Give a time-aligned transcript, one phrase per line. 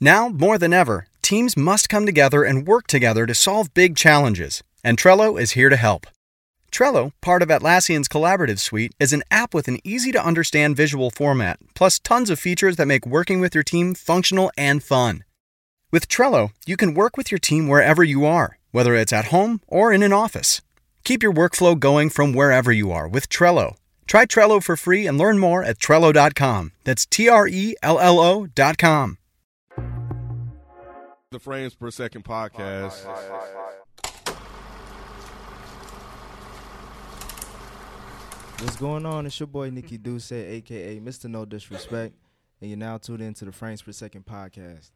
[0.00, 4.62] Now, more than ever, teams must come together and work together to solve big challenges,
[4.84, 6.06] and Trello is here to help.
[6.70, 11.10] Trello, part of Atlassian's collaborative suite, is an app with an easy to understand visual
[11.10, 15.24] format, plus tons of features that make working with your team functional and fun.
[15.90, 19.60] With Trello, you can work with your team wherever you are, whether it's at home
[19.66, 20.60] or in an office.
[21.04, 23.76] Keep your workflow going from wherever you are with Trello.
[24.06, 26.72] Try Trello for free and learn more at Trello.com.
[26.84, 29.18] That's T R E L L O.com.
[31.36, 33.04] The Frames Per Second podcast.
[38.62, 39.26] What's going on?
[39.26, 41.26] It's your boy Nikki Duce, aka Mr.
[41.26, 42.14] No Disrespect,
[42.62, 44.92] and you're now tuned into the Frames Per Second podcast.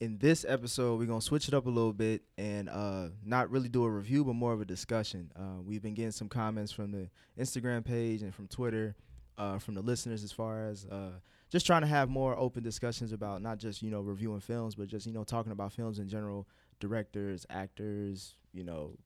[0.00, 3.68] In this episode, we're gonna switch it up a little bit and uh, not really
[3.68, 5.30] do a review, but more of a discussion.
[5.36, 7.08] Uh, we've been getting some comments from the
[7.38, 8.96] Instagram page and from Twitter,
[9.38, 11.20] uh, from the listeners, as far as uh,
[11.54, 14.88] just trying to have more open discussions about not just you know reviewing films, but
[14.88, 16.48] just you know talking about films in general,
[16.80, 18.98] directors, actors, you know,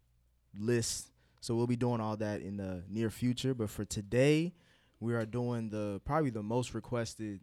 [0.58, 1.10] lists.
[1.42, 3.52] So we'll be doing all that in the near future.
[3.52, 4.54] But for today,
[4.98, 7.40] we are doing the probably the most requested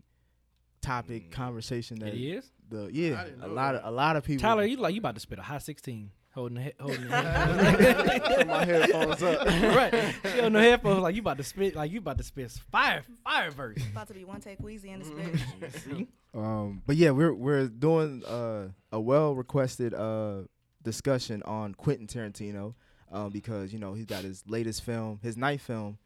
[0.81, 1.31] topic mm.
[1.31, 2.51] conversation that It is.
[2.67, 3.83] the yeah a lot that.
[3.83, 4.41] of a lot of people.
[4.41, 7.15] Tyler, you like you about to spit a high sixteen, holding the he- holding the
[7.15, 8.45] headphones.
[8.47, 9.45] My headphones up.
[9.47, 10.15] right.
[10.31, 13.03] She on the headphones like you about to spit like you about to spit fire
[13.23, 13.77] fire verse.
[13.91, 15.77] About to be one take Weezy in the Mm-hmm.
[15.77, 16.07] spit.
[16.35, 20.41] Um, but yeah, we're we're doing uh, a well requested uh,
[20.83, 22.73] discussion on Quentin Tarantino
[23.09, 25.97] um, because you know he's got his latest film, his ninth film,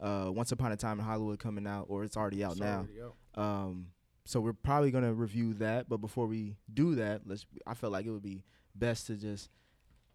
[0.00, 2.86] uh, Once Upon a Time in Hollywood, coming out, or it's already out now.
[3.34, 3.88] Um,
[4.24, 5.88] so we're probably gonna review that.
[5.88, 7.44] But before we do that, let's.
[7.66, 8.44] I felt like it would be
[8.76, 9.50] best to just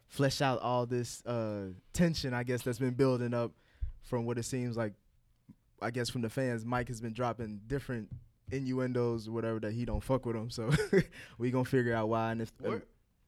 [0.08, 3.52] flesh out all this uh, tension, I guess, that's been building up
[4.04, 4.94] from what it seems like.
[5.82, 8.10] I guess from the fans, Mike has been dropping different
[8.52, 10.50] innuendos or whatever that he don't fuck with him.
[10.50, 10.72] So
[11.38, 12.32] we gonna figure out why.
[12.32, 12.82] And if What?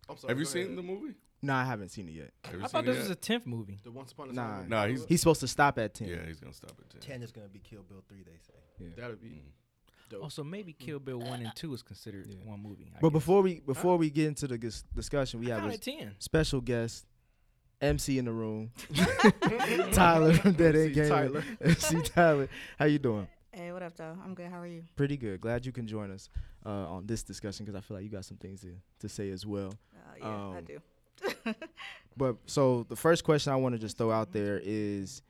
[0.10, 0.78] I'm sorry, Have you seen ahead.
[0.78, 1.14] the movie?
[1.44, 2.32] no, I haven't seen it yet.
[2.46, 3.78] Have I thought it this was a tenth movie.
[3.84, 4.48] The Once Upon a Nah.
[4.48, 4.64] Time?
[4.64, 6.08] in Nah, he's- He's supposed to stop at ten.
[6.08, 7.02] Yeah, he's gonna stop at ten.
[7.02, 8.24] Ten is gonna be Kill Bill three.
[8.24, 8.54] They say.
[8.80, 8.88] Yeah.
[8.98, 9.44] That'd be
[10.10, 10.24] dope.
[10.24, 12.36] Also, maybe Kill Bill one and two is considered Yeah.
[12.50, 12.92] one movie.
[12.96, 13.14] I But guess.
[13.14, 15.82] before we before we get into the dis- discussion, we I have count a it
[15.82, 16.16] ten.
[16.20, 17.06] special guest,
[17.82, 18.72] MC in the room,
[19.92, 21.10] Tyler from Dead End MC Gaming.
[21.10, 21.44] Tyler.
[21.62, 23.28] MC Tyler, how you doing?
[23.52, 24.16] hey, what up, though?
[24.24, 24.50] I'm good.
[24.50, 24.84] How are you?
[24.96, 25.42] Pretty good.
[25.42, 26.30] Glad you can join us
[26.66, 29.32] uh, on this discussion because I feel like you got some things to, to say
[29.32, 29.74] as well.
[29.94, 30.80] Uh, yeah, I Um, do.
[32.16, 35.22] But so the first question I want to just throw out there is,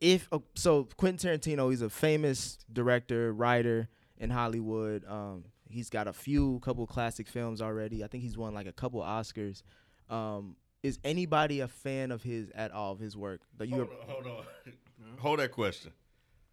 [0.00, 3.88] if oh, so, Quentin Tarantino, he's a famous director, writer
[4.18, 5.04] in Hollywood.
[5.06, 8.04] Um, he's got a few couple classic films already.
[8.04, 9.62] I think he's won like a couple Oscars.
[10.08, 13.40] Um, is anybody a fan of his at all of his work?
[13.58, 14.44] That you Hold on, hold on.
[15.18, 15.92] Hold that question.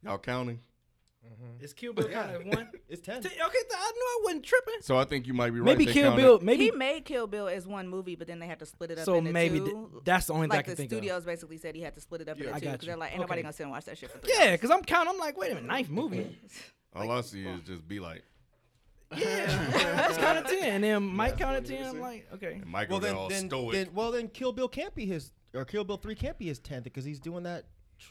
[0.03, 0.59] Y'all counting?
[1.25, 1.63] Mm-hmm.
[1.63, 2.69] Is Kill Bill kind of one?
[2.89, 3.17] It's ten.
[3.17, 4.75] Okay, th- I knew I wasn't tripping.
[4.81, 5.65] So I think you might be right.
[5.65, 6.39] Maybe They Kill counted- Bill.
[6.39, 8.99] Maybe he made Kill Bill as one movie, but then they had to split it
[8.99, 9.15] up so.
[9.15, 9.89] into Maybe two.
[9.91, 10.97] th- that's the only thing I like can the think of.
[10.97, 12.45] studios basically said he had to split it up Yeah.
[12.45, 12.91] into I two got because you.
[12.91, 13.43] they're like, ain't nobody Okay.
[13.43, 15.13] gonna sit and watch that shit for three Yeah, because I'm counting.
[15.13, 16.37] I'm like, wait a minute, ninth movie.
[16.95, 18.23] All I see is just be like,
[19.15, 20.63] Yeah, that's kind of ten.
[20.75, 21.87] And then Mike counted ten.
[21.87, 22.53] I'm like, okay.
[22.61, 23.73] and Michael Well then, all then, stoic.
[23.73, 26.59] then, well then, Kill Bill can't be his, or Kill Bill three can't be his
[26.59, 27.65] tenth because he's doing that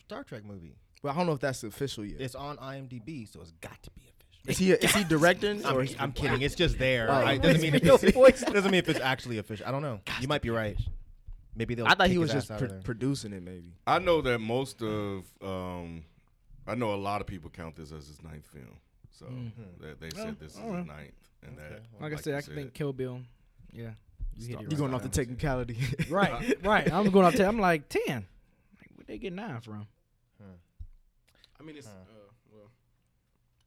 [0.07, 0.75] Star Trek movie.
[1.05, 2.19] Well, I don't know if that's official yet.
[2.19, 4.41] It's on IMDb, so it's got to be official.
[4.47, 6.41] Is he is he directing I'm, or I'm kidding.
[6.41, 7.11] It's just there.
[7.11, 7.15] Oh.
[7.15, 7.85] I, doesn't mean it's,
[8.43, 9.67] doesn't mean if it's actually official.
[9.67, 10.01] I don't know.
[10.23, 10.79] You might be right.
[11.55, 11.87] Maybe they'll.
[11.87, 12.81] I thought he was just ass out pro- of there.
[12.81, 13.75] producing it, maybe.
[13.87, 16.05] I know that most of, um,
[16.67, 18.79] I know a lot of people count this as his ninth film.
[19.11, 19.27] So
[19.83, 20.79] that they said this is alright.
[20.79, 21.13] his ninth,
[21.47, 23.21] and that, Like, I said, I can think Kill Bill.
[23.73, 23.91] Yeah,
[24.37, 24.63] you hit Stop.
[24.63, 24.79] it You right.
[24.79, 25.77] going off the technicality?
[26.09, 26.91] right, right.
[26.91, 27.35] I'm going off.
[27.35, 27.47] 10.
[27.47, 28.27] I'm like ten.
[28.81, 29.87] Like, where they get nine from?
[31.59, 31.91] I mean, it's uh,
[32.53, 32.71] well.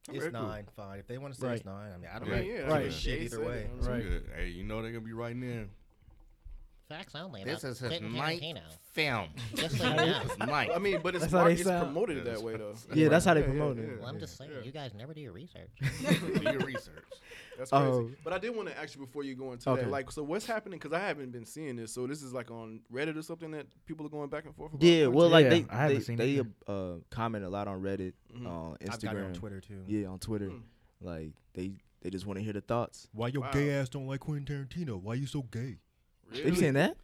[0.10, 0.48] It's Okay, cool.
[0.48, 1.00] nine, fine.
[1.00, 1.56] If they want to say Right.
[1.58, 2.36] it's nine, I mean, I don't Yeah.
[2.36, 2.94] really yeah, give right.
[2.94, 3.70] shit either way.
[3.80, 4.04] Right.
[4.36, 5.70] Hey, you know they're gonna be writing in.
[6.90, 7.44] Facts only.
[7.44, 8.62] This is his Quentin ninth Tarantino.
[8.94, 9.28] film.
[9.56, 10.22] Just so you know.
[10.46, 10.72] Ninth.
[10.74, 11.84] I mean, but it's, That's how they it's sound.
[11.88, 12.76] promoted Yeah, that way though.
[12.94, 13.90] yeah, that's how they Yeah, yeah, promote it.
[13.90, 13.96] yeah.
[14.00, 14.64] Well, I'm just saying, Yeah.
[14.64, 15.70] you guys never do your research.
[15.82, 17.04] Do your research.
[17.58, 17.86] That's crazy.
[17.88, 18.10] Oh.
[18.24, 19.82] but I did want to ask you before you go into Okay.
[19.84, 20.80] that, like, so what's happening?
[20.80, 21.94] Because I haven't been seeing this.
[21.94, 24.74] So this is like on Reddit or something that people are going back and forth.
[24.74, 26.48] About Yeah, well, like Yeah, they I haven't they, seen it they either.
[26.68, 28.48] uh, comment a lot on Reddit, Mhm.
[28.48, 29.84] on I've got it on Instagram, Twitter too.
[29.88, 30.50] yeah, on Twitter.
[30.50, 30.62] Mm.
[31.02, 33.08] Like they they just want to hear the thoughts.
[33.12, 33.52] Why your Wow.
[33.52, 35.02] gay ass don't like Quentin Tarantino?
[35.02, 35.78] Why you so gay?
[36.32, 36.98] They be saying that?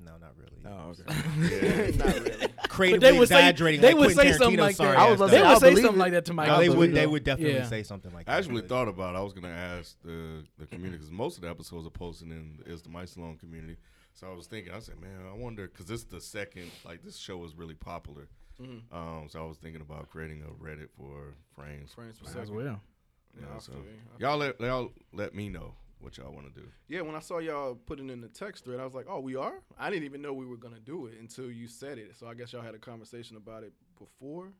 [0.00, 0.50] No, not really.
[0.66, 1.92] Oh, okay.
[1.96, 2.48] Not really.
[2.68, 3.80] Creatively they would say- exaggerating.
[3.80, 4.96] they like would Quentin say something Tarantino's like that.
[4.98, 5.46] I was ass They say, dog.
[5.46, 5.98] I'll would say something it.
[5.98, 6.48] like that to Mike.
[6.48, 6.94] No, they would.
[6.94, 7.66] They would definitely Yeah.
[7.68, 8.32] say something like that.
[8.32, 9.14] I actually but- thought about.
[9.14, 9.18] it.
[9.18, 12.58] I was gonna ask the the community because most of the episodes are posted in
[12.66, 13.76] is the My Salon community.
[14.14, 17.02] So I was thinking, I said, man, I wonder because this is the second like
[17.02, 18.28] this show is really popular.
[18.60, 18.94] Mm-hmm.
[18.96, 21.92] Um, so I was thinking about creating a Reddit for frames.
[21.92, 22.80] Frames per As well.
[23.40, 23.78] Yeah, so you.
[24.18, 25.74] I y'all let y'all let me know
[26.04, 26.68] what y'all want to do.
[26.88, 29.34] Yeah, when I saw y'all putting in the text thread, I was like, "Oh, we
[29.36, 32.14] are." I didn't even know we were gonna do it until you said it.
[32.16, 34.52] So I guess y'all had a conversation about it before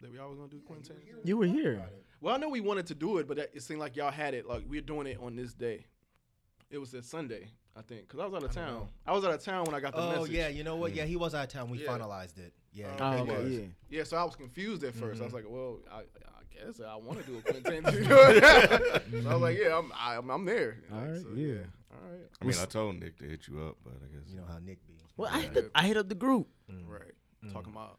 [0.00, 1.26] that we all was gonna do Quentin Tarantino.
[1.26, 1.82] You were here.
[2.20, 4.34] Well, I know we wanted to do it, but that, it seemed like y'all had
[4.34, 4.46] it.
[4.46, 5.86] Like we're doing it on this day.
[6.70, 8.74] It was a Sunday, I think, because I was out of I town.
[8.74, 8.88] know.
[9.06, 10.30] I was out of town when I got the Oh message.
[10.30, 10.94] Oh yeah, you know what?
[10.94, 11.68] Yeah, he was out of town.
[11.70, 11.88] We Yeah.
[11.98, 12.52] finalized it.
[12.72, 12.96] Yeah.
[13.00, 13.52] Oh, he okay, was.
[13.52, 13.66] yeah.
[13.88, 15.34] Yeah, so I was confused at 1st I was Mhm.
[15.34, 19.22] like, well, I, I guess I want to do a Quentin Tarantino.
[19.22, 20.78] so I was like, yeah, I'm, I'm, I'm there.
[20.92, 21.54] All Like, right, so, yeah.
[21.92, 22.28] All right.
[22.40, 24.58] I mean, I told Nick to hit you up, but I guess You know how
[24.58, 24.94] Nick be.
[25.16, 26.48] Well, I hit, the, I hit up the group.
[26.70, 26.88] Mm.
[26.88, 27.14] Right.
[27.44, 27.52] Mm.
[27.52, 27.98] Talking about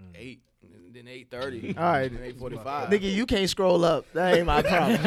[0.00, 0.14] mm.
[0.14, 1.74] eight, and then eight thirty.
[1.76, 2.12] All right.
[2.12, 2.90] Then eight forty-five.
[2.90, 4.06] Nigga, you can't scroll up.
[4.12, 5.00] That ain't my problem.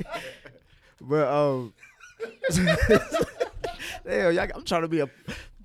[1.00, 1.72] But um,
[4.04, 5.08] Damn, y'all, I'm trying to be a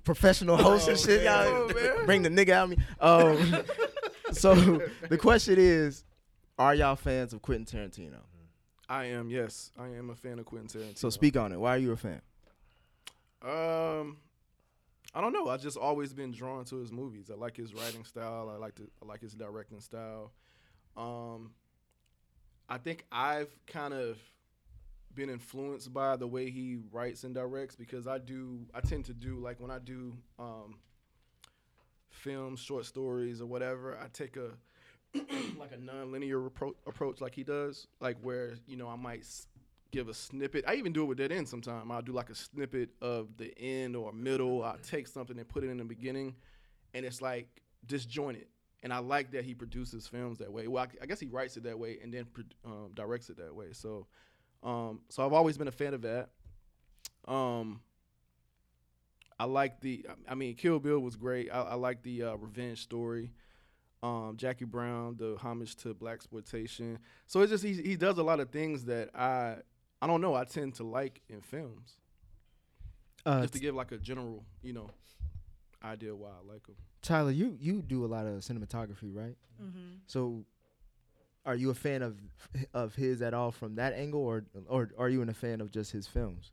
[0.06, 1.22] professional host and shit.
[1.24, 2.84] Y'all Oh, bring the nigga out of me.
[3.00, 3.62] Um,
[4.32, 4.54] so
[5.10, 6.04] the question is,
[6.58, 8.20] are y'all fans of Quentin Tarantino?
[8.88, 9.28] I am.
[9.28, 10.96] Yes, I am a fan of Quentin Tarantino.
[10.96, 11.58] so speak on it.
[11.58, 12.22] Why are you a fan?
[13.42, 14.16] Um,
[15.14, 15.48] I don't know.
[15.48, 17.30] I just always been drawn to his movies.
[17.30, 18.50] I like his writing style.
[18.52, 18.88] I like to.
[19.02, 20.32] I like his directing style.
[20.96, 21.50] Um,
[22.68, 24.18] I think I've kind of
[25.16, 28.60] been influenced by the way he writes and directs because I do.
[28.74, 30.76] I tend to do like when I do um,
[32.10, 33.98] films, short stories, or whatever.
[34.00, 34.50] I take a
[35.58, 39.46] like a non-linear appro- approach, like he does, like where you know I might s-
[39.90, 40.64] give a snippet.
[40.68, 41.90] I even do it with Dead End sometimes.
[41.90, 44.62] I'll do like a snippet of the end or middle.
[44.62, 46.34] I'll take something and put it in the beginning,
[46.94, 47.48] and it's like
[47.86, 48.46] disjointed.
[48.82, 50.68] And I like that he produces films that way.
[50.68, 53.36] Well, I, I guess he writes it that way and then pro- um, directs it
[53.38, 53.72] that way.
[53.72, 54.06] So,
[54.66, 56.30] um, so I've always been a fan of that.
[57.26, 57.80] Um,
[59.38, 60.04] I like the.
[60.28, 61.50] I mean, Kill Bill was great.
[61.52, 63.30] I, I like the uh, revenge story.
[64.02, 66.98] Um, Jackie Brown, the homage to blaxploitation.
[67.26, 69.56] So it's just he he does a lot of things that I
[70.02, 70.34] I don't know.
[70.34, 71.92] I tend to like in films.
[73.24, 74.90] Uh, just to give like a general, you know,
[75.82, 76.76] idea why I like him.
[77.02, 79.36] Tyler, you you do a lot of cinematography, right?
[79.62, 79.96] Mm-hmm.
[80.06, 80.44] So,
[81.46, 82.16] are you a fan of
[82.74, 85.70] of his at all from that angle, or or are you in a fan of
[85.70, 86.52] just his films?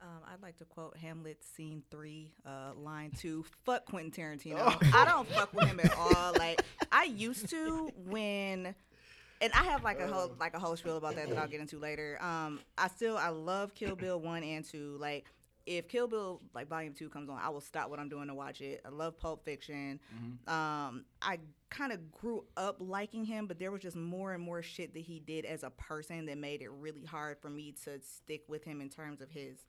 [0.00, 3.44] Um, I'd like to quote Hamlet scene three, uh, line two.
[3.64, 4.56] Fuck Quentin Tarantino.
[4.58, 4.78] Oh.
[4.94, 6.34] I don't fuck with him at all.
[6.38, 6.62] Like
[6.92, 8.74] I used to when,
[9.40, 11.60] and I have like a whole like a whole spiel about that that I'll get
[11.60, 12.18] into later.
[12.20, 14.96] Um, I still I love Kill Bill one and two.
[15.00, 15.24] Like
[15.68, 18.34] if Kill Bill like Volume Two comes on, I will stop what I'm doing to
[18.34, 18.80] watch it.
[18.86, 20.00] I love Pulp Fiction.
[20.46, 21.38] Um, I
[21.68, 25.00] kind of grew up liking him, but there was just more and more shit that
[25.00, 28.64] he did as a person that made it really hard for me to stick with
[28.64, 29.66] him in terms of his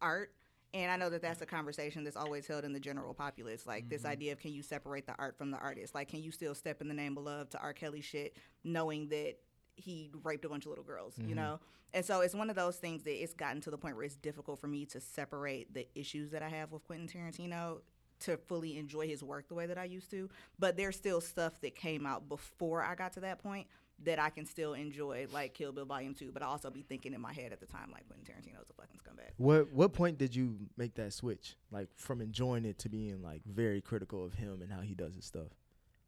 [0.00, 0.32] art.
[0.74, 3.66] And I know that that's a conversation that's always held in the general populace.
[3.66, 5.94] Like this idea of can you separate the art from the artist?
[5.94, 7.72] Like, can you still step in the name of love to R.
[7.72, 9.34] Kelly shit, knowing that
[9.76, 11.60] he raped a bunch of little girls, you know?
[11.94, 14.16] And so it's one of those things that it's gotten to the point where it's
[14.16, 17.80] difficult for me to separate the issues that I have with Quentin Tarantino
[18.20, 20.30] to fully enjoy his work the way that I used to.
[20.58, 23.66] But there's still stuff that came out before I got to that point
[24.04, 27.12] that I can still enjoy, like Kill Bill Volume 2, but I also be thinking
[27.12, 29.30] in my head at the time, like, Quentin Tarantino's a fucking scumbag.
[29.36, 33.42] What what point did you make that switch, like from enjoying it to being like
[33.44, 35.48] very critical of him and how he does his stuff?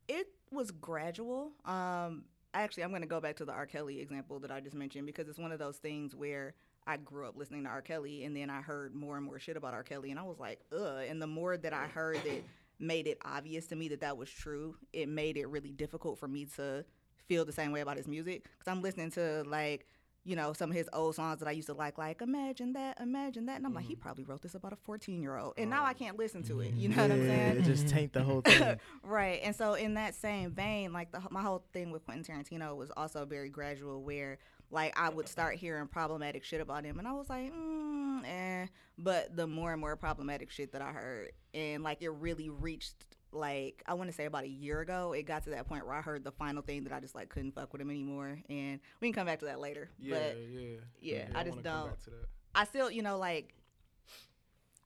[0.09, 1.53] it was gradual.
[1.65, 2.25] Um,
[2.63, 3.67] actually, I'm going to go back to the R.
[3.67, 6.55] Kelly example that I just mentioned because it's one of those things where
[6.87, 7.83] I grew up listening to R.
[7.83, 9.83] Kelly, and then I heard more and more shit about R.
[9.83, 11.05] Kelly, and I was like, ugh.
[11.09, 12.43] And the more that I heard that
[12.79, 16.29] made it obvious to me that that was true, it made it really difficult for
[16.29, 16.85] me to
[17.27, 19.87] feel the same way about his music because I'm listening to like.
[20.25, 22.99] You know, some of his old songs that I used to like, like Imagine That,
[23.01, 23.57] Imagine That.
[23.57, 25.55] And I'm like, he probably wrote this about a 14 year old.
[25.59, 26.73] And now I can't listen to it.
[26.75, 27.59] You know what I'm saying?
[27.59, 28.81] It just taint the whole thing.
[29.03, 29.41] right.
[29.43, 32.91] And so in that same vein, like the my whole thing with Quentin Tarantino was
[32.97, 34.39] also very gradual, where
[34.71, 38.67] like I would start hearing problematic shit about him, and I was like, mm, eh.
[38.99, 43.14] But the more and more problematic shit that I heard, and like it really reached
[43.35, 45.95] like I want to say about a year ago, it got to that point where
[45.95, 48.81] I heard the final thing that I just like couldn't fuck with him anymore, and
[49.01, 49.91] we can come back to that later.
[49.99, 52.27] Yeah, but yeah, yeah, I just wanna come don't- back to that.
[52.55, 53.53] I still, you know, like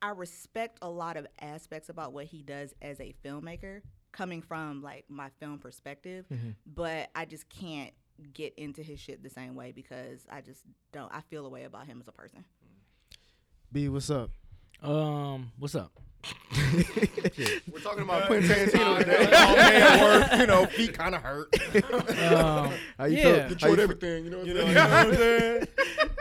[0.01, 4.81] I respect a lot of aspects about what he does as a filmmaker, coming from
[4.83, 6.25] like my film perspective,
[6.67, 7.93] but I just can't
[8.33, 10.63] get into his shit the same way because I just
[10.93, 11.13] don't.
[11.13, 12.45] I feel a way about him as a person.
[13.71, 14.31] B, what's up?
[14.83, 15.93] Um, what's up?
[17.73, 19.25] We're talking about Quentin Tarantino today.
[19.33, 20.41] All man, work.
[20.41, 21.49] You know, feet kind of hurt.
[22.33, 23.23] Um, How you Yeah.
[23.23, 23.41] feel?
[23.43, 25.67] How Detroit you everything, you know what You know, I'm you know what I'm saying?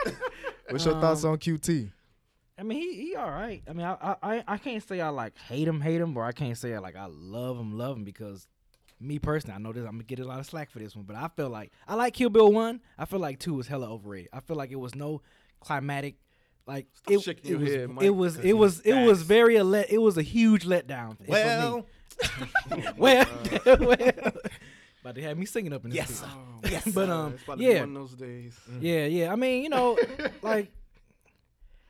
[0.06, 0.16] saying?
[0.70, 1.92] What's your thoughts Um, on QT?
[2.60, 3.62] I mean, he he all right.
[3.70, 6.24] I mean, I, I I- I can't say I like hate him, hate him, or
[6.24, 8.48] I can't say I like I love him, love him because
[9.00, 9.86] me personally, I know this.
[9.86, 11.96] I'm gonna get a lot of slack for this one, but I feel like I
[11.96, 12.82] like Kill Bill one.
[12.98, 14.30] I feel like two was hella overrated.
[14.34, 15.22] I feel like it was no
[15.60, 16.16] climatic.
[16.68, 19.20] Like it, shaking it your was, head, Mike, it was, 'cause it was, it was
[19.20, 19.28] facts.
[19.28, 19.90] very a let.
[19.90, 21.16] It was a huge letdown.
[21.18, 21.30] for me.
[21.30, 21.86] Well,
[22.98, 23.26] well,
[23.66, 24.34] well,
[25.02, 25.98] about to have me singing up in this.
[25.98, 26.24] Yes.
[26.26, 26.88] Oh, Yes.
[26.94, 28.60] But um, it's about to be yeah, one of those days.
[28.82, 29.32] yeah, yeah.
[29.32, 29.98] I mean, you know,
[30.42, 30.70] like,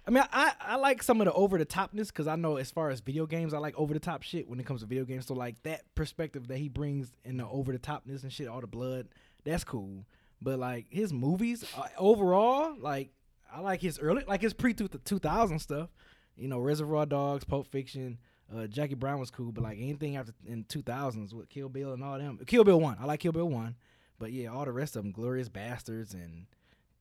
[0.07, 2.69] I mean, I, I like some of the over the topness because I know as
[2.69, 5.05] far as video games, I like over the top shit when it comes to video
[5.05, 5.25] games.
[5.25, 8.61] So like that perspective that he brings in the over the topness and shit, all
[8.61, 9.07] the blood,
[9.43, 10.05] that's cool.
[10.41, 13.09] But like his movies uh, overall, like
[13.53, 14.87] I like his early, like his pre two
[15.19, 15.89] thousand stuff.
[16.35, 18.17] You know, Reservoir Dogs, Pulp Fiction.
[18.55, 21.93] Uh, Jackie Brown was cool, but like anything after in two thousands with Kill Bill
[21.93, 23.75] and all them, Kill Bill one, I like Kill Bill one,
[24.19, 26.45] but yeah, all the rest of them, Glorious Bastards and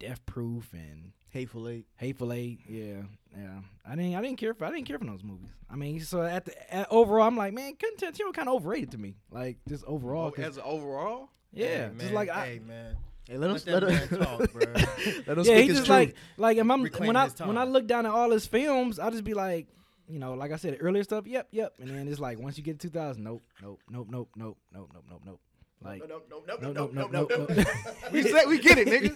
[0.01, 1.87] Death Proof and Hateful Eight.
[1.99, 3.03] Hateful Eight, yeah,
[3.39, 3.61] yeah.
[3.87, 5.51] I didn't, I didn't care for, I didn't care for those movies.
[5.71, 8.91] I mean, so at the at overall, I'm like, man, Quentin Tarantino kind of overrated
[8.93, 10.27] to me, like just overall.
[10.27, 12.97] Oh, 'cause- as an overall, yeah, Hey, just man, like I, hey man,
[13.29, 14.63] Hey, let him let let that him, talk, bro.
[14.73, 15.89] let him yeah, speak he just truth.
[15.89, 18.47] like like if I'm Reclaim when I his when I look down at all his
[18.47, 19.67] films, I just be like,
[20.09, 22.63] you know, like I said earlier stuff, yep, yep, and then it's like once you
[22.63, 25.41] get to 2000, nope, nope, nope, nope, nope, nope, nope, nope, nope.
[25.85, 27.67] Like, no, no, no, nope, nope, nope, nope, nope.
[28.13, 29.15] we said we get it, nigga.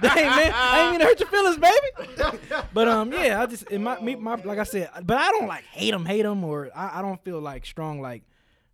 [0.00, 2.56] Dang man, I ain't mean to hurt your feelings, baby.
[2.74, 5.46] But um, yeah, I just in my, me, my like I said, but I don't
[5.46, 8.24] like hate him, hate him, or I, I don't feel like strong like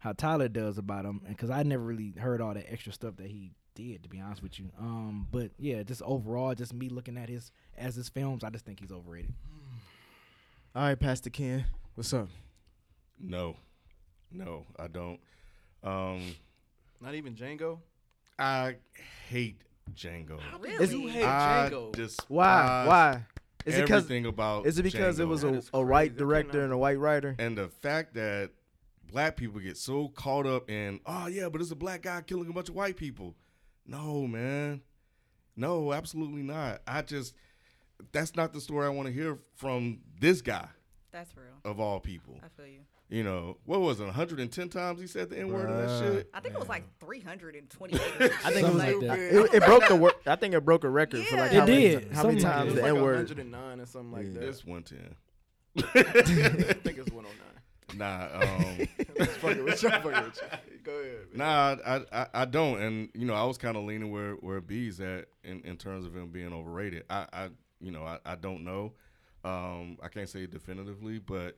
[0.05, 3.17] how Tyler does about him, and because I never really heard all that extra stuff
[3.17, 4.71] that he did, to be honest with you.
[4.79, 8.67] Um, but yeah, just overall, just me looking at his as his films, I just
[8.67, 9.33] think he's overrated.
[10.77, 12.29] All right, Pastor Ken, what's up?
[13.19, 13.57] No,
[14.31, 15.21] no, I don't.
[15.83, 16.35] Um,
[17.01, 17.79] Not even Django.
[18.39, 18.77] I
[19.31, 19.63] hate
[19.95, 20.39] Django.
[20.61, 21.03] Really?
[21.03, 21.93] You hate I Django.
[21.93, 22.85] despise Why?
[22.87, 23.27] Why?
[23.65, 25.29] Is it because everything about is it because it Django.
[25.29, 26.15] was a, That is a white crazy.
[26.15, 27.35] I director and a white writer?
[27.39, 28.51] and the fact that
[29.11, 32.49] black people get so caught up in oh yeah but it's a black guy killing
[32.49, 33.35] a bunch of white people
[33.87, 34.81] no man
[35.57, 37.35] no absolutely not i just
[38.13, 40.67] that's not the story i want to hear from this guy
[41.13, 41.47] That's real.
[41.65, 42.81] of all people I feel you.
[43.09, 46.41] you know what was it 110 times he said the n-word of that shit I
[46.41, 48.01] think it was like 328.
[48.21, 49.19] I think it was like that.
[49.19, 51.59] It, it broke the wor- I think it broke a record for like Yeah.
[51.61, 52.13] how It many, did.
[52.13, 53.17] how many Something like times It was the like N word.
[53.29, 54.43] 109 or something like that.
[54.49, 55.17] it's 110
[55.77, 57.35] I think it's 109.
[57.97, 58.87] Nah um
[59.41, 59.91] fucking with you.
[59.91, 60.79] fucking with you.
[60.83, 61.17] Go ahead.
[61.33, 61.39] Man.
[61.39, 64.61] Nah, I, I I don't, and you know I was kind of leaning where where
[64.61, 67.05] B's at in, in terms of him being overrated.
[67.09, 67.49] I, I
[67.81, 68.93] you know I, I don't know,
[69.45, 71.57] um I can't say definitively, but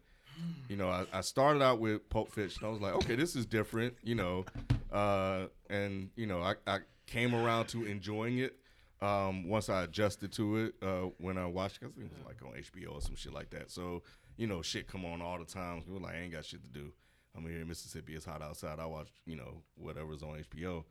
[0.68, 2.64] you know I, I started out with Pulp Fiction.
[2.64, 4.44] I was like, okay, this is different, you know,
[4.92, 8.56] uh, and you know I, I came around to enjoying it.
[9.02, 12.58] Um, once I adjusted to it, uh, when I watched, cause it was like on
[12.58, 13.70] HBO or some shit like that.
[13.70, 14.02] So
[14.36, 15.82] you know, shit come on all the time.
[15.86, 16.92] Were like, I ain't got shit to do.
[17.36, 18.14] I'm here in Mississippi.
[18.14, 18.78] It's hot outside.
[18.78, 20.84] I watch, you know, whatever's on HBO.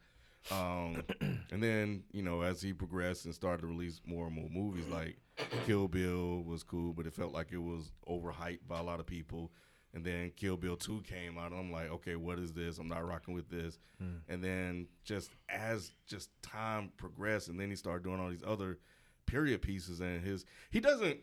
[0.51, 1.03] Um,
[1.51, 4.85] and then, you know, as he progressed and started to release more and more movies,
[4.87, 5.17] like
[5.65, 9.05] Kill Bill was cool, but it felt like it was overhyped by a lot of
[9.05, 9.51] people.
[9.93, 12.77] And then Kill Bill 2 came out, and I'm like, okay, what is this?
[12.77, 13.79] I'm not rocking with this.
[14.27, 18.77] And then just as just time progressed, and then he started doing all these other
[19.25, 21.19] period pieces, and his he doesn't.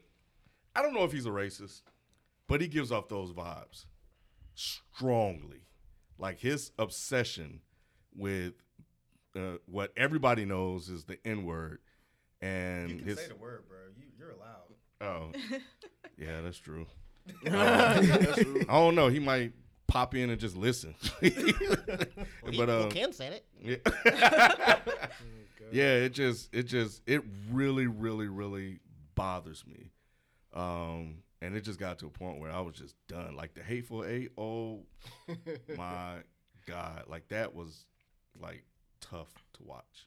[0.75, 1.83] I don't know if he's a racist,
[2.49, 3.87] but he gives off those vibes
[4.55, 5.67] strongly.
[6.19, 7.61] Like his obsession
[8.15, 8.55] with
[9.35, 11.79] uh, what everybody knows is the N word,
[12.41, 13.79] and You can his say the word, bro.
[13.97, 14.73] You, you're allowed.
[15.01, 15.33] oh
[16.19, 16.87] yeah, that's true.
[17.45, 18.63] That's true.
[18.69, 19.07] I don't know.
[19.07, 19.53] He might
[19.87, 20.95] pop in and just listen.
[22.43, 23.87] Well, he, but well, um, Ken said it.
[23.87, 24.79] yeah.
[25.71, 27.23] yeah, it just it just it
[27.53, 28.81] really really really
[29.15, 29.93] bothers me.
[30.53, 33.37] Um and it just got to a point where I was just done.
[33.37, 34.85] Like the hateful eight, oh
[35.77, 36.17] my
[36.67, 37.87] god, like that was
[38.41, 38.65] like
[39.01, 40.07] tough to watch.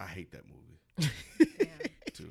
[0.00, 1.10] I hate that movie
[1.60, 1.66] Yeah.
[2.12, 2.28] too.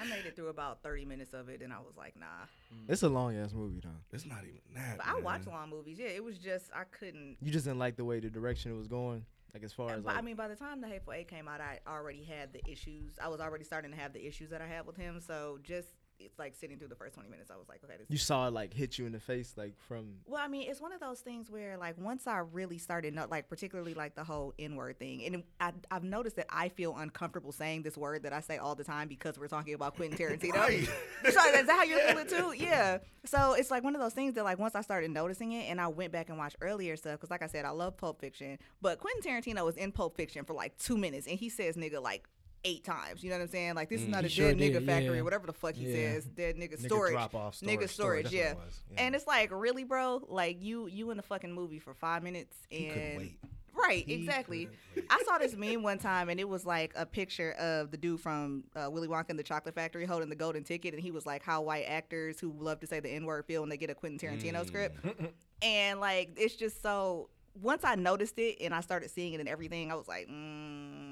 [0.00, 2.26] I made it through about 30 minutes of it, and I was like, nah.
[2.72, 2.84] Mm.
[2.88, 3.90] It's a long ass movie though.
[4.12, 4.98] It's not even that.
[4.98, 5.24] But I man.
[5.24, 5.98] watch long movies.
[5.98, 7.36] Yeah, it was just I couldn't.
[7.42, 9.24] You just didn't like the way the direction it was going.
[9.52, 11.48] Like as far as But like, I mean, by the time the Hateful Eight came
[11.48, 13.14] out, I already had the issues.
[13.20, 15.20] I was already starting to have the issues that I had with him.
[15.20, 15.88] So just
[16.20, 18.06] it's like sitting through the first 20 minutes, I was like, okay, this.
[18.08, 20.80] you saw it like hit you in the face like from Well, I mean, it's
[20.80, 24.24] one of those things where, like, once I really started, no, like, particularly like the
[24.24, 28.22] whole N word thing, and I, I've noticed that I feel uncomfortable saying this word
[28.24, 30.86] that I say all the time because we're talking about Quentin Tarantino.
[31.24, 32.54] so is that how you're feeling too?
[32.56, 32.98] Yeah.
[33.24, 35.80] So it's like one of those things that, like, once I started noticing it, and
[35.80, 38.58] I went back and watched earlier stuff, because, like I said, I love Pulp Fiction,
[38.80, 42.02] but Quentin Tarantino was in Pulp Fiction for like two minutes, and he says "nigga"
[42.02, 42.28] like
[42.64, 43.22] eight times.
[43.22, 43.74] You know what I'm saying?
[43.74, 44.10] Like this is Mm.
[44.10, 45.20] not a sure dead nigga factory yeah.
[45.20, 46.14] or whatever the fuck he Yeah.
[46.14, 46.24] says.
[46.24, 47.12] Dead nigga, Nigga storage.
[47.12, 48.54] drop-off, Nigga storage, storage, yeah.
[48.92, 49.00] yeah.
[49.04, 50.22] And it's like, really, bro?
[50.28, 53.38] Like you you in the fucking movie for five minutes and wait.
[53.74, 54.68] right, He exactly.
[55.08, 58.20] I saw this meme one time, and it was like a picture of the dude
[58.20, 61.24] from uh, Willy Wonka and the Chocolate Factory holding the golden ticket, and he was
[61.26, 63.88] like, "How white actors who love to say the N word feel when they get
[63.90, 64.98] a Quentin Tarantino script."
[65.62, 67.30] and like, it's just so.
[67.60, 71.07] Once I noticed it and I started seeing it and everything, I was like, mm.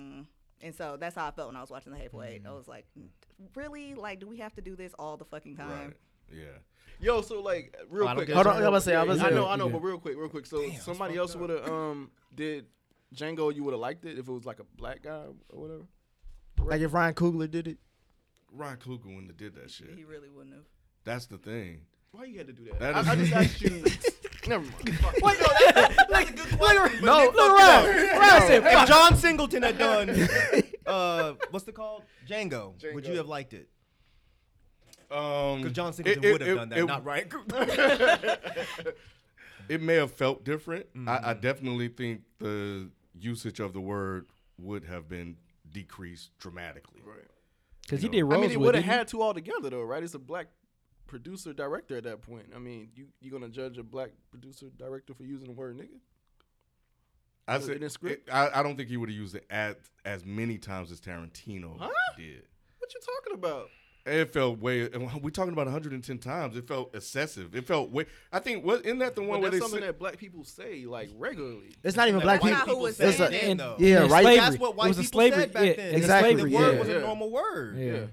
[0.63, 2.43] And so that's how I felt when I was watching The Hateful Eight.
[2.47, 2.87] I was like,
[3.55, 5.71] really, like, do we have to do this all the fucking time?
[5.71, 5.97] Right.
[6.33, 6.45] Yeah.
[6.99, 8.31] Yo, so like real Oh, quick.
[8.31, 8.57] Hold on.
[8.57, 9.73] I'm about to say, I'm about to I know, I know, Yeah.
[9.73, 10.47] but real quick, real quick.
[10.47, 12.67] So Damn, somebody else would have um did
[13.15, 15.83] Django, you would have liked it if it was like a black guy or whatever.
[16.65, 17.79] Like if Ryan Coogler did it.
[18.51, 19.91] Ryan Coogler wouldn't have did that shit.
[19.95, 20.65] He really wouldn't have.
[21.05, 21.83] That's the thing.
[22.13, 22.79] Why you had to do that?
[22.81, 23.85] That I, is- I just asked you.
[24.47, 24.75] Never mind.
[25.23, 27.05] Wait, no, that's, that's a good question.
[27.05, 27.89] No, look around.
[28.51, 30.11] If, if John Singleton had done,
[30.87, 32.03] uh, what's it called?
[32.29, 33.69] Django, Would you have liked it?
[35.11, 37.29] Um, Because John Singleton would have done that, it- not Ryan
[39.69, 40.87] It may have felt different.
[40.95, 41.41] I, I Mm-hmm.
[41.41, 42.89] definitely think the
[43.19, 44.27] usage of the word
[44.59, 45.37] would have been
[45.73, 47.01] decreased dramatically.
[47.05, 47.17] Right.
[47.83, 48.29] Because he know.
[48.29, 50.03] did I mean, he would have had to all together though, right?
[50.03, 50.47] It's a black
[51.07, 52.47] producer director at that point.
[52.55, 55.99] I mean, you you gonna judge a black producer director for using the word nigga?
[57.49, 58.29] I said, the script?
[58.29, 61.01] it- I, I don't think he would have used it as as many times as
[61.01, 61.89] Tarantino Huh?
[62.17, 62.43] did.
[62.79, 63.69] What you talking about?
[64.05, 64.83] It felt way.
[64.83, 66.57] and We talking about 110 times.
[66.57, 67.57] It felt excessive.
[67.57, 68.07] It felt way.
[68.33, 70.17] I think what isn't that the one But where that's they something said, that black
[70.17, 71.75] people say like regularly.
[71.83, 72.67] It's not even black That's people.
[72.67, 73.41] not who was It's saying a- it.
[73.41, 73.77] then, And- though.
[73.81, 74.23] yeah, and right.
[74.23, 74.41] slavery.
[74.41, 75.41] That's what white it was people slavery.
[75.43, 75.95] said back yeah, then.
[75.97, 76.35] Exactly.
[76.35, 76.55] The slavery.
[76.55, 76.79] word yeah.
[76.81, 77.79] was a normal word.
[77.79, 78.07] Yeah.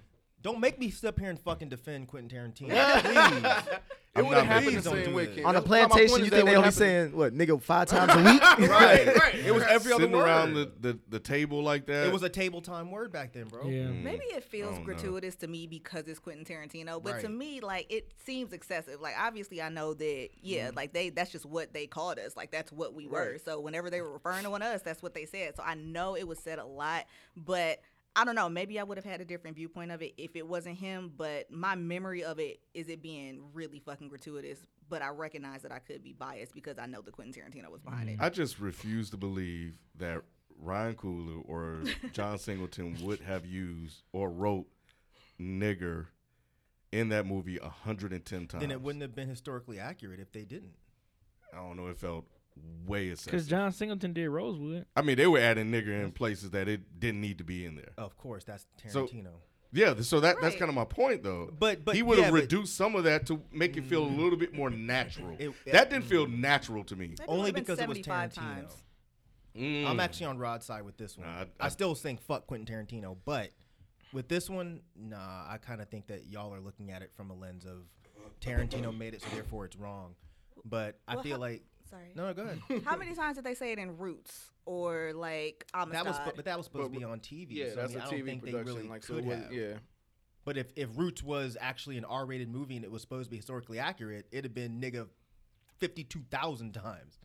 [0.44, 3.02] Don't make me sit up here and fucking defend Quentin Tarantino.
[3.02, 3.80] Please.
[4.16, 5.26] It would have happened please the don't same do way.
[5.26, 5.44] Ken.
[5.44, 7.34] On a That's- my point plantation, is you that think they would only saying what
[7.34, 8.42] nigga five times a week?
[8.70, 9.34] right, right.
[9.44, 10.26] It was every other sitting word.
[10.26, 12.06] around the, the, the table like that.
[12.06, 13.64] It was a table time word back then, bro.
[13.68, 13.86] Yeah.
[13.86, 14.04] Mm.
[14.04, 14.86] Maybe it feels don't know.
[14.86, 17.36] gratuitous to me because it's Quentin Tarantino, but to Right.
[17.36, 19.02] me, like it seems excessive.
[19.02, 20.78] Like obviously, I know that yeah, Mm-hmm.
[20.78, 22.36] like they that's just what they called us.
[22.38, 23.40] Like that's what we were.
[23.44, 25.56] So whenever they were referring to one of us, that's what they said.
[25.56, 27.80] So I know it was said a lot, but
[28.16, 28.48] I don't know.
[28.50, 31.12] Maybe I would have had a different viewpoint of it if it wasn't him.
[31.16, 34.60] But my memory of it is it being really fucking gratuitous.
[34.90, 37.82] But I recognize that I could be biased because I know that Quentin Tarantino was
[37.82, 38.18] behind it.
[38.20, 40.22] I just refuse to believe that
[40.60, 41.82] Ryan Coogler or
[42.14, 44.68] John Singleton would have used or wrote
[45.40, 46.08] nigger
[46.92, 48.62] in that movie 110 times.
[48.62, 50.76] Then it wouldn't have been historically accurate if they didn't.
[51.52, 51.88] I don't know.
[51.88, 52.26] It felt
[52.86, 53.48] way Because.
[53.48, 54.86] John Singleton did Rosewood.
[54.96, 57.76] I mean, they were adding nigger in places that it didn't need to be in
[57.76, 57.92] there.
[57.98, 59.32] Of course, that's So- Tarantino.
[59.76, 60.60] Yeah, so that that's Right.
[60.60, 61.50] kind of my point, though.
[61.58, 64.04] But- but- he would have yeah, but- reduced some of that to make it feel
[64.04, 65.36] a little bit more natural.
[65.40, 67.08] It- that didn't feel natural to me.
[67.08, 68.36] Maybe Only would've been because it was 75 Tarantino.
[68.36, 68.84] times.
[69.56, 69.86] Mm.
[69.88, 71.26] I'm actually on Rod's side with this one.
[71.28, 73.52] Nah, I- I, I- still think fuck Quentin Tarantino, but
[74.12, 77.32] with this one, nah, I kind of think that y'all are looking at it from
[77.32, 77.88] a lens of
[78.42, 80.16] Tarantino made it, so therefore it's wrong.
[80.66, 81.64] But I Well, feel how- like
[81.94, 82.12] Sorry.
[82.16, 82.84] no, no, go ahead.
[82.86, 86.06] How many times did they say it in Roots or like Amistad?
[86.06, 87.48] that was, but that was supposed But- to be on TV.
[87.52, 88.66] Yeah, so, that's I, mean, a I don't TV think production.
[88.66, 89.54] they really like could it was, have.
[89.54, 89.74] yeah.
[90.46, 93.38] But if, if Roots was actually an R-rated movie and it was supposed to be
[93.38, 95.08] historically accurate, it'd have been nigga
[95.78, 97.20] fifty-two thousand times.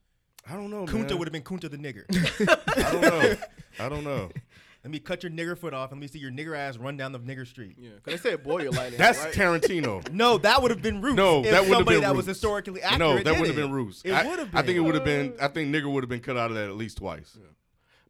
[0.49, 2.05] I don't know, Kunta would have been Kunta the nigger.
[2.77, 3.37] I don't know.
[3.81, 4.31] I don't know.
[4.89, 6.97] Let me cut your nigger foot off and let me see your nigger ass run
[6.97, 7.77] down the nigger street.
[7.79, 8.87] Yeah, because they said boil light.
[8.87, 9.35] in it, That's right?
[9.35, 9.99] Tarantino.
[10.15, 11.17] No, that would have been Roots.
[11.17, 12.99] No, that wouldn't have somebody been that was historically accurate.
[12.99, 14.01] No, that would have been Roots.
[14.03, 14.59] It I, would have been.
[14.59, 15.35] I think it would have been.
[15.39, 17.37] I think nigger would have been cut out of that at least twice.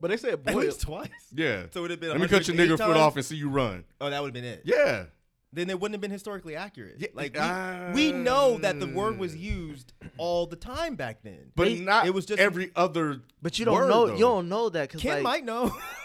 [0.01, 1.09] But they said at least twice.
[1.35, 1.65] Yeah.
[1.73, 2.11] So it would have been.
[2.11, 3.83] Let me cut your 108 nigger foot off and see you run.
[4.01, 4.63] Oh, that would have been it.
[4.65, 5.07] Yeah.
[5.51, 6.97] Then it wouldn't have been historically accurate.
[6.99, 11.23] Yeah, like we, uh, we know that the word was used all the time back
[11.23, 11.53] then.
[11.57, 13.23] But They- not It was just every other.
[13.41, 14.07] But you don't word, know.
[14.09, 14.13] though.
[14.15, 15.75] You don't know that because Ken like, might know.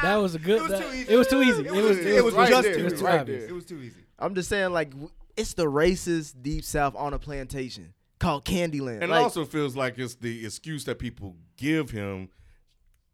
[0.00, 0.58] That was a good.
[0.58, 1.12] It was that- too easy.
[1.12, 1.60] It was too easy.
[1.62, 1.98] It It was- was.
[2.06, 3.40] it was right just there, too it was too right obvious.
[3.42, 3.48] there.
[3.50, 4.00] it was too easy.
[4.18, 4.92] I'm just saying like
[5.36, 9.00] it's the racist deep south on a plantation called Candyland.
[9.02, 12.28] And like, it also feels like it's the excuse that people give him.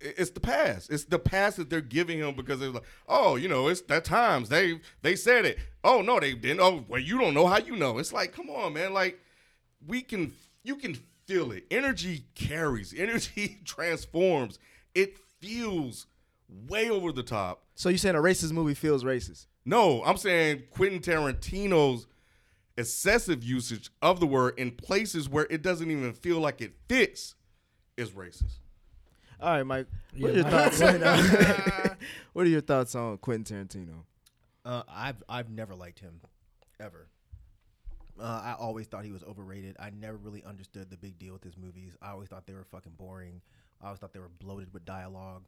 [0.05, 0.91] It's the past.
[0.91, 4.05] It's the past that they're giving him because they're like, oh, you know, it's that
[4.05, 5.59] times they they said it.
[5.83, 6.61] Oh no, they didn't.
[6.61, 7.99] Oh, well, you don't know how you know.
[7.99, 8.93] It's like, come on, man.
[8.93, 9.19] Like
[9.87, 11.65] we can, you can feel it.
[11.71, 12.95] Energy carries.
[12.97, 14.59] Energy transforms.
[14.95, 16.07] It feels
[16.69, 17.63] way over the top.
[17.75, 19.47] so you saying a racist movie feels racist?
[19.65, 22.07] No, I'm saying Quentin Tarantino's
[22.77, 27.35] excessive usage of the word in places where it doesn't even feel like it fits
[27.97, 28.59] is racist.
[29.41, 29.87] All right, Mike.
[30.17, 30.53] What are your Mike.
[30.53, 30.81] thoughts?
[30.81, 31.01] on,
[32.33, 34.05] what are your thoughts on Quentin Tarantino?
[34.65, 36.21] Uh, I've I've never liked him,
[36.81, 37.09] ever.
[38.19, 39.77] Uh, I always thought he was overrated.
[39.81, 41.97] I never really understood the big deal with his movies.
[42.01, 43.43] I always thought they were fucking boring.
[43.83, 45.47] I always thought they were bloated with dialogue.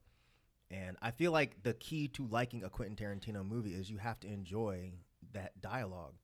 [0.68, 4.18] And I feel like the key to liking a Quentin Tarantino movie is you have
[4.20, 4.90] to enjoy
[5.32, 6.14] that dialogue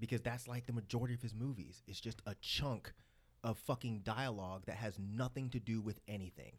[0.00, 1.80] because that's like the majority of his movies.
[1.86, 2.92] It's just a chunk
[3.44, 6.52] of fucking dialogue that has nothing to do with anything.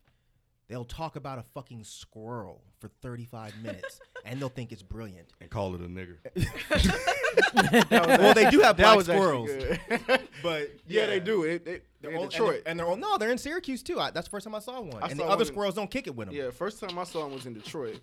[0.69, 5.27] They'll talk about a fucking squirrel for 35 minutes and they'll think it's brilliant.
[5.41, 6.17] and call it a nigger.
[8.21, 9.49] well, they do have That black was squirrels,
[10.43, 11.43] but yeah, they do.
[11.43, 12.47] It, they, They're they're all, in Detroit.
[12.49, 13.99] and they're, and they're all no, they're in Syracuse too.
[13.99, 15.01] I, that's the first time I saw one.
[15.01, 16.37] I and saw the other one in- squirrels don't kick it with them.
[16.37, 17.99] yeah, first time I saw him was in Detroit.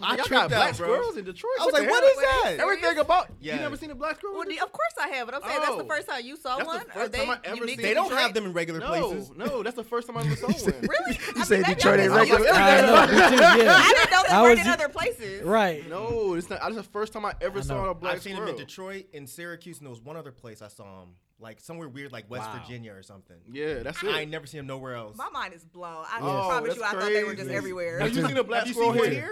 [0.00, 1.52] I Y'all tripped got black out, squirrels in Detroit.
[1.60, 2.42] I was the like, what hell?
[2.44, 2.60] that?
[2.60, 3.54] Everything about Yeah.
[3.54, 4.36] you never seen a black squirrel?
[4.36, 5.86] Well, the- of course I have, but I'm saying that's the Oh.
[5.86, 6.84] first time you saw That's the one.
[6.86, 8.20] first Are they time I ever unique seen- They don't Detroit?
[8.22, 9.30] have them in regular no, places.
[9.36, 10.80] no, that's the first time I ever saw one.
[10.82, 11.18] Really?
[11.36, 12.48] You say maybe Detroit I ain't regular.
[12.52, 13.14] I know, me too,
[13.64, 13.74] yeah.
[13.76, 15.42] I didn't know they I were in other places.
[15.42, 15.88] Right.
[15.88, 16.60] No, it's not.
[16.60, 18.12] That's the first time I ever saw a black squirrel.
[18.16, 18.48] I've seen squirrel.
[18.50, 21.60] him in Detroit, in Syracuse, and there was one other place I saw them like
[21.60, 22.58] somewhere weird, like West Wow.
[22.60, 23.36] Virginia or something.
[23.50, 24.08] Yeah, that's it.
[24.08, 25.16] I ain't never seen them nowhere else.
[25.16, 26.04] My mind is blown.
[26.10, 27.98] I Oh, promise that's you, I thought they were just everywhere.
[28.00, 29.30] Have you seen a black Have squirrel seen here?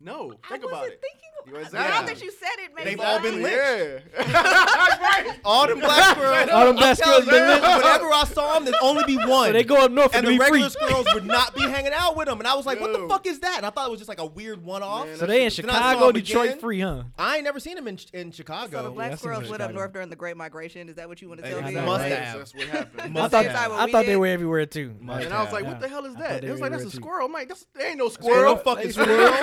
[0.00, 1.00] No, I think wasn't about it.
[1.00, 1.28] thinking.
[1.46, 2.14] You Now exactly.
[2.14, 3.42] that you said it, makes They've all been sense.
[3.42, 4.02] lit.
[4.14, 5.38] Yeah.
[5.44, 6.50] All them black girls.
[6.50, 7.62] All them black I'm telling squirrels been you, lit.
[7.84, 9.48] Whenever I saw them, there'd only be one.
[9.48, 10.62] So they go up north and to the be free.
[10.62, 12.38] regular squirrels would not be hanging out with them.
[12.38, 13.56] And I was like, what the fuck is that?
[13.58, 15.08] And I thought it was just like a weird one-off.
[15.16, 16.58] So they in shit- I saw Chicago, Detroit again.
[16.60, 17.04] free, huh?
[17.18, 18.76] I ain't never seen them in in Chicago.
[18.76, 20.88] So the black Yeah, I seen squirrels them up north during the Great Migration.
[20.88, 21.74] Is that what you want to tell me?
[21.74, 22.38] Must have.
[22.38, 23.18] That's what happened.
[23.18, 24.94] I thought Same time I we thought they were everywhere too.
[25.00, 26.42] Must And I was like, what the hell is that?
[26.42, 27.26] thought It was like, that's a squirrel.
[27.26, 28.56] I'm like, there ain't no Squirrel squirrel.
[28.76, 29.34] fucking squirrel.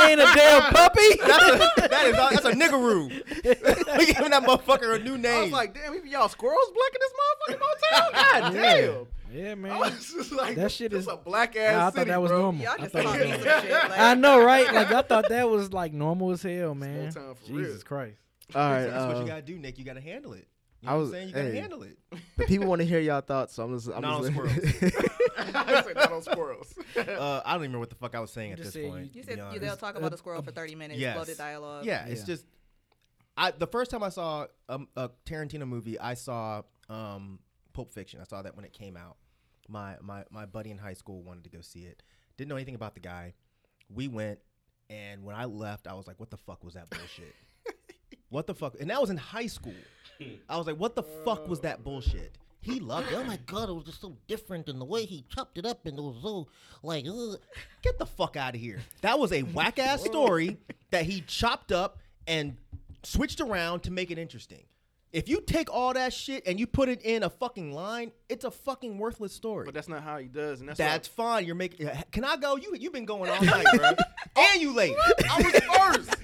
[0.00, 1.00] Ain't a damn puppy.
[1.38, 3.08] That's a, that is that's a niggeroo.
[3.98, 5.34] we giving that motherfucker a new name.
[5.38, 8.10] I was like, damn, even y'all squirrels black in this motherfucking motel?
[8.42, 9.06] God damn.
[9.32, 9.78] Yeah, I man.
[9.78, 12.22] was just like, That shit this is- a black ass Nah, I city, thought that
[12.22, 12.40] was bro.
[12.42, 12.62] normal.
[12.64, 13.62] Y'all I just thought talking it was normal.
[13.62, 13.72] shit.
[13.72, 14.72] Like, I know, right?
[14.72, 17.12] Like I thought that was like normal as hell, man.
[17.12, 17.82] time for Jesus real.
[17.84, 18.16] Christ.
[18.54, 18.84] All right.
[18.86, 19.78] that's what uh, you gotta do, Nick.
[19.78, 20.46] You gotta handle it.
[20.84, 21.28] You I know was- what I'm saying?
[21.28, 21.98] You gotta handle it.
[22.36, 23.88] the people want to hear y'all thoughts, so I'm just.
[23.88, 24.46] I'm Not just on
[25.66, 26.74] I said not on squirrels.
[26.96, 28.90] Uh, I don't even remember what the fuck I was saying You at this said
[28.90, 29.14] point.
[29.14, 29.60] You to said you, honest.
[29.60, 31.00] they'll talk about a squirrel for 30 minutes.
[31.00, 31.16] yes.
[31.16, 31.84] Loaded dialogue.
[31.84, 32.44] Yeah, it's just
[33.36, 37.40] I the first time I saw a, a Tarantino movie, I saw um,
[37.72, 38.20] Pulp Fiction.
[38.20, 39.16] I saw that when it came out.
[39.68, 42.02] My my my buddy in high school wanted to go see it.
[42.36, 43.34] Didn't know anything about the guy.
[43.92, 44.38] We went,
[44.90, 47.34] and when I left, I was like, "What the fuck was that bullshit?
[48.28, 49.74] what the fuck?" And that was in high school.
[50.48, 53.14] I was like, "What the fuck was that bullshit?" He loved it.
[53.14, 55.84] Oh my god, it was just so different in the way he chopped it up
[55.84, 56.48] and it was so
[56.82, 57.38] like ugh.
[57.82, 58.80] Get the fuck out of here.
[59.02, 60.56] That was a whack ass story
[60.90, 62.56] that he chopped up and
[63.02, 64.64] switched around to make it interesting.
[65.12, 68.44] If you take all that shit and you put it in a fucking line, it's
[68.44, 69.66] a fucking worthless story.
[69.66, 71.44] But that's not how he does, and that's, That's fine.
[71.44, 71.88] You're making.
[72.10, 72.56] Can I go?
[72.56, 73.92] You you've been going all night, bro,
[74.36, 74.96] and you late.
[75.30, 76.16] I was first.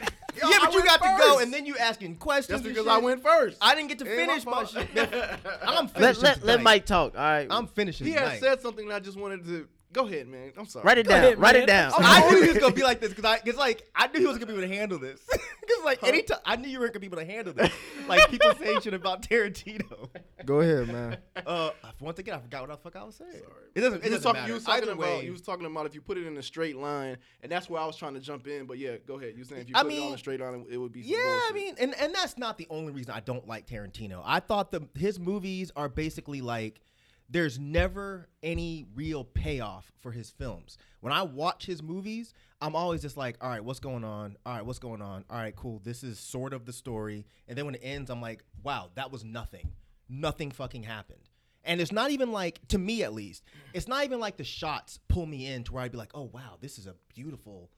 [0.42, 2.62] Yo, yeah, I but you went got to go, and then you asking questions.
[2.62, 2.87] That's because.
[2.87, 3.59] I went first.
[3.61, 4.70] I didn't get to Ain't finish my fault.
[4.70, 4.88] shit.
[5.62, 6.62] I'm let finishing let, let tonight.
[6.62, 7.14] Mike talk.
[7.16, 7.46] All right.
[7.50, 8.07] I'm finishing.
[8.07, 8.40] he had tonight.
[8.40, 10.53] said something that I just wanted to go ahead, man.
[10.57, 10.85] I'm sorry.
[10.85, 11.24] write it Go down.
[11.24, 11.62] ahead, write man.
[11.64, 11.92] it down.
[11.96, 14.26] I knew he was gonna be like this because I, cause like I knew he
[14.26, 15.20] was gonna be able to handle this.
[15.70, 17.70] Because like anytime I knew you weren't gonna be able to handle this.
[18.09, 20.09] Like people saying shit about Tarantino.
[20.44, 21.18] Go ahead, man.
[21.46, 23.42] Uh, once again, I forgot what the fuck I was saying.
[23.76, 23.98] It doesn't.
[24.05, 24.48] It doesn't talking, matter.
[24.48, 26.37] you was talking Either about way, you was talking about if you put it in
[26.38, 28.66] a straight line, and that's where I was trying to jump in.
[28.66, 29.35] But yeah, go ahead.
[29.37, 31.03] You saying if you I put it on mean, a straight line, it would be
[31.03, 31.55] some Yeah, I bullshit.
[31.55, 34.22] mean, and and that's not the only reason I don't like Tarantino.
[34.24, 36.81] I thought the his movies are basically like
[37.30, 40.76] there's never any real payoff for his films.
[41.00, 44.36] When I watch his movies, I'm always just like, all right, what's going on?
[44.44, 45.24] All right, what's going on?
[45.30, 45.80] All right, cool.
[45.84, 47.24] This is sort of the story.
[47.46, 49.70] And then when it ends, I'm like, wow, that was nothing.
[50.08, 51.28] Nothing fucking happened.
[51.62, 54.98] And it's not even like, to me at least, it's not even like the shots
[55.08, 57.70] pull me in to where I'd be like, oh wow, this is a beautiful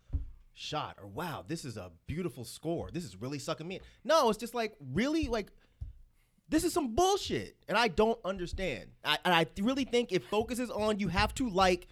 [0.55, 4.29] shot or wow this is a beautiful score this is really sucking me in no
[4.29, 5.51] it's just like really like
[6.53, 8.91] this is some bullshit and i don't understand.
[9.05, 11.89] I, and i really think it focuses on you have to like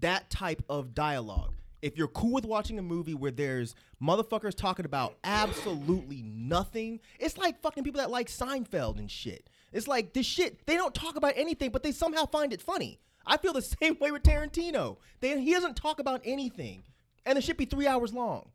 [0.00, 1.54] that type of dialogue.
[1.82, 7.38] If you're cool with watching a movie where there's motherfuckers talking about absolutely nothing it's
[7.38, 9.48] like fucking people that like seinfeld and shit.
[9.72, 12.98] It's like this shit they don't talk about anything but they somehow find it funny.
[13.24, 14.96] I feel the same way with tarantino.
[15.20, 16.82] They, he doesn't talk about anything
[17.24, 18.51] and it should be three hours long.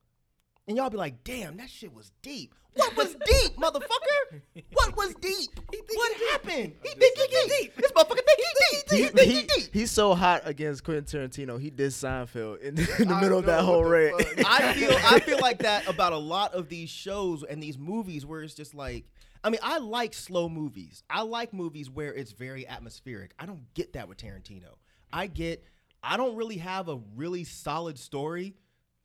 [0.68, 2.54] And y'all be like, damn, that shit was deep.
[2.74, 4.42] What was deep, motherfucker?
[4.74, 5.50] What was deep?
[5.94, 6.74] What happened?
[6.84, 7.76] He think he deep.
[7.76, 8.90] This motherfucker think he deep.
[8.92, 9.74] He, He think he he, deep.
[9.74, 11.60] he's so hot against Quentin Tarantino.
[11.60, 14.12] He did Seinfeld in, in the I middle of that whole the raid.
[14.12, 14.46] fuck.
[14.46, 18.26] I feel I feel like that about a lot of these shows and these movies
[18.26, 19.06] where it's just like
[19.44, 21.04] I mean, I like slow movies.
[21.10, 23.32] I like movies where it's very atmospheric.
[23.40, 24.76] I don't get that with Tarantino.
[25.12, 25.64] I get
[26.04, 28.54] I don't really have a really solid story.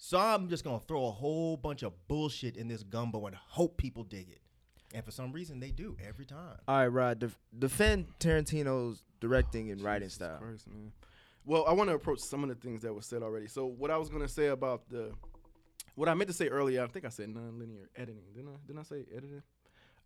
[0.05, 3.77] So I'm just gonna throw a whole bunch of bullshit in this gumbo and hope
[3.77, 4.41] people dig it.
[4.93, 6.59] And for some reason they do every time.
[6.67, 7.21] All right, Rod.
[7.21, 10.39] Def- defend Tarantino's directing and writing Jesus style.
[10.39, 10.91] Christ, man.
[11.47, 13.47] Well, I want to approach some of the things that were said already.
[13.47, 15.13] So what I was gonna say about the,
[15.95, 18.25] what I meant to say earlier, I think I said nonlinear editing.
[18.35, 18.57] Didn't I?
[18.67, 19.43] Didn't I say editing?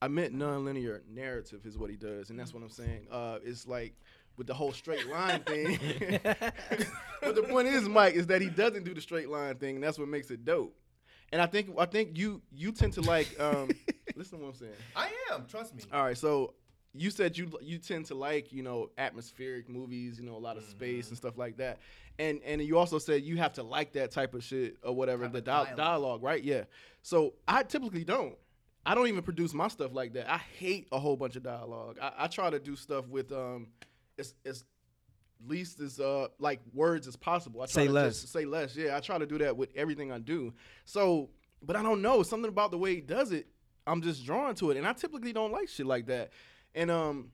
[0.03, 3.07] I meant nonlinear narrative is what he does, and that's what I'm saying.
[3.11, 3.95] Uh, it's like
[4.37, 5.79] with the whole straight line thing.
[6.23, 9.85] but the point is, Mike, is that he doesn't do the straight line thing, and
[9.85, 10.75] that's what makes it dope.
[11.33, 13.71] And I think I think you you tend to like um,
[14.17, 14.73] listen to what I'm saying.
[14.95, 15.47] I am.
[15.47, 15.83] Trust me.
[15.93, 16.55] All right, so
[16.93, 20.57] you said you you tend to like you know atmospheric movies, you know a lot
[20.57, 21.79] of space and stuff like that,
[22.19, 25.27] and and you also said you have to like that type of shit or whatever
[25.29, 25.77] the of dialogue.
[25.77, 25.77] dialogue.
[25.77, 26.45] dialogue, right?
[26.45, 26.65] Yeah.
[27.03, 28.37] So I typically don't.
[28.85, 30.31] I don't even produce my stuff like that.
[30.31, 31.99] I hate a whole bunch of dialogue.
[32.01, 33.67] I, I try to do stuff with um,
[34.19, 34.65] as as
[35.47, 37.63] least as uh like words as possible.
[37.63, 38.21] I try Say to less.
[38.23, 38.77] Just say less.
[38.77, 40.55] Yeah, I try to do that with everything I do.
[40.85, 41.31] So,
[41.63, 43.47] but I don't know something about the way he does it.
[43.87, 46.33] I'm just drawn to it, and I typically don't like shit like that.
[46.75, 47.31] And um,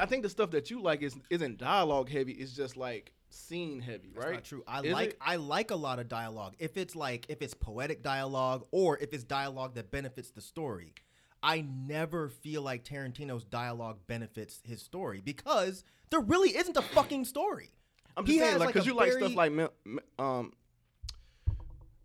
[0.00, 2.32] I think the stuff that you like is isn't dialogue heavy.
[2.32, 4.34] It's just like scene heavy, That's right?
[4.34, 4.62] not true.
[4.66, 5.18] I Is like it?
[5.20, 6.54] I like a lot of dialogue.
[6.58, 10.94] If it's like if it's poetic dialogue or if it's dialogue that benefits the story.
[11.44, 17.26] I never feel like Tarantino's dialogue benefits his story because there really isn't a fucking
[17.26, 17.70] story.
[18.16, 20.52] I'm He saying, like, like, because a you like very- stuff like me- um,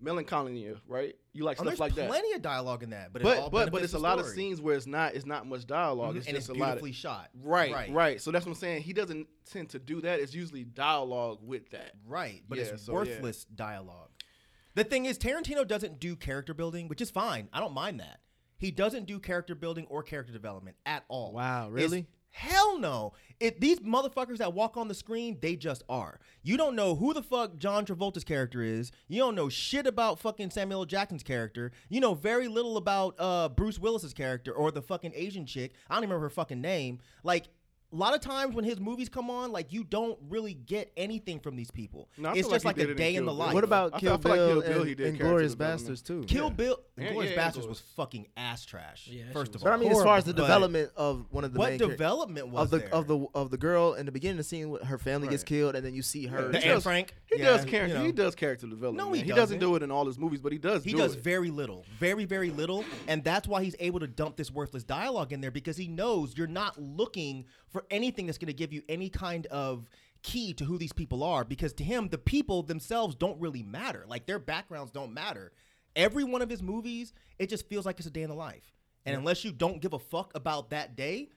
[0.02, 1.16] melancholy, right?
[1.34, 2.10] You like Oh, stuff like that.
[2.10, 4.26] plenty of dialogue in that, but it But all but but it's a lot of
[4.28, 6.68] scenes where it's not it's not much dialog Mhm, It's and just it's a lot
[6.68, 7.30] beautifully of shot.
[7.42, 7.92] Right, Right.
[7.92, 8.84] right, So that's what I'm saying.
[8.84, 10.20] He doesn't tend to do that.
[10.20, 11.94] It's usually dialogue with that.
[12.06, 12.98] Right, but Yeah, it's so, yeah.
[12.98, 14.10] worthless dialogue.
[14.76, 17.50] The thing is, Tarantino doesn't do character building, which is fine.
[17.52, 18.20] I don't mind that.
[18.60, 21.32] He doesn't do character building or character development at all.
[21.34, 22.06] Wow, It's- really?
[22.32, 23.14] hell no.
[23.40, 26.20] If these motherfuckers that walk on the screen, they just are.
[26.44, 28.92] You don't know who the fuck John Travolta's character is.
[29.08, 30.86] You don't know shit about fucking Samuel L.
[30.86, 31.72] Jackson's character.
[31.90, 35.74] You know very little about uh, Bruce Willis's character or the fucking Asian chick.
[35.90, 37.00] I don't even remember her fucking name.
[37.24, 37.48] Like
[37.92, 41.40] a lot of times when his movies come on, like you don't really get anything
[41.40, 42.08] from these people.
[42.18, 43.36] No, it's just like like, a did it in day in the Bill.
[43.38, 43.54] life.
[43.56, 45.20] What about I Kill feel- I feel like Bill, Kill Bill, and, he did and
[45.20, 45.56] Glorious.
[45.56, 46.24] Bastards too?
[46.28, 46.50] Kill Yeah.
[46.52, 47.82] Bill, And- Glorious yeah, Bastards Glorious.
[47.84, 49.08] was fucking ass trash.
[49.12, 51.54] Yeah, first of all, But I mean, as far as the development of one of
[51.54, 52.94] the what main development was of the there?
[52.94, 55.44] of the of the girl in the beginning of the scene, with her family gets
[55.44, 56.50] killed, and then you see her.
[56.50, 57.16] The Anne does- Frank.
[57.26, 57.98] He Yeah, does you character.
[58.00, 58.06] know.
[58.06, 59.08] He does character development.
[59.08, 59.60] No, he he doesn't doesn't.
[59.60, 60.84] do it in all his movies, but he does.
[60.84, 64.52] He does very little, very very little, and that's why he's able to dump this
[64.52, 68.54] worthless dialogue in there because he knows you're not looking for anything that's going to
[68.54, 69.90] give you any kind of
[70.22, 74.06] key to who these people are because to him the people themselves don't really matter.
[74.08, 75.52] Like their backgrounds don't matter.
[75.96, 78.74] Every one of his movies, it just feels like it's a day in the life.
[79.06, 81.30] And unless you don't give a fuck about that day,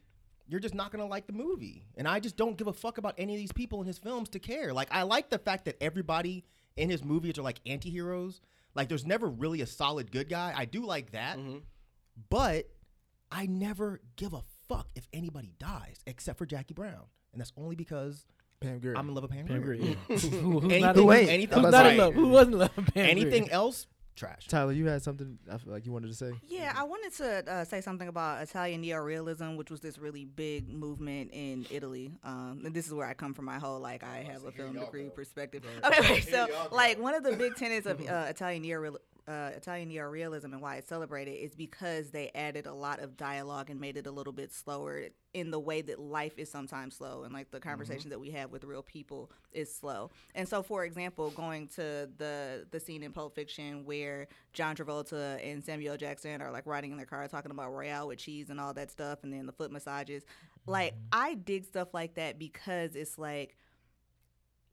[0.46, 1.84] you're just not gonna like the movie.
[1.96, 4.28] And I just don't give a fuck about any of these people in his films
[4.30, 4.72] to care.
[4.72, 6.44] Like I like the fact that everybody
[6.76, 8.40] in his movies are like anti-heroes.
[8.74, 10.52] Like there's never really a solid good guy.
[10.54, 11.38] I do like that.
[11.38, 11.58] Mm-hmm.
[12.28, 12.68] But
[13.30, 17.04] I never give a fuck if anybody dies except for Jackie Brown.
[17.32, 18.26] And that's only because
[18.60, 18.94] Pam Grier.
[18.96, 19.78] I'm in love with Pam, Pam Grier.
[19.78, 19.94] Grier.
[20.18, 21.30] Who- who's anything, not Who ain't?
[21.30, 22.14] anything, I'm Who's about not to in love?
[22.14, 23.54] Who wasn't in love with Pam anything Grier?
[23.54, 24.46] else, trash.
[24.46, 26.30] Tyler, you had something I feel like you wanted to say.
[26.46, 30.68] Yeah, I wanted to uh, say something about Italian neorealism, which was this really big
[30.68, 32.12] movement in Italy.
[32.22, 33.46] Um, and this is where I come from.
[33.46, 35.64] My whole like I have a film degree perspective.
[35.84, 38.96] Okay, so like one of the big tenets of uh, Italian neoreal
[39.28, 43.70] uh, Italian neorealism and why it's celebrated is because they added a lot of dialogue
[43.70, 45.04] and made it a little bit slower
[45.34, 48.50] in the way that life is sometimes slow and like the conversation that we have
[48.50, 50.10] with real people is slow.
[50.34, 55.38] And so, for example, going to the the scene in Pulp Fiction where John Travolta
[55.44, 58.60] and Samuel Jackson are like riding in their car talking about Royale with cheese and
[58.60, 60.24] all that stuff, and then the foot massages.
[60.66, 63.56] Like I dig stuff like that because it's like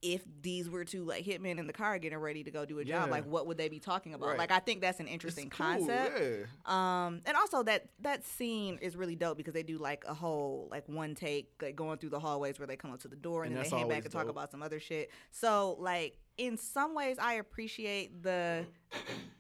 [0.02, 2.86] if these were two like hitmen in the car getting ready to go do a
[2.86, 4.30] job, like what would they be talking about?
[4.30, 4.38] Right.
[4.38, 6.20] Like I think that's an interesting cool, concept.
[6.20, 7.06] yeah.
[7.06, 10.68] Um, and also that that scene is really dope because they do like a whole
[10.72, 13.44] like one take, like going through the hallways where they come up to the door
[13.44, 15.12] and, And then they hand back and talk about some other shit.
[15.32, 18.66] So like in some ways, I appreciate the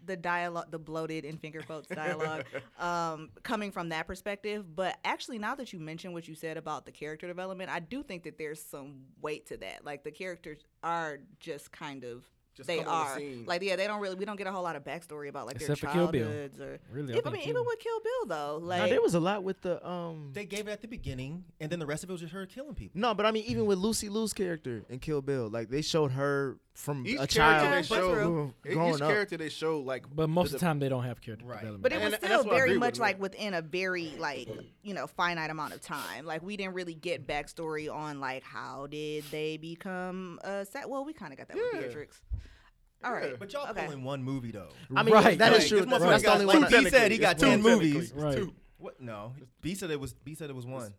[0.05, 2.43] the dialogue, the bloated in finger quotes dialogue,
[2.79, 4.75] um, coming from that perspective.
[4.75, 8.03] But actually, now that you mention what you said about the character development, I do
[8.03, 9.85] think that there's some weight to that.
[9.85, 12.25] Like the characters are just kind of.
[12.55, 14.51] Just they come on the are like yeah they don't really we don't get a
[14.51, 16.23] whole lot of backstory about like Except for their Kill Bill.
[16.25, 18.81] childhoods or Really, I Even- I think mean Kill- even with Kill Bill though like
[18.81, 20.31] Now, there was a lot with the um.
[20.33, 22.45] They gave it at the beginning, and then the rest of it was just her
[22.47, 22.99] killing people.
[22.99, 26.11] No, but I mean, even with Lucy Liu's character in Kill Bill, like they showed
[26.11, 28.53] her from Each a character child they That's show, true.
[28.65, 29.09] each growing up.
[29.09, 30.05] character they show like.
[30.15, 31.59] But most of the- the time they don't have character Right.
[31.59, 31.83] development.
[31.83, 33.01] But it was and still that's what very agree with much him.
[33.01, 34.47] like within a very like
[34.81, 36.25] you know finite amount of time.
[36.25, 40.89] Like we didn't really get backstory on like how did they become a set.
[40.89, 42.21] Well, we kind of got that with Beatrix.
[43.03, 43.85] All right, But y'all Okay.
[43.85, 44.69] pulling one movie though.
[44.95, 45.67] I mean, Right, that is right.
[45.69, 45.79] true.
[45.81, 46.83] This That's, that's the only like one.
[46.83, 47.93] B said he got Two ten technically.
[47.93, 48.13] movies.
[48.13, 48.35] Right.
[48.37, 48.53] Two.
[48.77, 48.99] What?
[49.01, 50.93] No, B said it was B said it was one.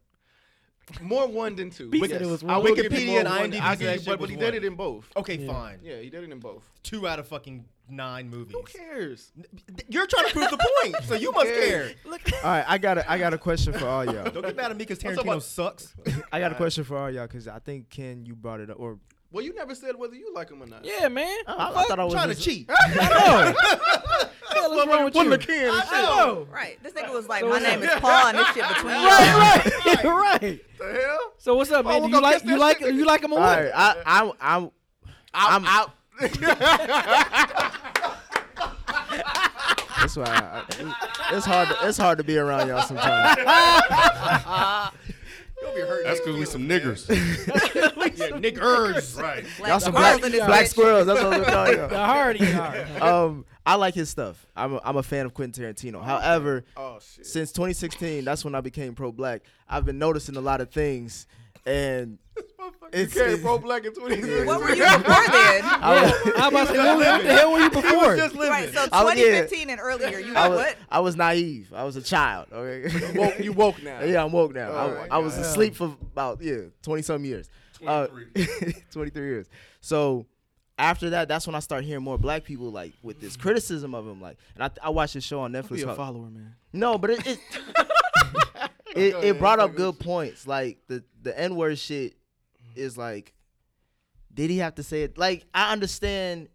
[1.01, 1.89] More one than two.
[1.89, 2.65] B But said it was I one.
[2.65, 3.51] will give you Wikipedia more and one.
[3.53, 4.45] IMDb I'll said give you- that shit but, but was he one.
[4.47, 5.07] did it in both.
[5.17, 5.53] Okay, Yeah.
[5.53, 5.79] fine.
[5.83, 6.69] Yeah, he did it in both.
[6.83, 8.55] Two out of fucking nine movies.
[8.57, 9.31] Who cares?
[9.89, 11.93] You're trying to prove the point, so you must care.
[12.05, 12.21] Look.
[12.33, 14.31] All right, I got a I got a question for all y'all.
[14.31, 15.95] Don't get mad at me because I'm Tarantino sucks.
[16.33, 18.79] I got a question for all y'all because I think Ken, you brought it up,
[18.81, 18.99] or
[19.33, 20.85] Well, you never said whether you like him or not.
[20.85, 21.37] Yeah, man.
[21.47, 22.69] Oh, I, I thought I was trying to just- cheat.
[22.91, 23.55] Hell
[24.81, 25.39] is wrong with you?
[25.39, 25.71] can.
[25.73, 26.47] I know.
[26.49, 26.83] Oh, right.
[26.83, 29.03] This nigga was like, So my name is Paul, and this shit between y'all.
[29.05, 30.61] Right, right, right.
[30.79, 31.33] The hell?
[31.39, 32.03] So what's up, man?
[32.03, 33.59] Oh, Do you like kiss you like you like him or what?
[33.59, 34.71] right, I, I, I'm,
[35.33, 35.93] I'm out.
[40.01, 41.69] That's why I, I- it's hard.
[41.69, 43.39] To, it's hard to be around y'all sometimes.
[46.05, 47.09] That's because we some niggers.
[47.09, 49.21] yeah, niggers.
[49.21, 49.45] right.
[49.59, 51.07] Black Y'all some squirrels black, black squirrels.
[51.07, 51.89] That's what I'm calling y'all.
[51.91, 52.81] The hardy, hardy.
[53.01, 54.47] um, I like his stuff.
[54.57, 56.03] I'm a, I'm a fan of Quentin Tarantino.
[56.03, 57.27] However, Oh shit.
[57.27, 59.43] since 2016, that's when I became pro-black.
[59.69, 61.27] I've been noticing a lot of things,
[61.67, 62.19] and
[62.93, 64.47] it's, You came it- pro black in 2016.
[64.47, 65.61] What were you before then?
[65.65, 67.71] I was, Yeah, I was about to what, what the hell were you
[68.31, 68.49] before?
[68.49, 69.25] Right, so I was- yeah.
[69.43, 70.77] 2015 and earlier, you I was, what?
[70.91, 71.73] I was naive.
[71.75, 72.47] I was a child.
[72.53, 73.19] Okay.
[73.19, 74.03] woke, you woke now.
[74.03, 74.71] yeah, I'm woke now.
[74.71, 77.49] Oh I, I was asleep for about yeah 20 some years.
[77.87, 78.07] Uh,
[78.93, 79.47] 23 years.
[79.81, 80.27] So
[80.79, 84.07] after that, that's when I start hearing more black people like with this criticism of
[84.07, 84.21] him.
[84.21, 85.77] Like, and I, I watched this show on Netflix.
[85.77, 86.55] Be a follower, man.
[86.73, 87.39] No, but it it,
[88.97, 90.47] it, it brought up good points.
[90.47, 92.15] Like the the N word shit
[92.75, 93.35] is like,
[94.33, 95.19] did he have to say it?
[95.19, 96.49] Like I understand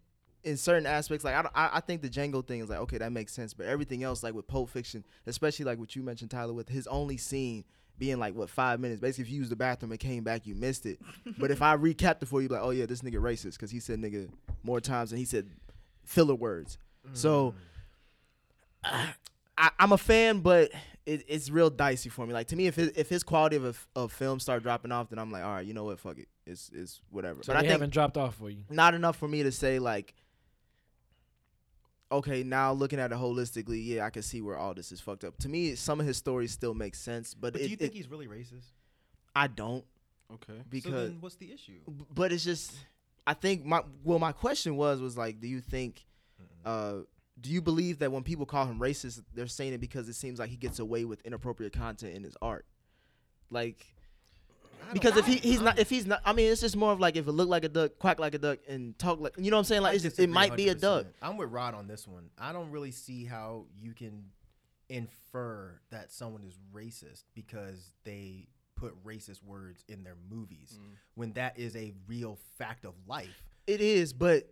[0.43, 1.23] in certain aspects.
[1.23, 3.65] Like I I, I think the Django thing is like okay that makes sense, but
[3.65, 7.17] everything else like with Pulp Fiction, especially like what you mentioned Tyler with his only
[7.17, 7.65] scene
[7.97, 9.01] being like what five minutes.
[9.01, 10.99] Basically, if you used the bathroom and came back, you missed it.
[11.37, 13.79] but if I recapped it for you, like oh yeah, this nigga racist because he
[13.79, 14.29] said nigga
[14.63, 15.49] more times than he said
[16.03, 16.77] filler words.
[17.13, 17.53] So.
[18.83, 19.15] Ah,
[19.57, 20.71] I, I'm a fan, but
[21.05, 22.33] it, it's real dicey for me.
[22.33, 24.91] Like to me, if his, if his quality of a, f- of film start dropping
[24.91, 27.41] off, then I'm like, all right, you know what, fuck it, it's it's whatever.
[27.43, 28.63] So but they think haven't dropped off for you.
[28.69, 30.13] not enough for me to say like,
[32.11, 35.23] okay, now looking at it holistically, yeah, I can see where all this is fucked
[35.23, 35.37] up.
[35.39, 37.93] To me, some of his stories still make sense, but, But it, do you think
[37.93, 38.65] it- he's really racist?
[39.35, 39.83] I don't
[40.33, 40.61] Okay.
[40.69, 41.79] because so then what's the issue?
[41.87, 42.73] B- but it's just
[43.27, 46.03] i think my well my question was was like do you think
[46.65, 46.99] uh
[47.39, 50.39] do you believe that when people call him racist they're saying it because it seems
[50.39, 52.65] like he gets away with inappropriate content in his art?
[53.49, 53.85] Like
[54.93, 57.15] because if he, he's not if he's not i mean it's just more of like
[57.15, 59.57] if it looked like a duck quack like a duck and talk like you know
[59.57, 59.81] what i'm saying?
[59.81, 61.07] Like it's just, it disagree might be a duck.
[61.21, 62.29] I'm with Rod on this one.
[62.37, 64.25] I don't really see how you can
[64.89, 70.95] infer that someone is racist because they put racist words in their movies mm.
[71.15, 73.43] when that is a real fact of life.
[73.67, 74.47] it is but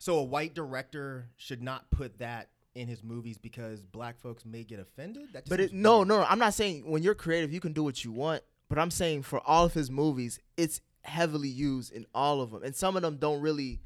[0.00, 4.64] So a white director should not put that in his movies because black folks may
[4.64, 5.28] get offended.
[5.34, 6.26] That just But it, no, no, no.
[6.26, 8.42] I'm not saying when you're creative, you can do what you want.
[8.70, 12.62] But I'm saying for all of his movies, it's heavily used in all of them,
[12.62, 13.80] and some of them don't really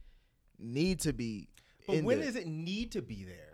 [0.57, 1.49] need to be.
[1.85, 2.27] But when there.
[2.27, 3.54] does it need to be there?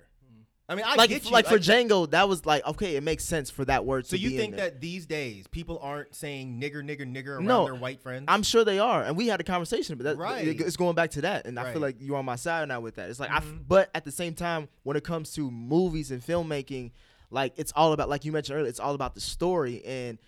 [0.71, 3.51] I mean, I like like for like- Django, that was like okay, it makes sense
[3.51, 4.71] for that word So to you be think in there.
[4.71, 8.27] that these days people aren't saying nigger, nigger, nigger around No, their white friends?
[8.29, 10.47] I'm sure they are, and we had a conversation, but that, Right.
[10.47, 12.95] it's going back to that, and I feel like you're on my side now with
[12.95, 13.11] that.
[13.11, 13.65] It's like, I f Mhm.
[13.67, 16.93] but at the same time, when it comes to movies and filmmaking,
[17.31, 19.85] like it's all about, like you mentioned earlier, it's all about the story.
[19.85, 20.19] And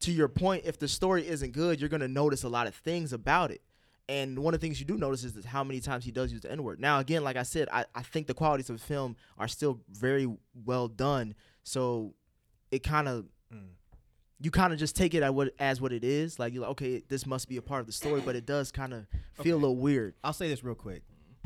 [0.00, 3.12] to your point, if the story isn't good, you're gonna notice a lot of things
[3.12, 3.60] about it.
[4.08, 6.40] And one of the things you do notice is how many times he does use
[6.42, 6.80] the N word.
[6.80, 9.80] Now, again, like I said, I, I think the qualities of the film are still
[9.90, 10.28] very
[10.64, 11.34] well done.
[11.62, 12.14] So
[12.70, 13.68] it kind of Mm.
[14.40, 16.38] you kind of just take it as what as what it is.
[16.38, 18.72] Like you're like, okay, this must be a part of the story, but it does
[18.72, 20.14] kind of feel a little weird.
[20.24, 21.02] I'll say this real quick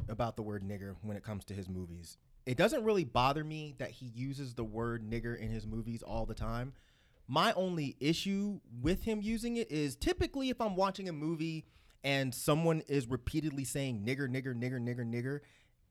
[0.08, 2.16] about the word nigger when it comes to his movies.
[2.46, 6.26] It doesn't really bother me that he uses the word nigger in his movies all
[6.26, 6.74] the time.
[7.26, 11.64] My only issue with him using it is typically if I'm watching a movie
[12.06, 15.40] and someone is repeatedly saying nigger, nigger, nigger, nigger, nigger,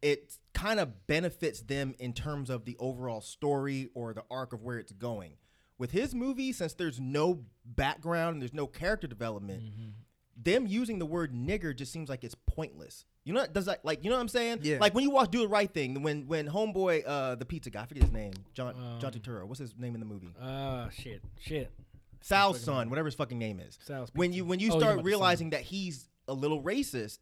[0.01, 4.63] it kind of benefits them in terms of the overall story or the arc of
[4.63, 5.33] where it's going.
[5.77, 9.61] With his movie, since there's no background and there's no character development,
[10.41, 13.03] them using the word nigger just seems like it's pointless.
[13.25, 14.59] You know, does that like you know what I'm saying?
[14.61, 14.77] Yeah.
[14.79, 17.81] Like when you watch Do the Right Thing, when when homeboy, uh, the pizza guy,
[17.81, 19.47] I forget his name, John John Um, Turturro.
[19.47, 20.29] What's his name in the movie?
[20.39, 21.71] Ah, shit, shit.
[22.25, 23.77] Sal's son, whatever his fucking name is.
[23.83, 27.19] Sal's when you when you Oh, start about the realizing that he's a little racist,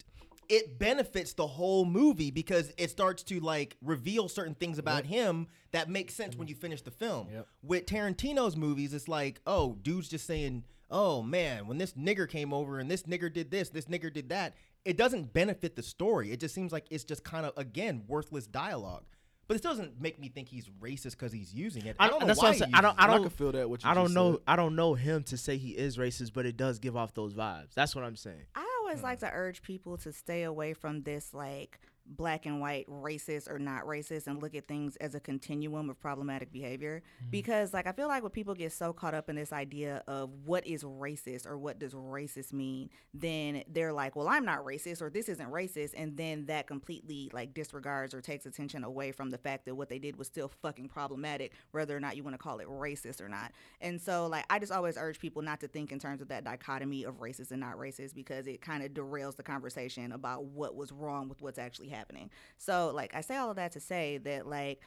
[0.47, 5.47] it benefits the whole movie because it starts to like reveal certain things about him
[5.71, 7.27] that make sense when you finish the film.
[7.33, 7.47] Yep.
[7.63, 12.53] With Tarantino's movies, it's like, oh, dude's just saying, oh man, when this nigger came
[12.53, 14.55] over and this nigger did this, this nigger did that.
[14.85, 16.31] It doesn't benefit the story.
[16.31, 19.03] It just seems like it's just kind of again worthless dialogue.
[19.47, 21.95] But it still doesn't make me think he's racist because he's using it.
[21.99, 22.75] I I don't know that's why what I'm saying.
[22.75, 22.95] I don't.
[22.97, 23.21] I don't.
[23.23, 23.69] can feel that.
[23.69, 24.33] What you I don't know.
[24.33, 24.41] said.
[24.47, 27.33] I don't know him to say he is racist, but it does give off those
[27.33, 27.73] vibes.
[27.73, 28.43] That's what I'm saying.
[28.55, 32.87] I always like to urge people to stay away from this like black and white
[32.87, 37.31] racist or not racist and look at things as a continuum of problematic behavior mm-hmm.
[37.31, 40.29] because like I feel like when people get so caught up in this idea of
[40.45, 45.01] what is racist or what does racist mean then they're like well I'm not racist
[45.01, 49.29] or this isn't racist and then that completely like disregards or takes attention away from
[49.29, 52.33] the fact that what they did was still fucking problematic whether or not you want
[52.33, 53.51] to call it racist or not.
[53.81, 56.43] And so like I just always urge people not to think in terms of that
[56.43, 60.75] dichotomy of racist and not racist because it kind of derails the conversation about what
[60.75, 62.29] was wrong with what's actually happening.
[62.57, 64.81] So like I say all of that to say that like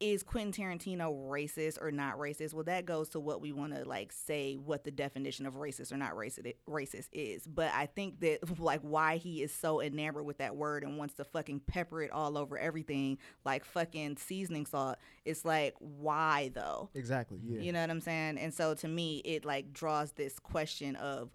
[0.00, 2.52] is Quentin Tarantino racist or not racist?
[2.52, 5.92] Well, that goes to what we want to like say what the definition of racist
[5.92, 7.46] or not racist racist is.
[7.46, 11.14] But I think that like why he is so enamored with that word and wants
[11.14, 14.96] to fucking pepper it all over everything like fucking seasoning salt.
[15.24, 16.90] It's like why though?
[16.94, 17.38] Exactly.
[17.44, 17.60] Yeah.
[17.60, 18.38] You know what I'm saying?
[18.38, 21.30] And so to me, it like draws this question of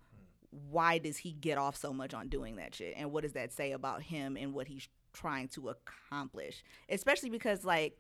[0.70, 2.96] why does he get off so much on doing that shit?
[2.98, 6.64] And what does that say about him and what he's trying to accomplish?
[6.90, 7.98] Especially because like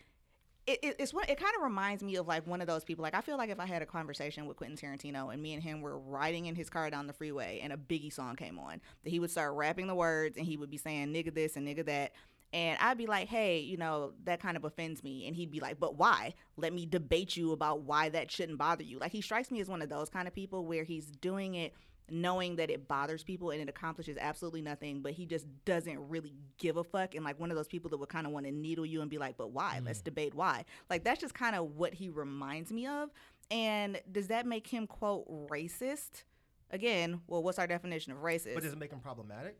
[0.69, 3.01] it, it, it's what it kind of reminds me of like one of those people.
[3.01, 5.63] Like I feel like if I had a conversation with Quentin Tarantino and me and
[5.63, 8.81] him were riding in his car down the freeway and a Biggie song came on,
[9.03, 11.67] that he would start rapping the words and he would be saying nigga this and
[11.67, 12.11] nigga that.
[12.51, 15.27] And I'd be like, hey, you know, that kind of offends me.
[15.27, 16.33] And he'd be like, but why?
[16.57, 18.97] Let me debate you about why that shouldn't bother you.
[18.97, 21.75] Like, he strikes me as one of those kind of people where he's doing it
[22.11, 26.33] knowing that it bothers people and it accomplishes absolutely nothing, but he just doesn't really
[26.57, 27.15] give a fuck.
[27.15, 29.09] And like one of those people that would kind of want to needle you and
[29.09, 29.81] be like, but why?
[29.83, 30.05] Let's mm.
[30.05, 30.65] debate why.
[30.89, 33.09] Like, that's just kind of what he reminds me of.
[33.51, 36.23] And does that make him, quote, racist?
[36.71, 38.53] Again, well, what's our definition of racist?
[38.53, 39.57] But does it make him problematic?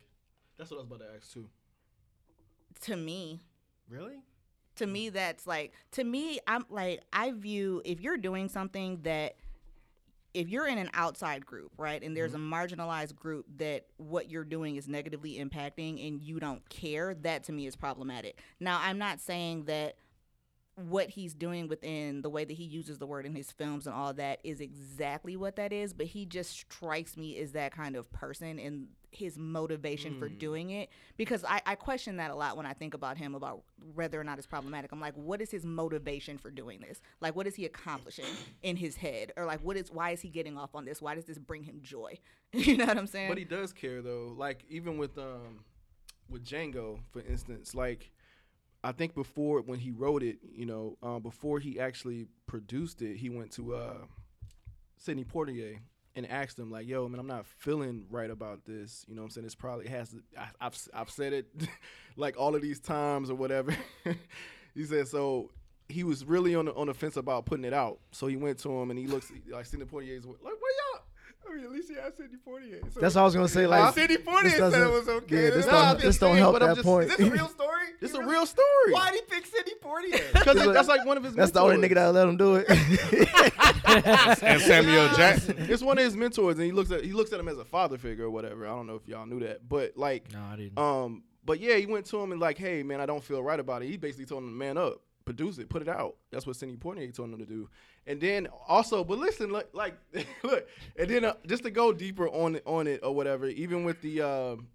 [0.56, 1.48] That's what I was about to ask too.
[2.82, 3.40] to me,
[3.88, 4.22] Really?
[4.76, 9.34] to me that's like to me i'm like i view if you're doing something that
[10.34, 12.54] if you're in an outside group right and there's a mm-hmm.
[12.54, 17.52] marginalized group that what you're doing is negatively impacting and you don't care that to
[17.52, 18.38] me is problematic.
[18.58, 19.96] Now i'm not saying that
[20.76, 23.94] what he's doing within the way that he uses the word in his films and
[23.94, 27.96] all that is exactly what that is but he just strikes me as that kind
[27.96, 32.56] of person and his motivation for doing it because I, I question that a lot
[32.56, 33.62] when I think about him about
[33.94, 34.92] whether or not it's problematic.
[34.92, 37.00] I'm like, what is his motivation for doing this?
[37.20, 38.24] Like, what is he accomplishing
[38.62, 41.02] in his head, or like, what is why is he getting off on this?
[41.02, 42.18] Why does this bring him joy?
[42.52, 43.28] you know what I'm saying?
[43.28, 44.32] But he does care though.
[44.36, 45.64] Like even with um
[46.28, 48.10] with Django, for instance, like
[48.82, 53.16] I think before when he wrote it, you know, uh, before he actually produced it,
[53.16, 53.98] he went to uh
[54.96, 55.78] Sidney Poitier
[56.16, 59.04] and asked him like, "Yo, man, I'm not feeling right about this.
[59.08, 60.10] You know, what I'm saying it's probably it has.
[60.10, 61.46] To, I, I've I've said it
[62.16, 63.76] like all of these times or whatever."
[64.74, 65.50] he said so.
[65.88, 68.58] He was really on the on the fence about putting it out, so he went
[68.60, 71.02] to him and he looks like Sidney Poitier's like, "Where y'all?"
[71.48, 72.92] I mean, at least he asked Sidney Poitier.
[72.92, 73.66] So That's all I was gonna say.
[73.66, 75.44] Like, Sidney Poitier said it was okay.
[75.44, 77.10] Yeah, this don't, I'm this don't help but that just- point.
[77.10, 77.76] Is this a real story?
[78.02, 78.92] It's a real story.
[78.92, 80.32] Why did he pick Sidney Poitier?
[80.32, 81.34] Because that's like one of his.
[81.34, 82.66] That's the only nigga that let him do it.
[84.42, 85.56] and Samuel Jackson.
[85.68, 87.64] It's one of his mentors, and he looks at he looks at him as a
[87.64, 88.66] father figure or whatever.
[88.66, 90.78] I don't know if y'all knew that, but like, No, I didn't.
[90.78, 93.60] um, but yeah, he went to him and like, hey man, I don't feel right
[93.60, 93.88] about it.
[93.88, 96.16] He basically told him to man up, produce it, put it out.
[96.30, 97.68] That's what Sidney Poitier told him to do.
[98.06, 99.94] And then also, but listen, like, like
[100.42, 100.68] look,
[100.98, 104.00] and then uh, just to go deeper on it, on it or whatever, even with
[104.02, 104.68] the um,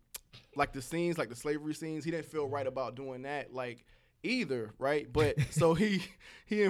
[0.55, 3.85] like the scenes, like the slavery scenes, he didn't feel right about doing that, like
[4.23, 5.11] either, right?
[5.11, 6.03] But so he
[6.45, 6.69] he.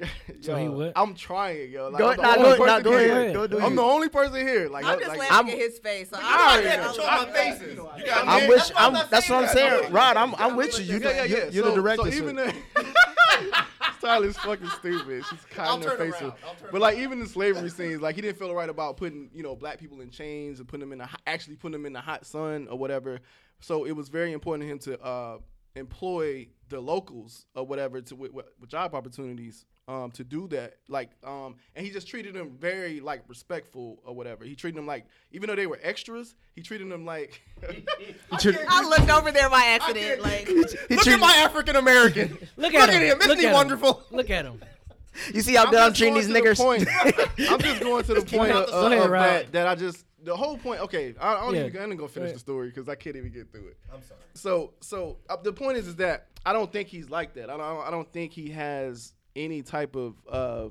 [0.40, 0.92] So he what?
[0.96, 1.88] I'm trying, yo.
[1.88, 3.12] Like, Go- I'm the nah, only go- person nah, go here.
[3.12, 3.34] ahead.
[3.34, 3.76] Go do I'm you.
[3.76, 4.68] the only person here.
[4.68, 6.10] Like, I'm just like, laughing I'm- at his face.
[6.10, 6.88] So I I'm already like.
[6.88, 7.76] I'm Show like, my faces.
[7.76, 8.58] You got I'm with.
[8.58, 9.92] That's I'm, that's what I'm saying saying.
[9.92, 10.16] Rod.
[10.16, 10.94] I'm I'm with you.
[10.96, 11.48] You yeah, yeah, yeah.
[11.50, 12.54] you're the director, So so- even the
[14.00, 15.24] Tyler's fucking stupid.
[15.30, 16.20] She's kind of her turn face.
[16.20, 16.32] around.
[16.32, 18.96] with- I'll turn But like even the slavery scenes, like he didn't feel right about
[18.96, 21.86] putting you know black people in chains and putting them in the actually putting them
[21.86, 23.20] in the hot sun or whatever.
[23.60, 25.38] So it was very important to him to uh,
[25.76, 30.74] employ the locals or whatever to with, with with job opportunities um, to do that.
[30.88, 34.44] Like um, and he just treated them very like respectful or whatever.
[34.44, 37.42] He treated them like even though they were extras, he treated them like.
[38.32, 40.22] I looked over there by accident.
[40.22, 40.48] Like,
[40.90, 42.30] Look at my African American.
[42.56, 43.02] Look at Look at him.
[43.02, 43.18] him.
[43.18, 43.54] Isn't Look he at him.
[43.54, 44.02] wonderful?
[44.10, 44.60] Look at him.
[45.34, 46.56] You see how good I'm treating these to the niggers.
[46.56, 46.88] point-
[47.50, 49.22] I'm just going to the point of, the of- of Rod.
[49.22, 50.80] that that I just the whole point.
[50.82, 51.66] Okay, I, I don't Yeah.
[51.66, 52.34] even I'm not gonna finish Right.
[52.34, 53.76] the story because I can't even get through it.
[53.92, 54.20] I'm sorry.
[54.34, 57.50] So so uh, the point is is that I don't think he's like that.
[57.50, 60.68] I don't I don't think he has any type of uh,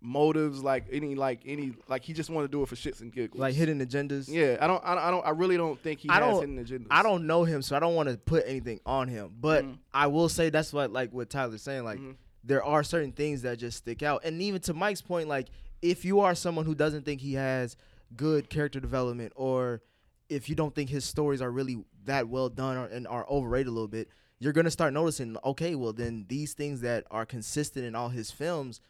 [0.00, 3.12] motives, like any like any like he just wanted to do it for shits and
[3.12, 3.40] giggles.
[3.40, 4.28] Like hidden agendas.
[4.28, 6.40] Yeah, I don't, I don't, I don't, I really don't think he I has don't-
[6.40, 6.86] hidden agendas.
[6.90, 9.32] I don't know him, so I don't want to put anything on him.
[9.40, 9.78] But Mhm.
[9.92, 11.84] I will say that's what like what Tyler's saying.
[11.84, 12.14] Like Mhm.
[12.44, 14.24] there are certain things that just stick out.
[14.24, 15.48] And even to Mike's point, like
[15.82, 17.76] if you are someone who doesn't think he has
[18.16, 19.82] good character development, or
[20.28, 23.66] if you don't think his stories are really that well done or, and are overrated
[23.68, 24.08] a little bit,
[24.38, 25.36] you're gonna start noticing.
[25.44, 28.80] Okay, well then these things that are consistent in all his films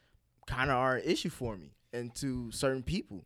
[0.47, 3.25] kind of are an issue for me and to certain people.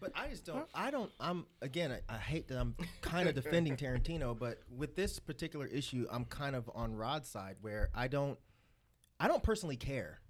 [0.00, 0.66] But I just don't.
[0.74, 1.10] I don't.
[1.18, 1.92] I'm again.
[1.92, 6.24] I, I hate that I'm kind of defending Tarantino, but with this particular issue, I'm
[6.24, 8.38] kind of on Rod's side where I don't.
[9.18, 10.20] I don't personally care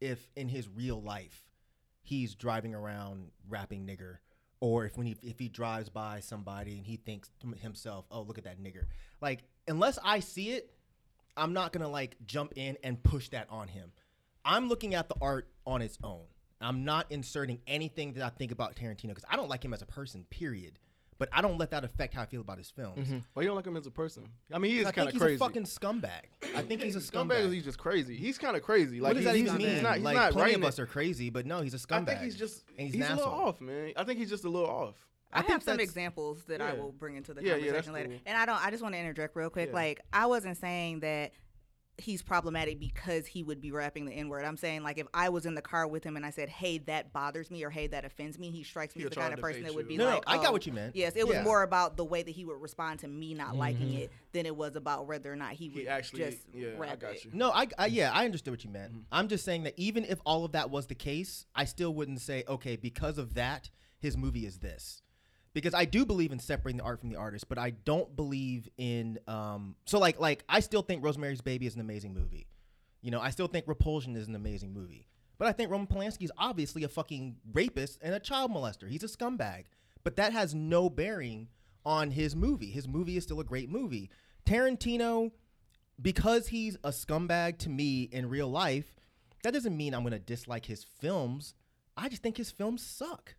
[0.00, 1.42] if in his real life
[2.02, 4.18] he's driving around rapping nigger,
[4.60, 8.20] or if when he if he drives by somebody and he thinks to himself, "Oh,
[8.20, 8.84] look at that nigger."
[9.22, 10.70] Like unless I see it,
[11.36, 13.92] I'm not gonna like jump in and push that on him.
[14.44, 16.24] I'm looking at the art on its own.
[16.60, 19.82] I'm not inserting anything that I think about Tarantino because I don't like him as
[19.82, 20.78] a person, period.
[21.18, 23.08] But I don't let that affect how I feel about his films.
[23.08, 23.18] Mm-hmm.
[23.34, 24.28] Why you don't like him as a person?
[24.52, 26.26] I mean, he is kind think of he's a fucking scumbag.
[26.54, 27.40] I think he's a scumbag.
[27.40, 27.52] Scumbag.
[27.52, 28.16] he just crazy?
[28.16, 29.00] He's kind of crazy.
[29.00, 29.82] Like what does that he's, even he's mean?
[29.82, 32.02] Not, he's like not plenty of us are crazy, but no, he's a scumbag.
[32.02, 33.92] I think he's just and he's, he's, a little off, man.
[33.96, 34.94] I think he's just a little off.
[35.32, 38.08] I, think have some examples that I will bring into the Yeah, yeah, conversation later.
[38.08, 38.18] cool.
[38.26, 38.64] And I don't.
[38.64, 39.68] I just want to interject real quick.
[39.68, 39.74] Yeah.
[39.74, 41.32] Like I wasn't saying that
[41.98, 44.44] he's problematic because he would be rapping the N word.
[44.44, 46.78] I'm saying like if I was in the car with him and I said, "Hey,
[46.78, 49.34] that bothers me," or "Hey, that offends me," he strikes me He'll as the kind
[49.34, 49.98] of person that would be you.
[49.98, 50.94] No, no, like, I got "Oh, what you meant.
[50.96, 51.42] Yes, it was Yeah.
[51.42, 53.98] more about the way that he would respond to me not liking mm-hmm.
[53.98, 56.78] it than it was about whether or not he would He actually, just yeah, I
[56.78, 57.24] rap got it.
[57.24, 57.32] you.
[57.34, 58.92] No, I, I yeah, I understood what you meant.
[58.92, 59.02] Mm-hmm.
[59.12, 62.20] I'm just saying that even if all of that was the case, I still wouldn't
[62.20, 65.02] say okay because of that his movie is this.
[65.62, 68.68] Because I do believe in separating the art from the artist, but I don't believe
[68.76, 72.46] in um so like like I still think Rosemary's Baby is an amazing movie.
[73.02, 75.06] You know, I still think Repulsion is an amazing movie.
[75.38, 78.88] But I think Roman Polanski is obviously a fucking rapist and a child molester.
[78.88, 79.64] He's a scumbag.
[80.02, 81.48] But that has no bearing
[81.86, 82.70] on his movie.
[82.70, 84.10] His movie is still a great movie.
[84.44, 85.30] Tarantino
[86.00, 88.94] because he's a scumbag to me in real life,
[89.42, 91.54] that doesn't mean I'm gonna dislike his films.
[91.96, 93.34] I just think his films suck.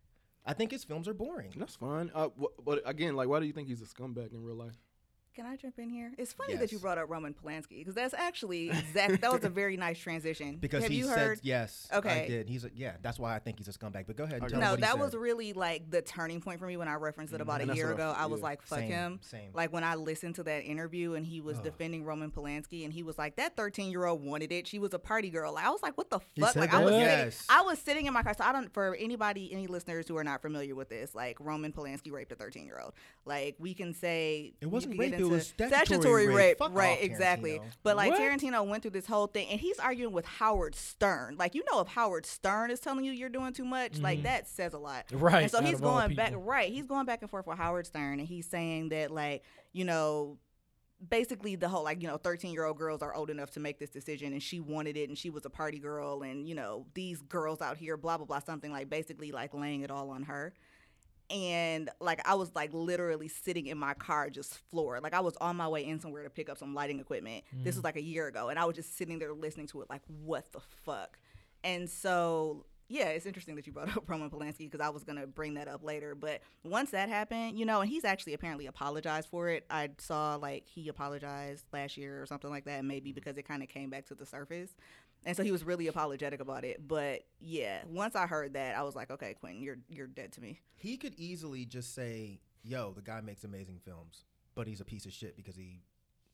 [0.50, 1.54] I think his films are boring.
[1.56, 2.10] That's fine.
[2.14, 4.74] Uh, wh- but again, like, why do you think he's a scumbag in real life?
[5.40, 6.12] Can I jump in here?
[6.18, 9.22] It's funny that you brought up Roman Polanski because that's actually exact.
[9.22, 10.58] that was a very nice transition.
[10.58, 11.40] Because have he you said heard?
[11.44, 11.88] yes.
[11.94, 12.26] Okay.
[12.26, 12.50] I did.
[12.50, 12.98] He's a, yeah.
[13.02, 14.04] That's why I think he's a scumbag.
[14.06, 14.36] But go ahead.
[14.36, 14.52] And Okay.
[14.52, 15.00] tell me No, what he that said.
[15.00, 17.44] was really like the turning point for me when I referenced it mm-hmm.
[17.44, 18.14] about And a year ago.
[18.18, 18.48] I was yeah.
[18.48, 19.52] like, "Fuck Same, him." same.
[19.54, 23.04] Like when I listened to that interview and he was defending Roman Polanski and he
[23.04, 24.68] was like, "That thirteen year old wanted it.
[24.68, 26.84] She was a party girl." Like, I was like, "What the fuck?" said Like I
[26.84, 27.32] was that?
[27.32, 28.34] sitting, I was sitting in my car.
[28.38, 28.74] So I don't.
[28.74, 32.36] For anybody, any listeners who are not familiar with this, like Roman Polanski raped a
[32.36, 32.92] thirteen year old.
[33.24, 36.58] Like we can say It wasn't rape, get it was statutory rape.
[36.58, 36.98] Fuck right?
[37.02, 37.62] exactly.
[37.84, 38.20] But like What?
[38.20, 41.36] Tarantino went through this whole thing, and he's arguing with Howard Stern.
[41.38, 44.24] Like you know, if Howard Stern is telling you you're doing too much, like mm.
[44.24, 45.06] that says a lot.
[45.12, 46.34] Right, And so out he's going back.
[46.36, 46.72] Right.
[46.72, 50.38] He's going back and forth with Howard Stern, and he's saying that like you know.
[51.10, 53.80] Basically, the whole like you know, thirteen year old girls are old enough to make
[53.80, 56.88] this decision, and she wanted it, and she was a party girl, and you know
[56.94, 60.24] these girls out here, blah blah blah, something like basically like laying it all on
[60.24, 60.54] her
[61.30, 65.04] and like I was like literally sitting in my car just floored.
[65.04, 67.44] Like I was on my way in somewhere to pick up some lighting equipment.
[67.54, 67.86] This was mm.
[67.86, 70.52] like a year ago, and I was just sitting there listening to it, like what
[70.52, 71.18] the fuck.
[71.64, 75.28] And so yeah, it's interesting that you brought up Roman Polanski because I was gonna
[75.28, 76.16] bring that up later.
[76.16, 79.66] But once that happened, you know, and he's actually apparently apologized for it.
[79.70, 83.16] I saw like he apologized last year or something like that, maybe mm.
[83.16, 84.72] because it kind of came back to the surface.
[85.26, 86.88] And so he was really apologetic about it.
[86.88, 90.42] But yeah, once I heard that, I was like, okay, Quentin, you're you're dead to
[90.42, 90.62] me.
[90.76, 94.24] He could easily just say, "Yo, the guy makes amazing films,
[94.56, 95.82] but he's a piece of shit because he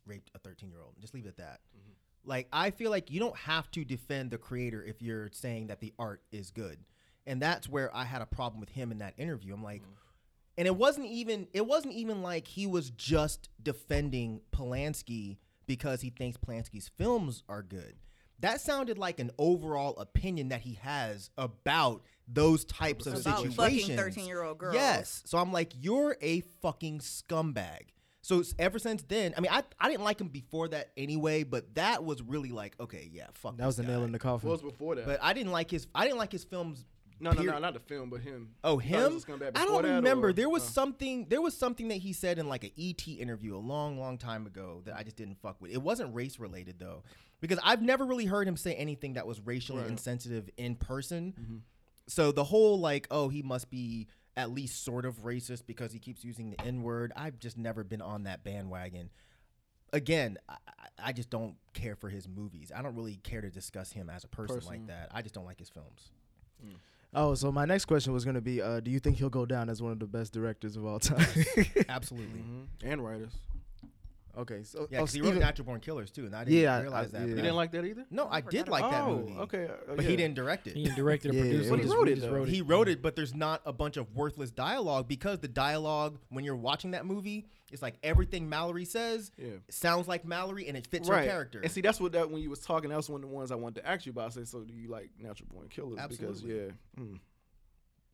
[0.05, 1.59] raped a 13 year old." Just leave it at that.
[1.75, 1.91] Mm-hmm.
[2.29, 5.79] Like, I feel like you don't have to defend the creator if you're saying that
[5.79, 6.79] the art is good,
[7.25, 9.53] and that's where I had a problem with him in that interview.
[9.53, 9.91] I'm like, mm-hmm.
[10.57, 16.11] and it wasn't even it wasn't even like he was just defending Polanski because he
[16.11, 17.95] thinks Polanski's films are good.
[18.39, 23.99] That sounded like an overall opinion that he has about those types of About situations.
[23.99, 24.75] fucking 13-year-old girls.
[24.75, 25.23] Yes.
[25.25, 27.91] So I'm like, you're a fucking scumbag.
[28.21, 31.75] So ever since then, I mean, I, I didn't like him before that anyway, but
[31.75, 33.55] that was really like, okay, yeah, fuck.
[33.57, 34.49] That was the this nail in the coffin.
[34.49, 35.05] What was before that?
[35.05, 35.86] But I didn't like his.
[35.93, 36.86] I didn't like his films.
[37.20, 38.49] No, no, no, not the film, but him.
[38.63, 39.51] Oh, You thought he him?
[39.55, 40.30] I don't remember.
[40.30, 41.28] or- there was uh, something.
[41.30, 44.45] There was something that he said in like an ET interview a long, long time
[44.47, 45.72] ago that I just didn't fuck with.
[45.72, 47.03] It wasn't race related though,
[47.41, 49.91] because I've never really heard him say anything that was racially Right.
[49.91, 51.63] insensitive in person.
[52.07, 54.07] So the whole like, oh, he must be
[54.38, 57.13] at least sort of racist because he keeps using the N word.
[57.16, 59.09] I've just never been on that bandwagon.
[59.93, 60.55] Again, I,
[60.99, 62.72] I- just don't care for his movies.
[62.76, 64.70] I don't really care to discuss him as a person, Person.
[64.72, 65.09] like that.
[65.13, 66.11] I just don't like his films.
[67.16, 69.70] Oh, so my next question was gonna be, uh, do you think he'll go down
[69.70, 71.26] as one of the best directors of all time?
[71.89, 72.39] Absolutely.
[72.41, 72.88] Mm-hmm.
[72.88, 73.32] And writers.
[74.38, 76.82] okay, so Yeah, oh, 'cause he wrote Natural Born Killers too, and I didn't Yeah,
[76.82, 77.22] realize I- that.
[77.22, 77.36] yeah.
[77.36, 78.05] You didn't like that either?
[78.11, 79.34] No, I did like that oh, movie.
[79.38, 79.66] okay.
[79.66, 80.09] uh, But yeah.
[80.09, 80.76] he didn't direct it.
[80.76, 81.70] He didn't direct it or Yeah, produce yeah, it.
[81.70, 82.53] but He he wrote it, wrote it.
[82.53, 86.43] He wrote it, but there's not a bunch of worthless dialogue because the dialogue when
[86.43, 89.57] you're watching that movie, it's like everything Mallory says Yeah.
[89.69, 91.26] sounds like Mallory and it fits right.
[91.26, 91.59] her character.
[91.61, 93.51] And see, that's what that when you was talking, that was one of the ones
[93.51, 94.28] I wanted to ask you about.
[94.28, 95.99] I said, so do you like Natural Born Killers?
[95.99, 96.53] Absolutely.
[96.53, 97.03] Because yeah.
[97.03, 97.19] Mm.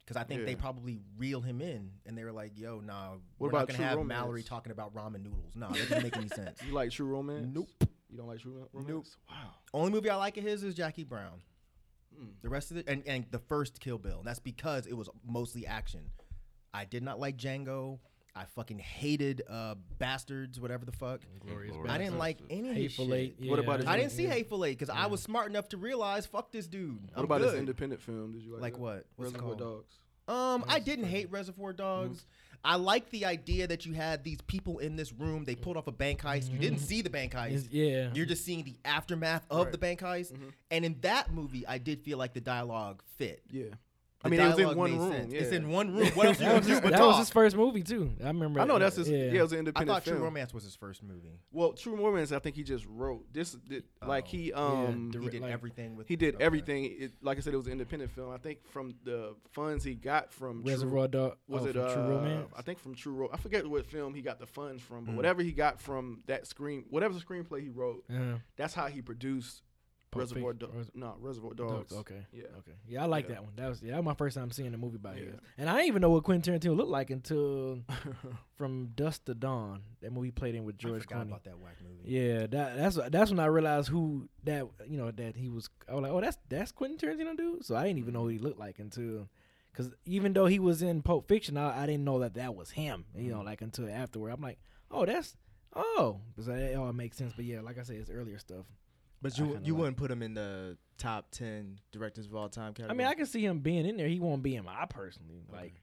[0.04, 3.20] Because I think they probably reel him in, and they were like, "Yo, nah, What
[3.38, 4.20] we're about not gonna True have Romance?
[4.20, 5.56] Mallory talking about ramen noodles.
[5.56, 7.48] No, that doesn't make any sense." You like True Romance?
[7.54, 7.70] Nope.
[8.10, 8.90] You don't like True Ro- Romance?
[8.90, 9.06] Nope.
[9.30, 9.52] Wow.
[9.74, 11.42] Only movie I like of his is Jackie Brown.
[12.20, 12.32] Mm.
[12.42, 14.18] The rest of it, and, and the first Kill Bill.
[14.18, 16.02] And that's because it was mostly action.
[16.74, 18.00] I did not like Django.
[18.36, 21.20] I fucking hated uh, Bastards, whatever the fuck.
[21.46, 23.36] Glorious Glorious I didn't like any of his Hateful shit.
[23.42, 23.50] Eight.
[23.50, 24.30] What about his- I didn't see yeah.
[24.30, 27.02] Hateful Eight because I was smart enough to realize, fuck this dude.
[27.02, 27.52] What I'm about good.
[27.52, 28.32] his independent film?
[28.32, 28.80] Did you like Like that?
[28.80, 29.06] what?
[29.18, 29.60] What's it Reservoir called?
[29.60, 30.00] Dogs.
[30.28, 32.26] Um, I didn't hate Reservoir Dogs.
[32.64, 35.44] I like the idea that you had these people in this room.
[35.46, 36.52] They pulled off a bank heist.
[36.52, 37.48] You didn't see the bank heist.
[37.54, 38.12] It's- yeah.
[38.14, 39.72] You're just seeing the aftermath of Right.
[39.72, 40.38] the bank heist.
[40.70, 43.42] And in that movie, I did feel like the dialogue fit.
[43.50, 43.66] Yeah.
[44.24, 45.12] The I mean, it was in one room.
[45.12, 45.34] sense.
[45.34, 45.40] Yeah.
[45.42, 46.08] It's in one room.
[46.10, 48.12] What else you That gonna was, do his, but that was his first movie too.
[48.24, 48.60] I remember.
[48.60, 49.10] I know that's his.
[49.10, 49.60] Yeah, it was an independent.
[49.60, 49.60] Film.
[49.60, 50.18] I independent thought film.
[50.18, 51.40] True Romance was his first movie.
[51.52, 53.54] Well, True Romance, I think he just wrote this.
[53.54, 54.28] Did, like Oh.
[54.30, 56.08] he um He Direct- did like- everything with.
[56.08, 56.44] he did okay.
[56.44, 56.86] everything.
[56.86, 58.32] It, like I said, it was an independent film.
[58.32, 61.38] I think from the funds he got from True- Reservoir Dog.
[61.48, 62.52] was oh, it from uh, True Romance?
[62.56, 65.14] I think from True Ro- I forget what film he got the funds from, but
[65.14, 65.16] Mm.
[65.16, 69.02] whatever he got from that screen, whatever the screenplay he wrote, Uh, that's how he
[69.02, 69.64] produced
[70.12, 70.90] Pulp Reservoir Dogs.
[70.90, 71.90] or- No, Reservoir Dogs.
[71.90, 71.94] Dogs.
[71.94, 72.26] Okay.
[72.34, 72.44] Yeah.
[72.60, 72.74] Okay.
[72.88, 73.36] Yeah, I like Yeah.
[73.36, 73.54] that one.
[73.56, 75.26] That was yeah, that was my first time seeing a movie about Yeah.
[75.26, 75.36] his.
[75.58, 77.80] And I didn't even know what Quentin Tarantino looked like until
[78.56, 79.84] from Dusk to Dawn.
[80.02, 81.28] That movie played in with I George forgot Clooney.
[81.28, 82.12] about that whack movie.
[82.12, 85.70] Yeah, that that's that's when I realized who that you know that he was.
[85.88, 87.66] I was like, oh, that's that's Quentin Tarantino dude.
[87.66, 88.48] So I didn't even know what he mm-hmm.
[88.48, 89.30] looked like until,
[89.72, 92.72] because even though he was in Pulp Fiction, I, I didn't know that that was
[92.72, 93.06] him.
[93.16, 93.46] You know, mm-hmm.
[93.46, 94.60] like until afterward, I'm like,
[94.90, 95.38] oh, that's
[95.74, 97.34] oh, because it all makes sense.
[97.34, 98.66] But yeah, like I said, it's earlier stuff.
[99.22, 102.74] But you you like- wouldn't put him in the top ten directors of all time
[102.88, 104.08] I mean, I can see him being in there.
[104.08, 105.82] He won't be in my personally like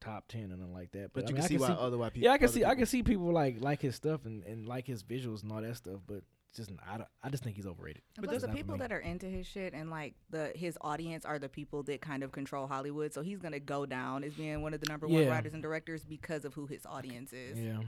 [0.00, 1.12] top ten and nothing like that.
[1.12, 2.26] But, but I you mean, can I see why other white people.
[2.26, 2.64] Yeah, I can other see.
[2.64, 5.62] I can see people like like his stuff and, and like his visuals and all
[5.62, 6.00] that stuff.
[6.06, 6.22] But
[6.54, 8.02] just I, don't, I just think he's overrated.
[8.20, 11.38] But that's the people that are into his shit and like the his audience are
[11.38, 13.12] the people that kind of control Hollywood.
[13.12, 16.04] So he's gonna go down as being one of the number one writers and directors
[16.04, 17.58] because of who his audience is.
[17.58, 17.78] Yeah,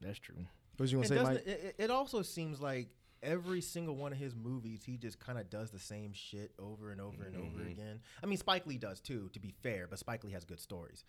[0.00, 0.36] that's true.
[0.76, 1.46] What you gonna say, Mike?
[1.46, 2.88] it, it also seems like
[3.24, 6.92] every single one of his movies, he just kind of does the same shit over
[6.92, 7.70] and over and over Mhm.
[7.72, 8.00] again.
[8.22, 11.04] I mean, Spike Lee does too, to be fair, but Spike Lee has good stories.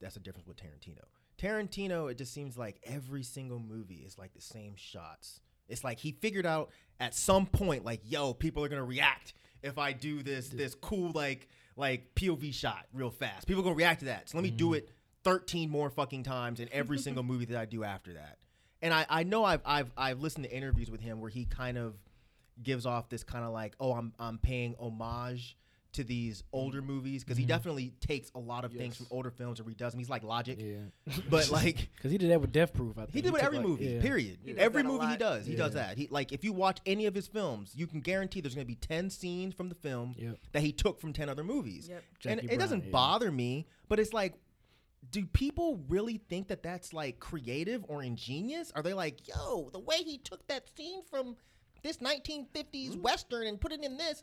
[0.00, 1.04] That's the difference with Tarantino.
[1.38, 5.40] Tarantino, it just seems like every single movie is like the same shots.
[5.68, 9.32] It's like he figured out at some point, like, yo, people are gonna react
[9.62, 13.46] if I do this this cool like like POV shot real fast.
[13.46, 14.28] People are gonna react to that.
[14.28, 14.90] So let me do it
[15.24, 18.38] 13 more fucking times in every single movie that I do after that.
[18.82, 21.78] And I, I know I've, I've I've listened to interviews with him where he kind
[21.78, 21.94] of
[22.62, 25.56] gives off this kind of like, oh, I'm I'm paying homage
[25.92, 26.86] to these older mm-hmm.
[26.86, 27.48] movies because he mm-hmm.
[27.48, 29.98] definitely takes a lot of things from older films and redoes them.
[29.98, 32.96] He's like Logic, Yeah, but like because he did that with Death Proof.
[32.96, 33.84] I think he did with took, every like- movie.
[33.86, 34.00] yeah.
[34.00, 34.38] Period.
[34.44, 35.18] He Every movie he lot.
[35.18, 35.98] does, he does that.
[35.98, 38.68] He like if you watch any of his films, you can guarantee there's going to
[38.68, 40.38] be ten scenes from the film Yep.
[40.52, 41.88] that he took from ten other movies.
[41.88, 42.04] Yep.
[42.24, 42.90] and Jackie it doesn't yeah.
[42.90, 44.34] bother me, but it's like.
[45.10, 48.72] Do people really think that that's like creative or ingenious?
[48.74, 51.36] Are they like, yo, the way he took that scene from
[51.82, 54.22] this 1950s western and put it in this?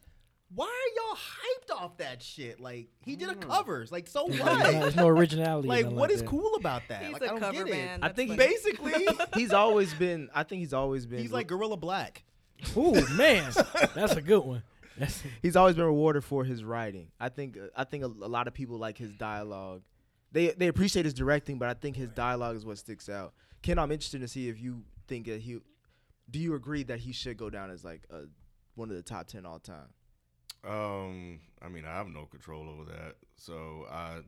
[0.55, 2.59] Why are y'all hyped off that shit?
[2.59, 3.91] Like he did a covers.
[3.91, 4.63] Like so There's no- what?
[4.63, 5.67] There's no originality.
[5.67, 6.27] or like nothing what is that.
[6.27, 7.03] cool about that?
[7.03, 7.99] He's like I a don't cover get man.
[8.01, 8.05] it.
[8.05, 8.47] I think funny.
[8.47, 10.29] Basically, he's always been.
[10.33, 11.19] I think he's always been.
[11.19, 12.23] he's like Guerilla Black.
[12.75, 13.51] Ooh man,
[13.95, 14.63] that's a good one.
[14.97, 17.09] That's he's always been rewarded for his writing.
[17.19, 19.83] I think uh, I think a, a lot of people like his dialogue.
[20.31, 23.33] They they appreciate his directing, but I think his dialogue is what sticks out.
[23.61, 25.59] Ken, I'm interested to see if you think that he.
[26.29, 28.21] Do you agree that he should go down as like a,
[28.75, 29.89] one of the top ten all time?
[30.63, 34.19] Um, I mean, I have no control over that, so I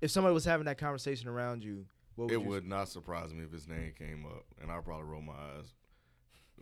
[0.00, 3.34] If somebody was having that conversation around you, what would it you would not surprise
[3.34, 5.74] me if his name came up, and I probably roll my eyes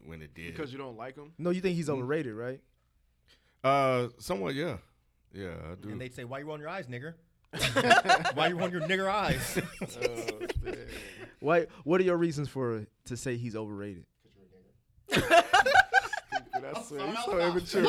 [0.05, 0.55] when it did.
[0.55, 1.33] because you don't like him.
[1.39, 2.61] No, you think he's overrated, right?
[3.63, 4.79] uh, somewhat, yeah,
[5.33, 5.91] yeah, I do.
[5.91, 7.15] And they'd say, "Why you rolling your eyes, nigger?
[8.35, 9.61] Why you rolling your nigger eyes?"
[11.41, 11.67] Why?
[11.85, 14.05] What are your reasons for to say he's overrated?
[15.11, 17.87] That's so, he's so immature.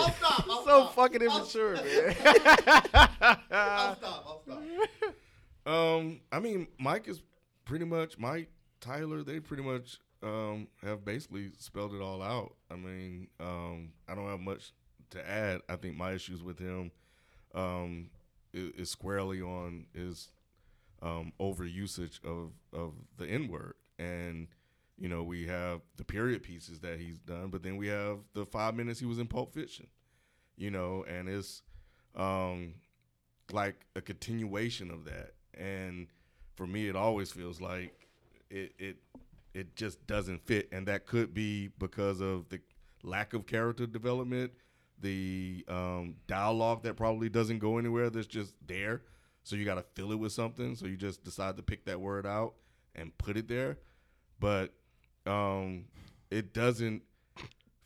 [0.65, 2.15] so fucking immature, I'll man.
[3.51, 4.23] I'll stop.
[4.25, 4.61] I'll stop.
[5.65, 7.21] Um, I mean, Mike is
[7.65, 8.49] pretty much Mike
[8.81, 9.23] Tyler.
[9.23, 12.55] They pretty much um have basically spelled it all out.
[12.71, 14.73] I mean, um, I don't have much
[15.11, 15.61] to add.
[15.67, 16.91] I think my issues with him,
[17.53, 18.09] um,
[18.53, 20.29] is, is squarely on his
[21.01, 24.47] um, overusage of of the N word, and
[24.97, 28.45] you know we have the period pieces that he's done, but then we have the
[28.45, 29.87] five minutes he was in Pulp Fiction,
[30.57, 31.61] you know, and it's
[32.15, 32.73] um,
[33.51, 36.07] like a continuation of that, and
[36.55, 38.07] for me, it always feels like
[38.49, 38.97] it it
[39.53, 42.59] it just doesn't fit, and that could be because of the
[43.03, 44.51] lack of character development,
[45.01, 48.09] the um, dialogue that probably doesn't go anywhere.
[48.09, 49.03] That's just there,
[49.43, 50.75] so you got to fill it with something.
[50.75, 52.53] So you just decide to pick that word out
[52.95, 53.77] and put it there,
[54.39, 54.73] but
[55.25, 55.85] um,
[56.31, 57.03] it doesn't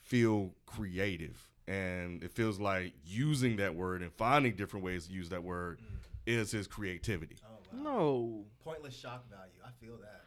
[0.01, 5.29] feel creative, and it feels like using that word and finding different ways to use
[5.29, 5.79] that word
[6.25, 7.35] is his creativity.
[7.45, 8.45] oh No.
[8.63, 9.51] Pointless shock value.
[9.65, 10.21] I feel that.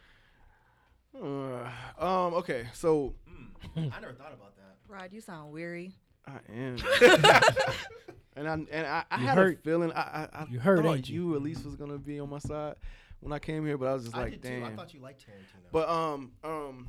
[1.18, 2.34] Uh, um.
[2.34, 2.66] Okay.
[2.74, 3.14] So
[3.74, 4.76] I never thought about that.
[4.88, 5.94] Rod, you sound weary.
[6.26, 6.76] I am.
[8.36, 9.58] and I and I, I had hurt.
[9.58, 11.30] a feeling I I, I You hurt, thought you?
[11.30, 12.74] you at least was gonna be on my side
[13.20, 14.48] when I came here, but I was just I like, did too.
[14.48, 14.64] damn.
[14.64, 15.70] I thought you liked Tarantino.
[15.72, 16.88] But um um,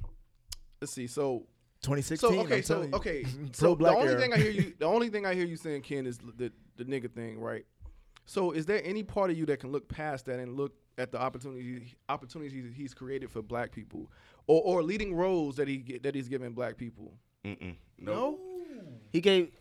[0.82, 1.08] let's see.
[1.08, 1.46] So
[1.84, 2.30] 2016.
[2.30, 3.24] so okay I'm so okay.
[3.44, 4.20] Pro so the only era.
[4.20, 6.84] thing I hear you the only thing I hear you saying, Ken, is the the
[6.86, 7.66] nigga thing, right?
[8.26, 11.12] So is there any part of you that can look past that and look at
[11.12, 14.12] the opportunities opportunities he's created for black people,
[14.48, 17.14] or or leading roles that he that he's given black people?
[17.46, 17.76] Mm-mm.
[18.00, 18.38] No.
[19.12, 19.52] He gave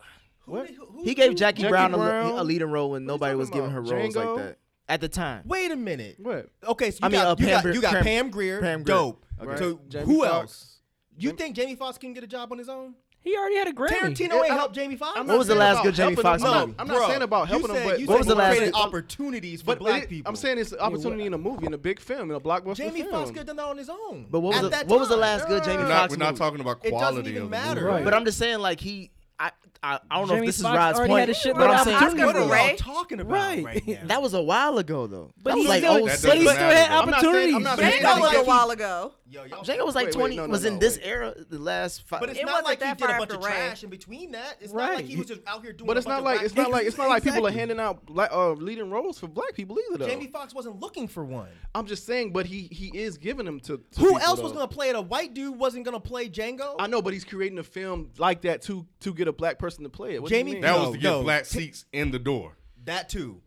[0.45, 0.69] What?
[1.05, 2.39] he gave Jackie, Jackie Brown, a, Brown?
[2.39, 3.93] a leading role when What are you nobody was talking giving her about?
[3.93, 4.37] roles Django?
[4.37, 5.43] like that at the time.
[5.47, 6.17] Wait a minute.
[6.21, 6.49] What?
[6.67, 8.61] Okay, so you I mean, got, uh, you, Pam got you got Pam- Pam, Grier,
[8.61, 8.97] Pam Grier.
[8.97, 9.27] dope.
[9.41, 9.57] Okay.
[9.57, 10.33] So Jamie who Foxx.
[10.33, 10.73] else?
[11.19, 12.95] You Jamie- think Jamie Foxx can get a job on his own?
[13.27, 13.89] He already had a Grammy.
[13.89, 15.19] Tarantino Yeah, ain't I- helped Jamie Foxx.
[15.19, 16.47] I'm What not was the saying last about good Jamie helping Foxx him.
[16.49, 16.79] I'm not- movie?
[16.79, 18.73] I'm not saying about helping said, him, but you What said was the last created
[18.75, 20.31] good- opportunities for But black it- people?
[20.31, 22.77] I'm saying it's an opportunity in a movie, in a big film, in a blockbuster
[22.77, 23.11] Jamie film.
[23.13, 24.27] Foxx could have done that on his own.
[24.31, 25.21] But what was At the, that what was the time.
[25.23, 26.39] last good Jamie We're Foxx not, we're not movie?
[26.39, 27.85] talking about It doesn't quality even of the matter.
[27.85, 28.05] Right.
[28.05, 29.11] But I'm just saying, like he,
[29.41, 29.51] I,
[29.83, 31.21] I, I don't know Jamie if this Foxx is Rod's already point.
[31.21, 32.27] had a shitload but I'm of saying, opportunities.
[32.27, 32.77] What are for y'all Ray.
[32.77, 33.65] talking about Right.
[33.65, 33.99] right, now?
[34.07, 35.31] that was a while ago though.
[35.43, 37.01] But that he was like still, oh That but he doesn't still had matter, though.
[37.01, 37.55] I'm not saying- opportunities.
[37.55, 39.13] I'm not Django was like a he- while ago.
[39.29, 40.37] Yo, y'all- Django was like Wait, wait, 20.
[40.37, 41.07] no, no, was in no, this wait.
[41.07, 42.21] era, the last five.
[42.21, 43.55] But it's It not wasn't like he that did a far bunch of after Ray.
[43.57, 44.57] trash in between that.
[44.61, 45.19] It's not like he Right.
[45.19, 45.87] was just out here doing.
[45.89, 47.49] But a it's bunch not of like it's not like it's not like people are
[47.49, 47.59] Exactly.
[47.61, 49.99] handing out black, uh, leading roles for black people either.
[49.99, 51.49] Though Jamie Foxx wasn't looking for one.
[51.75, 53.79] I'm just saying, but he he is giving them to.
[53.79, 54.59] to Who people, else was though.
[54.59, 54.97] gonna play it?
[54.97, 56.77] A white dude wasn't gonna play Django.
[56.79, 59.83] I know, but he's creating a film like that to to get a black person
[59.85, 60.23] to play it.
[60.23, 60.61] What do you Jamie- mean?
[60.63, 61.23] That No, was to get no.
[61.25, 62.57] black seats in the door.
[62.85, 63.43] That too.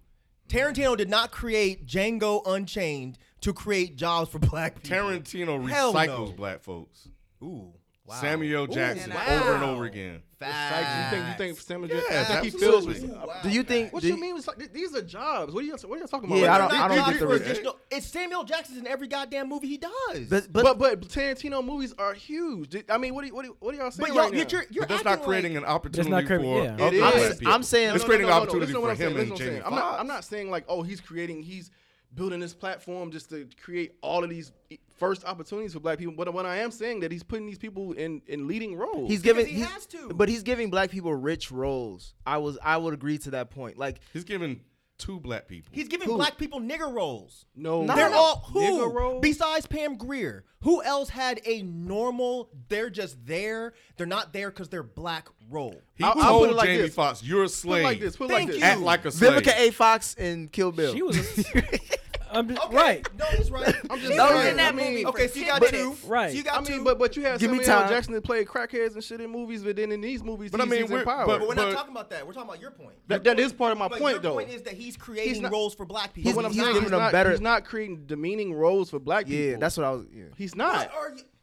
[0.50, 4.98] Tarantino did not create Django Unchained to create jobs for black people.
[4.98, 6.34] Tarantino Hell recycles no.
[6.34, 7.08] black folks.
[7.42, 7.72] Ooh,
[8.10, 8.16] wow.
[8.22, 9.40] Samuel Ooh, Jackson wow.
[9.42, 10.22] over and over again.
[10.42, 12.08] Like, you think you think Samuel Jackson?
[12.12, 12.88] Yes, I think he feels.
[12.88, 13.10] absolutely.
[13.14, 13.40] Ooh, wow.
[13.44, 13.92] Do you think?
[13.92, 14.38] What do you mean?
[14.38, 15.54] It's like, these are jobs.
[15.54, 16.40] What are you what are you talking about?
[16.40, 18.88] Yeah, right I don't- Not I don't get the for additional- It's Samuel Jackson in
[18.88, 20.28] every goddamn movie he does.
[20.30, 22.74] But, But, but, but Tarantino movies are huge.
[22.88, 24.34] I mean, what do you, what do you, what are y'all saying But y'all, right
[24.34, 24.46] now?
[24.50, 26.86] you're, you're But that's not creating like, an opportunity not creating- for yeah.
[26.88, 27.36] other It black is.
[27.40, 27.54] people.
[27.54, 28.98] I'm saying- it's No, no, creating no, no, an opportunity listen to what for I'm
[28.98, 29.62] saying, him and I'm Jamie.
[29.66, 30.00] I'm not, Foxx.
[30.00, 31.70] I'm not saying like, oh, he's creating, he's
[32.16, 34.54] building this platform just to create all of these
[35.00, 36.14] first opportunities for black people.
[36.16, 39.10] But what I am saying that he's putting these people in in leading roles.
[39.10, 39.46] he's giving.
[39.46, 40.10] he he's- has to.
[40.14, 42.14] But he's giving black people rich roles.
[42.26, 42.58] I was.
[42.64, 43.78] I would agree to that point.
[43.78, 44.62] Like He's giving
[44.98, 45.72] two black people.
[45.74, 46.18] he's giving Who?
[46.18, 47.46] black people nigger roles.
[47.56, 49.22] no, They're no, all who nigga roles?
[49.22, 50.44] besides Pam Grier.
[50.64, 52.50] Who else had a normal?
[52.68, 53.74] They're just there.
[53.96, 55.82] They're not there because they're black role.
[55.96, 56.96] he I'll- told I'll put it like Jamie this.
[56.96, 57.84] Foxx, "You're a slave." Put it slave.
[57.86, 58.16] like this.
[58.18, 58.58] Put it like Thank this.
[58.60, 58.64] you.
[58.66, 59.72] Act like a slave." Vivica A.
[59.72, 60.94] Fox and Kill Bill.
[60.94, 61.18] She was.
[61.56, 61.80] A,
[62.32, 63.10] I'm just, Okay, right.
[63.18, 63.66] No, he's right.
[63.90, 64.52] I'm just She That was was- saying.
[64.52, 65.06] in that I mean, movie.
[65.08, 65.98] okay, for so you 10 got two.
[66.06, 66.32] Right.
[66.32, 67.90] So you got I mean, but but you have Give me Samuel L.
[67.90, 70.66] Jackson that played crackheads and shit in movies, but then in these movies, But I
[70.66, 71.28] mean, he's we're- empowered.
[71.28, 72.26] but- But we're not talking about that.
[72.28, 72.96] We're talking about your point.
[73.08, 74.34] That- Your that is part of my but point, your though.
[74.36, 76.30] point is that he's creating not- roles for black people.
[76.30, 78.90] He's- what I'm he's saying, giving he's them not, better- He's not creating demeaning roles
[78.90, 79.52] for black people.
[79.52, 80.06] yeah, that's what I was.
[80.14, 80.26] Yeah.
[80.38, 80.90] he's not.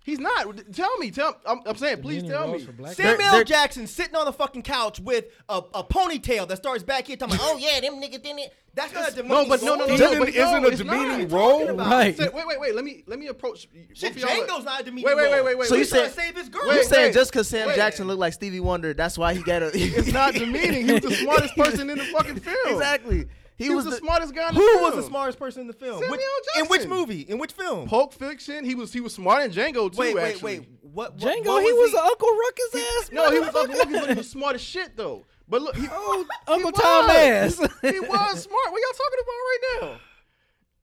[0.06, 0.46] What are you?
[0.46, 0.72] He's not.
[0.74, 1.10] Tell me.
[1.10, 1.36] Tell.
[1.44, 2.02] I'm, I'm saying.
[2.02, 2.60] Please tell me.
[2.60, 6.56] for They're- Samuel they're- Jackson sitting on the fucking couch with a, a ponytail that
[6.58, 8.54] starts back here talking about, oh yeah, them niggas in it.
[8.74, 9.88] That's not a demeaning No, but no, no, no, role.
[9.88, 9.94] no.
[9.94, 11.68] Isn't- but no, isn't a demeaning role?
[11.68, 11.86] about?
[11.90, 12.16] Right.
[12.16, 12.74] Say- wait, wait, wait.
[12.74, 13.68] Let me let me approach.
[13.94, 15.68] Shit, both of y'all- Django's not a demeaning Wait, wait, wait, wait, wait.
[15.68, 16.64] So you said- save his girl.
[16.66, 17.76] You Wait, saying just because Sam wait.
[17.76, 19.70] Jackson looked like Stevie Wonder, that's why he got a?
[19.74, 20.86] It's not demeaning.
[20.86, 22.56] He was the smartest person in the fucking film.
[22.74, 23.26] exactly.
[23.56, 24.82] He, He, was, the, smartest guy in the Who film.
[24.82, 26.00] was the smartest person in the film?
[26.00, 26.20] Samuel Which-
[26.58, 27.22] in which movie?
[27.22, 27.88] In which film?
[27.88, 28.64] Pulp Fiction.
[28.64, 29.98] He was he was smart in Django too.
[29.98, 30.58] wait, wait, actually.
[30.60, 30.68] wait.
[30.82, 31.12] What?
[31.14, 31.96] what Django, what he was he?
[31.98, 33.10] Uncle Ruckus ass.
[33.12, 35.24] No, he was Uncle Lucky, but he was smart as shit though.
[35.48, 36.80] But look, he, Oh, he Uncle was.
[36.80, 37.56] Tom ass.
[37.56, 38.72] he was smart.
[38.72, 40.00] What y'all talking about right now?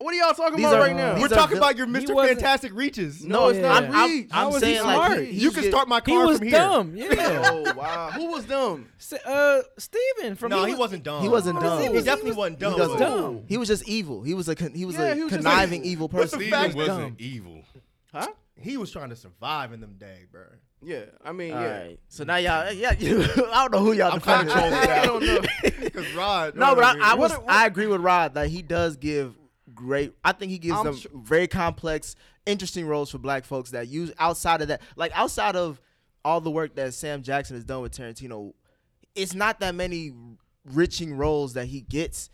[0.04, 1.16] What are y'all talking These about are- right now?
[1.20, 2.14] We're are talking vil- about your Mr.
[2.14, 3.24] wasn't- Fantastic reaches.
[3.24, 3.86] no, it's not.
[3.86, 4.28] I'm, reach.
[4.32, 5.20] How I'm was he saying like smart?
[5.26, 6.58] he- You can get- start my He car was from here.
[6.58, 6.96] dumb.
[6.96, 7.42] Yeah.
[7.54, 8.88] Oh wow, who was dumb?
[9.00, 11.22] S- uh, Steven from No, he wasn't dumb.
[11.24, 11.80] He wasn't What is dumb.
[11.82, 11.88] he?
[11.88, 12.74] He was- definitely wasn't dumb.
[12.74, 12.90] He dumb.
[12.92, 13.44] wasn't dumb.
[13.48, 14.24] He was just evil.
[14.24, 16.06] He was a con- he was Yeah, a he was just conniving evil.
[16.08, 16.52] evil What's the person.
[16.52, 17.26] fact- Steven wasn't dumb.
[17.26, 17.62] evil.
[18.14, 18.28] Huh?
[18.60, 20.44] he was trying to survive in them days, bro.
[20.86, 21.80] Yeah, I mean, All yeah.
[21.80, 22.00] right.
[22.10, 24.54] So now y'all, yeah, you, I don't know who y'all I'm defending.
[24.54, 25.42] kinda trolling I don't know.
[25.82, 28.62] Because Rod, No, but over I, I here- was I agree with Rod that he
[28.62, 29.34] does give
[29.84, 30.14] great.
[30.24, 32.16] I think he gives I'm them su- very complex,
[32.46, 35.80] interesting roles for black folks that use outside of that, like outside of
[36.26, 38.54] all the work that Sam Jackson has done with Tarantino.
[39.16, 40.12] It's not that many
[40.66, 42.30] riching roles that he gets.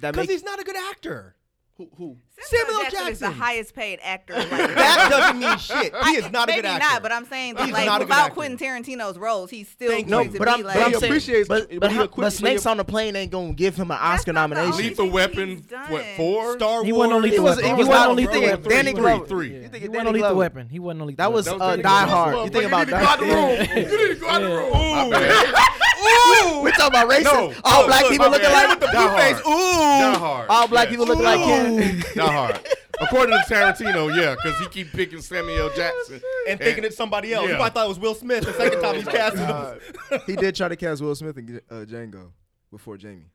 [0.00, 1.34] That Because he's not a good actor.
[1.80, 1.88] Who?
[1.96, 2.16] who?
[2.42, 4.34] Samuel, Samuel Jackson, is the highest paid actor.
[4.34, 5.94] Like, That doesn't mean shit.
[6.04, 6.84] He is not a good actor.
[6.86, 8.34] not, but I'm saying that like not without actor.
[8.34, 10.32] Quentin Tarantino's roles, he's still Thank going you.
[10.32, 10.74] to but be I'm, like.
[10.76, 13.32] but I'm saying, appreciates- but, but but, how- acqui- but Snakes on the Plane ain't
[13.32, 14.94] gonna give him an Oscar not the only nomination.
[14.94, 15.90] thing Lethal Weapon, done.
[15.90, 16.52] what four?
[16.58, 16.98] Star He Wars.
[17.08, 17.64] wasn't on He Lethal was- Weapon.
[17.64, 18.46] he He was wasn't on Lethal three.
[18.46, 18.70] Weapon.
[18.70, 19.26] Danny Glover.
[19.26, 19.48] three.
[19.48, 19.54] Yeah.
[19.54, 20.68] You He wasn't on Danny Lethal Weapon.
[20.68, 22.34] He wasn't on Lethal That was That was uh, Danny Die Hard.
[22.36, 23.50] You think you about need to go out the room.
[23.50, 25.54] You need to go out the room.
[26.02, 26.58] Oh, My.
[26.58, 27.24] Ooh, we talking about racist.
[27.24, 27.54] No.
[27.64, 28.68] all Look, black look, people my looking bad.
[28.80, 28.96] like Die
[29.32, 29.36] Hard.
[29.44, 30.18] Die Ooh.
[30.18, 30.46] Hard.
[30.50, 30.90] all black Yes.
[30.92, 32.02] people looking like Ken.
[32.14, 32.60] Die Hard.
[33.02, 37.44] According to Tarantino, yeah, because he keep picking Samuel Jackson And thinking it's somebody else.
[37.46, 37.50] Yeah.
[37.52, 40.20] You probably thought it was Will Smith the second time he's casting him.
[40.26, 42.30] he did try to cast Will Smith in uh, Django
[42.70, 43.30] before Jamie.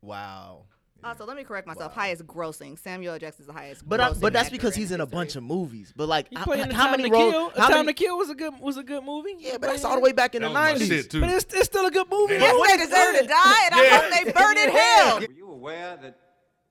[0.00, 0.66] Wow.
[1.02, 1.94] Also, let me correct myself.
[1.94, 2.78] Highest grossing.
[2.78, 3.88] Samuel Jackson's the highest.
[3.88, 5.92] But I, grossing but that's because he's in a bunch of movies.
[5.96, 7.32] But like, He how, how many to roles?
[7.32, 7.50] Kill.
[7.56, 9.36] How Time many, to Kill was a good was a good movie.
[9.38, 11.08] yeah, but that's all the way back in That the nineties.
[11.08, 12.34] But it's, it's still a good movie.
[12.34, 12.64] Yes, though.
[12.64, 15.20] they deserve to die, and I hope they burn in hell.
[15.20, 16.18] Were you aware that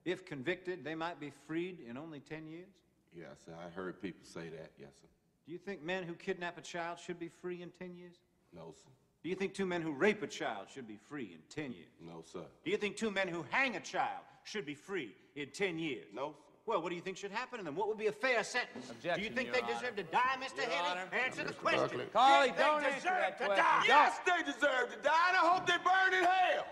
[0.04, 2.68] if convicted, they might be freed in only 10 years?
[3.16, 3.52] Yes, sir.
[3.58, 4.70] I heard people say that.
[4.78, 5.08] Yes, sir.
[5.46, 8.14] Do you think men who kidnap a child should be free in 10 years?
[8.54, 8.90] No, sir.
[9.22, 11.90] Do you think two men who rape a child should be free in 10 years?
[12.00, 12.44] No, sir.
[12.64, 16.06] Do you think two men who hang a child should be free in 10 years?
[16.14, 16.36] No, sir.
[16.64, 17.74] Well, what do you think should happen to them?
[17.74, 18.90] What would be a fair sentence?
[18.90, 20.60] Objection, do you think they deserve to die, Mr.
[20.60, 21.24] Henry?
[21.24, 22.00] Answer the question.
[22.12, 23.84] Carl Lee, Did they deserve to die?
[23.86, 26.66] Yes, they deserve to die, and I hope they burn in hell.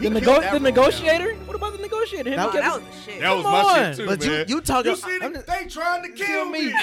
[0.00, 1.34] The, nego- the negotiator.
[1.46, 2.30] What about the negotiator?
[2.30, 3.20] Him That- and That was the shit.
[3.20, 3.74] That was my on.
[3.76, 4.44] shit too, But you man.
[4.48, 4.90] you talking?
[4.90, 6.70] You see, I'm they, just- they trying to kill me.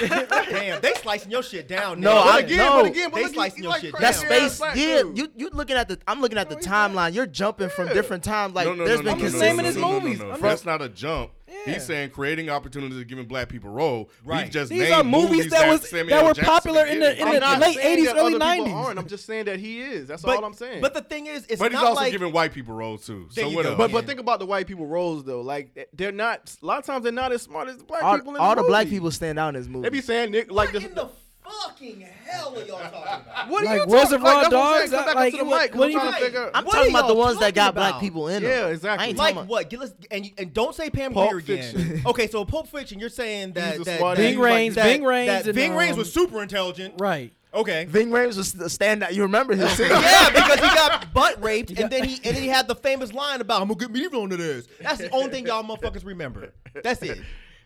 [0.50, 2.00] Damn, they slicing your shit down.
[2.00, 2.20] No, now.
[2.22, 2.72] I- But again, no.
[2.82, 4.32] but again, but They look, slicing he your like shit that down.
[4.32, 5.02] ass space, yeah.
[5.02, 5.18] dude.
[5.18, 5.98] You you looking at the?
[6.08, 7.14] I'm looking at the timeline.
[7.14, 8.54] You're jumping from different times.
[8.54, 9.88] Like no, no, there's no, been no, no, just no, naming no, his no, no,
[9.92, 10.18] no, movies.
[10.20, 10.36] no.
[10.38, 11.30] That's not a jump.
[11.66, 11.74] Yeah.
[11.74, 14.10] He's saying creating opportunities to giving black people role.
[14.24, 14.44] Right.
[14.44, 17.06] We've just These named are movies that was Samuel that were Jackson popular in the
[17.10, 17.18] did.
[17.18, 18.84] in I'm the not late saying '80s, that early other people '90s.
[18.84, 18.98] aren't.
[18.98, 20.08] I'm just saying that he is.
[20.08, 20.80] That's But, all I'm saying.
[20.82, 23.28] but the thing is, it's But he's not also like, giving white people roles too.
[23.30, 23.76] So what else?
[23.78, 25.40] But but think about the white people roles though.
[25.40, 26.54] Like they're not.
[26.62, 28.54] A lot of times they're not as smart as the black all, people in all
[28.54, 29.84] the the black people stand out in this movie.
[29.84, 30.84] They be saying Nick like What this.
[30.90, 31.08] in the
[31.44, 33.48] fucking hell are y'all talking about?
[33.48, 33.92] What are Like you talking- about?
[33.92, 34.50] like, that's what I'm.
[34.50, 35.70] Dogs, Come back like, up to the what- mic.
[35.72, 37.64] 'cause what I'm you trying to figure I'm What talking about the ones that got
[37.74, 38.50] talking black people in them.
[38.50, 39.04] Yeah, exactly.
[39.04, 39.70] I ain't Like talking what?
[39.70, 41.74] Get, let's, and and don't say Pam Pulp Grier again.
[41.74, 42.02] Fiction.
[42.06, 44.30] okay, so Pulp Fiction, you're saying that He's a that, smart that, ass.
[44.30, 46.94] Ving Rhames- that, Ving Rhames that and, Ving Rhames um, was super intelligent.
[46.98, 47.32] Right.
[47.52, 47.84] Okay.
[47.84, 49.14] Ving Rhames was the stand out.
[49.14, 49.88] You remember his scene?
[49.88, 53.12] yeah, because he got butt raped, and then he and then he had the famous
[53.12, 56.04] line about "I'm gonna get me on to this." That's the only thing y'all motherfuckers
[56.04, 56.52] remember.
[56.82, 57.20] That's it.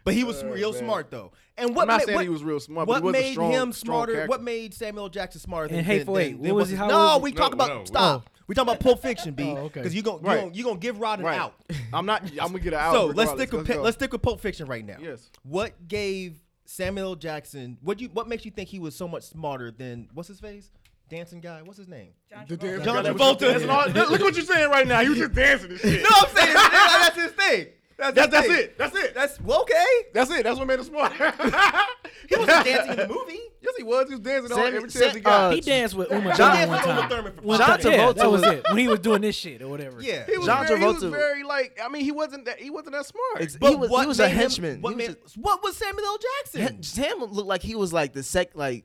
[0.09, 1.33] But he was real smart though.
[1.57, 3.15] And what I'm not ma- saying what, he was real smart, but What he was
[3.15, 4.13] a made strong- him smarter?
[4.13, 4.29] character.
[4.31, 6.29] What made Samuel Jackson smarter than And Hateful than, Eight.
[6.31, 7.23] than, What than was what's how No, was he?
[7.25, 8.31] we No, talk about no, stop.
[8.47, 9.43] We talking about Pulp Fiction, B.
[9.51, 9.81] Oh, okay.
[9.81, 10.55] Because you gon' you Right.
[10.55, 11.39] you gonna give Rod an Right.
[11.39, 11.55] out.
[11.93, 12.23] I'm not.
[12.23, 12.93] I'm gonna get an out.
[12.95, 13.75] So let's stick with go.
[13.75, 14.97] Pi- let's stick with Pulp Fiction right now.
[15.01, 15.31] Yes.
[15.43, 17.77] What gave Samuel Jackson?
[17.83, 18.09] What you?
[18.09, 20.71] What makes you think he was so much smarter than what's his face?
[21.11, 21.63] Dancing guy.
[21.63, 22.11] What's his name?
[22.49, 23.69] The damn John guy that Travolta.
[23.69, 25.01] all- Look what you're saying right now.
[25.01, 26.03] He was just dancing and shit.
[26.03, 27.67] No, I'm saying that's his thing.
[27.99, 28.79] That's, That's, that's it.
[28.79, 29.15] That's it.
[29.15, 29.85] That's well, okay.
[30.15, 30.45] That's it.
[30.45, 31.13] That's what made him smart.
[32.29, 33.39] He wasn't dancing in the movie.
[33.63, 34.07] yes, he was.
[34.09, 35.41] He was dancing all Sam- every chance he got.
[35.41, 37.09] uh, He danced with Uma John Thurman one with Uma time.
[37.09, 38.65] Thurman for One five Yeah, that was was- it.
[38.69, 40.03] When he was doing this shit or whatever.
[40.03, 40.27] Yeah.
[40.27, 41.79] he was John very, He was very like.
[41.83, 42.61] I mean, he wasn't that.
[42.61, 43.41] He wasn't that smart.
[43.41, 44.81] Ex- But he was, what he was a made him- henchman.
[44.83, 46.19] what, He was made, what was Samuel L.
[46.45, 46.83] Jackson?
[46.83, 48.85] Sam looked like he was like the sec like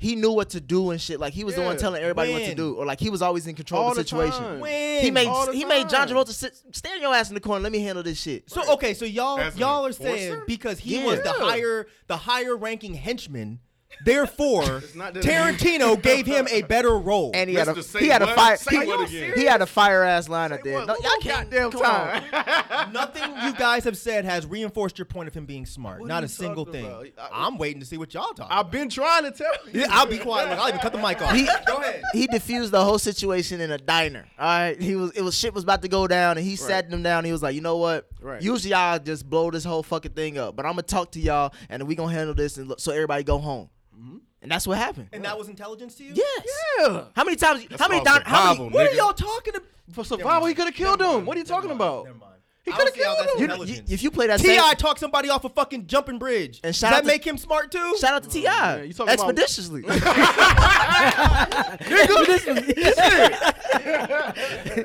[0.00, 1.20] he knew what to do and shit.
[1.20, 3.46] Like he was the one telling everybody what to do, or like he was always
[3.46, 4.38] in control All of the the situation.
[4.42, 4.58] time.
[4.60, 6.16] when He made All the he made John time.
[6.16, 7.62] Travolta sit stand your ass in the corner.
[7.62, 8.50] Let me handle this shit.
[8.50, 11.04] So okay, so y'all As y'all are saying because he Yeah.
[11.06, 13.60] was the higher the higher ranking henchman,
[14.04, 14.62] therefore
[15.20, 17.30] Tarantino gave him a better role.
[17.34, 17.82] and he had a Mr.
[17.84, 18.34] Say he had a what?
[18.36, 19.32] fire Say he, what again?
[19.36, 20.86] he had a fire ass line at the end.
[20.86, 22.92] No, y'all can't goddamn come time.
[22.92, 26.00] Nothing you guys have said has reinforced your point of him being smart.
[26.00, 26.90] What Not are a single talking thing.
[26.90, 27.32] about?
[27.32, 28.48] I- I'm waiting to see what y'all talk.
[28.50, 28.72] I've about.
[28.72, 29.80] been trying to tell you.
[29.80, 30.48] Yeah, I'll be quiet.
[30.50, 31.32] Look, I'll even cut the mic off.
[31.34, 32.02] He, Go ahead.
[32.12, 34.26] he diffused the whole situation in a diner.
[34.38, 36.90] All right, he was it was shit was about to go down, and he sat
[36.90, 37.24] them down.
[37.24, 38.06] He was like, you know what?
[38.20, 38.40] Right.
[38.42, 41.52] Usually y'all just blow this whole fucking thing up, but I'm gonna talk to y'all,
[41.68, 43.68] and we gonna handle this, and look, so everybody go home.
[44.00, 44.16] Mm-hmm.
[44.42, 45.08] And that's what happened.
[45.12, 46.12] And that was intelligence to you?
[46.14, 46.46] yes.
[46.78, 47.04] Yeah.
[47.14, 47.66] How many times?
[47.78, 48.02] how many?
[48.02, 48.56] called how many?
[48.56, 49.68] survival, What are y'all talking about?
[49.92, 51.26] For survival, he could have killed him.
[51.26, 52.04] What are you talking about?
[52.04, 52.39] Never mind.
[52.62, 53.26] He could have killed him.
[53.66, 54.50] You- you- if you play that scene.
[54.50, 54.68] T.I.
[54.68, 57.26] same- talk somebody off a fucking jumping bridge, And does shout that out to- make
[57.26, 57.96] him smart too?
[57.98, 58.42] Shout out to Ti.
[58.44, 59.84] man, you talking about- Expeditiously.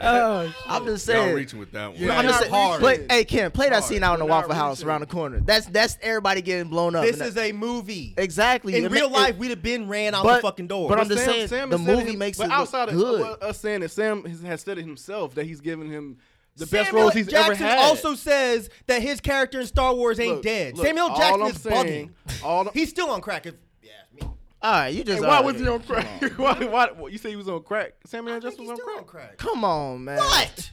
[0.02, 1.36] oh, I'm just Y'all saying.
[1.36, 2.02] reaching with that one.
[2.02, 2.18] Yeah.
[2.18, 2.54] I'm just Not saying.
[2.54, 2.80] hard.
[2.80, 5.08] Play, hey, Ken, play that scene out in the We're not Waffle House around the
[5.08, 5.40] corner.
[5.42, 7.04] That's that's everybody getting blown up.
[7.04, 8.14] This And is a movie.
[8.18, 10.90] exactly In It real it- life, we'd have been ran out but- the fucking door.
[10.90, 13.22] but I'm just Sam- saying Sam the movie makes but it look outside good.
[13.22, 16.18] of us saying that Sam has- has said it himself that he's giving him
[16.58, 17.76] the Samuel best roles he's Jackson ever had.
[17.78, 20.78] Jackson also says that his character in Star Wars ain't Look, dead.
[20.78, 22.44] look, Samuel all Jackson I'm is saying- bugging.
[22.44, 23.46] all I'm- He's still on crack.
[23.46, 24.22] If, yeah, me.
[24.62, 25.22] All right, you Hey, just.
[25.22, 25.62] why all was right.
[25.64, 26.22] he on crack?
[26.38, 27.10] why, why, why?
[27.10, 27.94] You say he was on crack?
[28.06, 28.98] Samuel I think Jackson he's was on still crack.
[29.00, 29.38] on crack.
[29.38, 30.18] Come on, man.
[30.18, 30.72] What?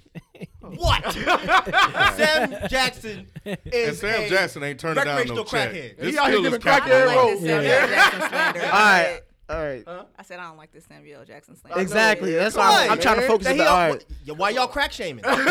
[0.60, 1.12] what?
[2.16, 5.70] Sam Jackson And is Sam a Jackson ain't turning down no recreational check.
[5.72, 5.96] crackhead.
[5.98, 7.06] This He out here still is giving capital crackhead I A.
[7.06, 7.40] like roles.
[7.40, 8.60] this Samuel Jackson slander.
[8.64, 9.20] All right,
[9.52, 9.84] all right.
[10.18, 11.26] I said I don't like this Samuel L.
[11.26, 11.80] Jackson slander.
[11.80, 12.32] Exactly.
[12.32, 14.04] That's why I'm, I'm trying to focus That on the all- all right.
[14.24, 15.22] Yeah, Why y'all crack shaming?
[15.24, 15.46] Crack,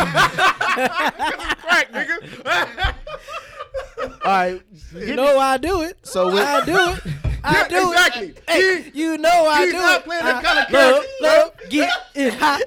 [1.92, 2.94] nigga.
[4.26, 4.62] All right.
[4.96, 5.98] you know I do it.
[6.06, 7.00] So with, I do it.
[7.44, 8.28] I do exactly.
[8.30, 8.44] it.
[8.48, 10.06] Hey, He- you know I he's do not it.
[10.06, 12.62] playing that I kind of love, love, get it hot.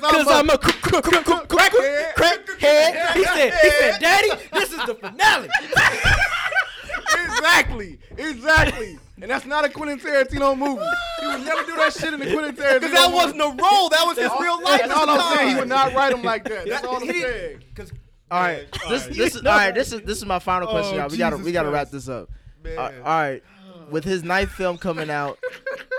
[0.00, 2.12] Cause a- I'm a cr- cr- cr- cr- cr- Crackhead.
[2.14, 3.12] crackhead.
[3.14, 5.48] He said, he said, Daddy, this is the finale.
[7.14, 8.98] exactly, exactly.
[9.22, 10.82] And that's not a Quentin Tarantino movie.
[11.20, 12.80] He would never do that shit in the Quentin Tarantino.
[12.80, 13.14] Because that movie.
[13.16, 13.88] wasn't a role.
[13.90, 14.80] That was his real life.
[14.80, 15.48] That's at all I'm saying.
[15.50, 16.66] He would not write him like that.
[16.68, 17.62] That's all I'm he didn't- saying.
[17.74, 17.92] 'cause-
[18.30, 18.66] all right.
[18.88, 19.16] This right.
[19.16, 19.74] this is all right.
[19.74, 21.08] This is this is my final question, Oh, y'all.
[21.08, 22.30] We gotta we gotta wrap this up.
[22.62, 22.78] Man.
[22.78, 23.42] Uh, all right.
[23.90, 25.36] With his ninth film coming out,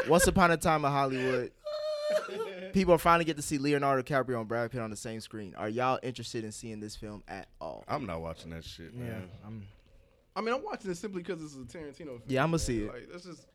[0.07, 1.51] Once Upon a Time in Hollywood,
[2.73, 5.53] people are finally get to see Leonardo DiCaprio and Brad Pitt on the same screen.
[5.57, 7.83] Are y'all interested in seeing this film at all?
[7.87, 9.29] I'm not watching that shit, Yeah, man.
[9.45, 9.67] I'm.
[10.35, 12.21] I mean, I'm watching it simply because it's a Tarantino film.
[12.27, 12.93] Yeah, I'ma see it.
[12.93, 13.45] Like, this is.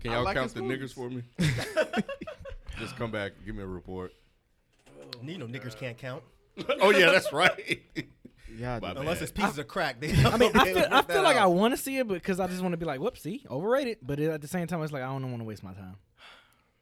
[0.00, 0.92] Can I y'all like count his the movies.
[0.92, 1.22] niggas for me?
[2.78, 4.12] Just come back, give me a report.
[5.22, 6.22] You know, niggers can't count
[6.80, 7.80] oh yeah, that's right.
[8.58, 9.22] Yeah, My unless bad.
[9.24, 10.00] it's pieces of crack.
[10.00, 12.40] They I mean, I feel, I feel that like I want to see it because
[12.40, 13.98] I just want to be like, whoopsie, overrated.
[14.00, 15.96] But at the same time, it's like I don't want to waste my time.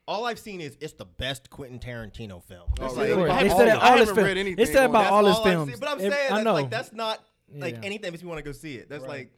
[0.07, 2.69] All I've seen is it's the best Quentin Tarantino film.
[2.79, 3.15] Oh, It's really?
[3.15, 3.37] like- Of.
[3.37, 4.27] I They haven't- said that I all his haven't films.
[4.29, 5.13] read They anything said on about that.
[5.15, 5.53] all his I've seen.
[5.53, 5.81] films.
[5.81, 6.53] But I'm If- saying I that's know.
[6.55, 7.25] like that's not
[7.55, 7.81] like Yeah.
[7.85, 8.89] anything makes me want to go see it.
[8.89, 9.09] That's Right.
[9.11, 9.29] like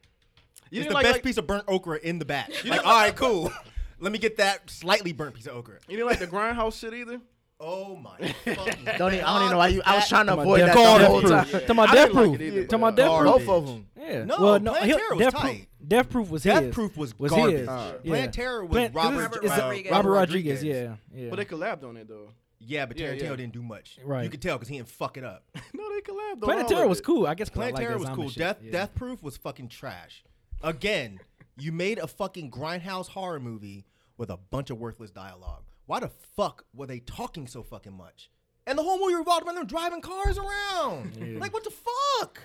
[0.69, 2.65] You it's didn't the like, best like, piece of burnt okra in the batch.
[2.65, 3.51] Like, all right, cool.
[3.99, 5.75] Let me get that slightly burnt piece of okra.
[5.87, 7.19] You didn't like the Grindhouse shit either.
[7.59, 8.15] Oh my
[8.45, 9.81] fucking Don't even, I don't even know why you.
[9.83, 11.31] I was trying to Talking avoid that the whole Proof.
[11.31, 11.45] time.
[11.49, 12.35] Talking about I Death didn't like Proof.
[12.35, 13.45] it either, Talking about but- Death Proof.
[13.47, 13.85] Both of them.
[13.99, 14.23] Yeah.
[14.25, 15.41] No, well, Planet he- Terror was Death tight.
[15.55, 15.67] Proof.
[15.89, 16.75] Death Proof was Death his.
[16.75, 17.57] Proof was was garbage.
[17.57, 17.67] his.
[17.67, 18.09] Uh, yeah.
[18.11, 19.91] Planet Terror was Plant- Robert, Robert it's- Rodriguez.
[19.91, 20.57] Robert Rodriguez.
[20.63, 20.95] Rodriguez.
[21.15, 21.19] Yeah.
[21.23, 21.29] Yeah.
[21.31, 22.29] But they collabed on it though.
[22.59, 23.35] Yeah, but Yeah, Tarantino yeah.
[23.35, 23.99] didn't do much.
[24.03, 24.23] Right.
[24.23, 25.43] You could tell because he didn't fuck it up.
[25.73, 27.03] no, they collabed on Planet all Terror of was it.
[27.05, 27.27] cool.
[27.27, 28.29] I guess Planet like Terror that was zombie cool.
[28.31, 28.39] shit.
[28.39, 28.71] Death Yeah.
[28.71, 30.23] Death Proof was fucking trash.
[30.63, 31.19] Again,
[31.57, 33.85] you made a fucking grindhouse horror movie
[34.17, 35.63] with a bunch of worthless dialogue.
[35.85, 38.31] Why the fuck were they talking so fucking much?
[38.65, 41.39] And the whole movie revolved around them driving cars around.
[41.39, 42.41] Like what the fuck?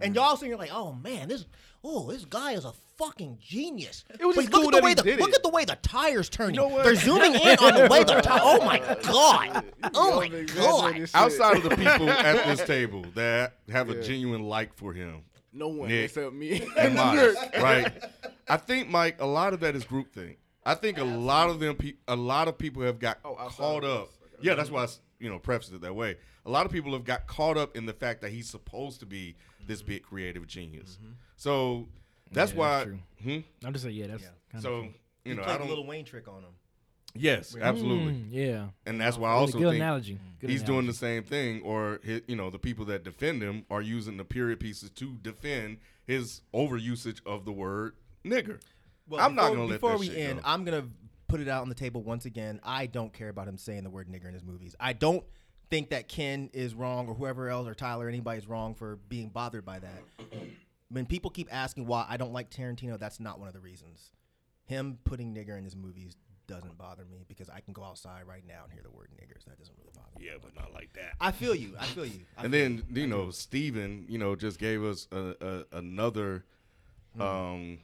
[0.00, 0.16] And mm.
[0.16, 1.46] y'all sitting here like, oh man, this
[1.84, 4.04] oh this guy is a fucking genius.
[4.18, 5.34] It was But just look cool at the that way he the did look it.
[5.36, 6.54] at the way the tires turn.
[6.54, 6.84] know what?
[6.84, 8.40] They're zooming in on the way the tires.
[8.44, 9.64] Oh my god.
[9.94, 10.94] Oh my Exaggerated god.
[11.08, 11.10] shit.
[11.14, 15.22] Outside of the people at this table that have a genuine like for him,
[15.52, 17.92] no one Nick except me and Mike, right?
[18.48, 20.36] I think Mike, a lot of that is groupthink.
[20.64, 23.56] I think a lot of them, pe- a lot of people have got Oh, outside
[23.56, 24.08] caught of up.
[24.08, 24.14] us.
[24.40, 26.16] Yeah, that's why I, s- you know prefaced it that way.
[26.46, 29.06] A lot of people have got caught up in the fact that he's supposed to
[29.06, 29.36] be
[29.66, 30.98] this big creative genius.
[31.36, 31.88] So
[32.30, 32.68] that's Yeah, why.
[32.78, 32.98] that's true.
[33.22, 33.66] Hmm?
[33.66, 34.84] I'm just saying, yeah, that's kind So of.
[34.84, 34.92] you
[35.24, 35.68] You know, played I don't.
[35.68, 36.50] Lil Wayne trick on him.
[37.14, 38.14] yes, absolutely.
[38.14, 38.66] Mm, yeah.
[38.86, 40.18] And that's why I also good think analogy.
[40.40, 43.64] Good he's doing the same thing, or hi you know, the people that defend him
[43.70, 47.94] are using the period pieces to defend his overusage of the word
[48.24, 48.60] nigger.
[49.08, 50.38] Well, I'm not before- gonna let before that we shit end.
[50.42, 50.48] go.
[50.48, 50.88] I'm gonna
[51.28, 52.60] put it out on the table once again.
[52.64, 54.74] I don't care about him saying the word nigger in his movies.
[54.80, 55.24] I don't
[55.72, 59.64] think that Ken is wrong or whoever else or Tyler anybody's wrong for being bothered
[59.64, 60.02] by that.
[60.90, 64.10] when people keep asking why I don't like Tarantino, that's not one of the reasons.
[64.66, 66.14] Him putting nigger in his movies
[66.46, 69.46] doesn't bother me because I can go outside right now and hear the word niggers.
[69.46, 70.26] That doesn't really bother me.
[70.26, 71.14] Yeah, but not like that.
[71.18, 71.74] I feel you.
[71.80, 72.20] I feel you.
[72.36, 75.34] I and feel then you know, Steven, you know, just gave us a,
[75.72, 76.44] a, another
[77.14, 77.22] Hmm.
[77.22, 77.78] um,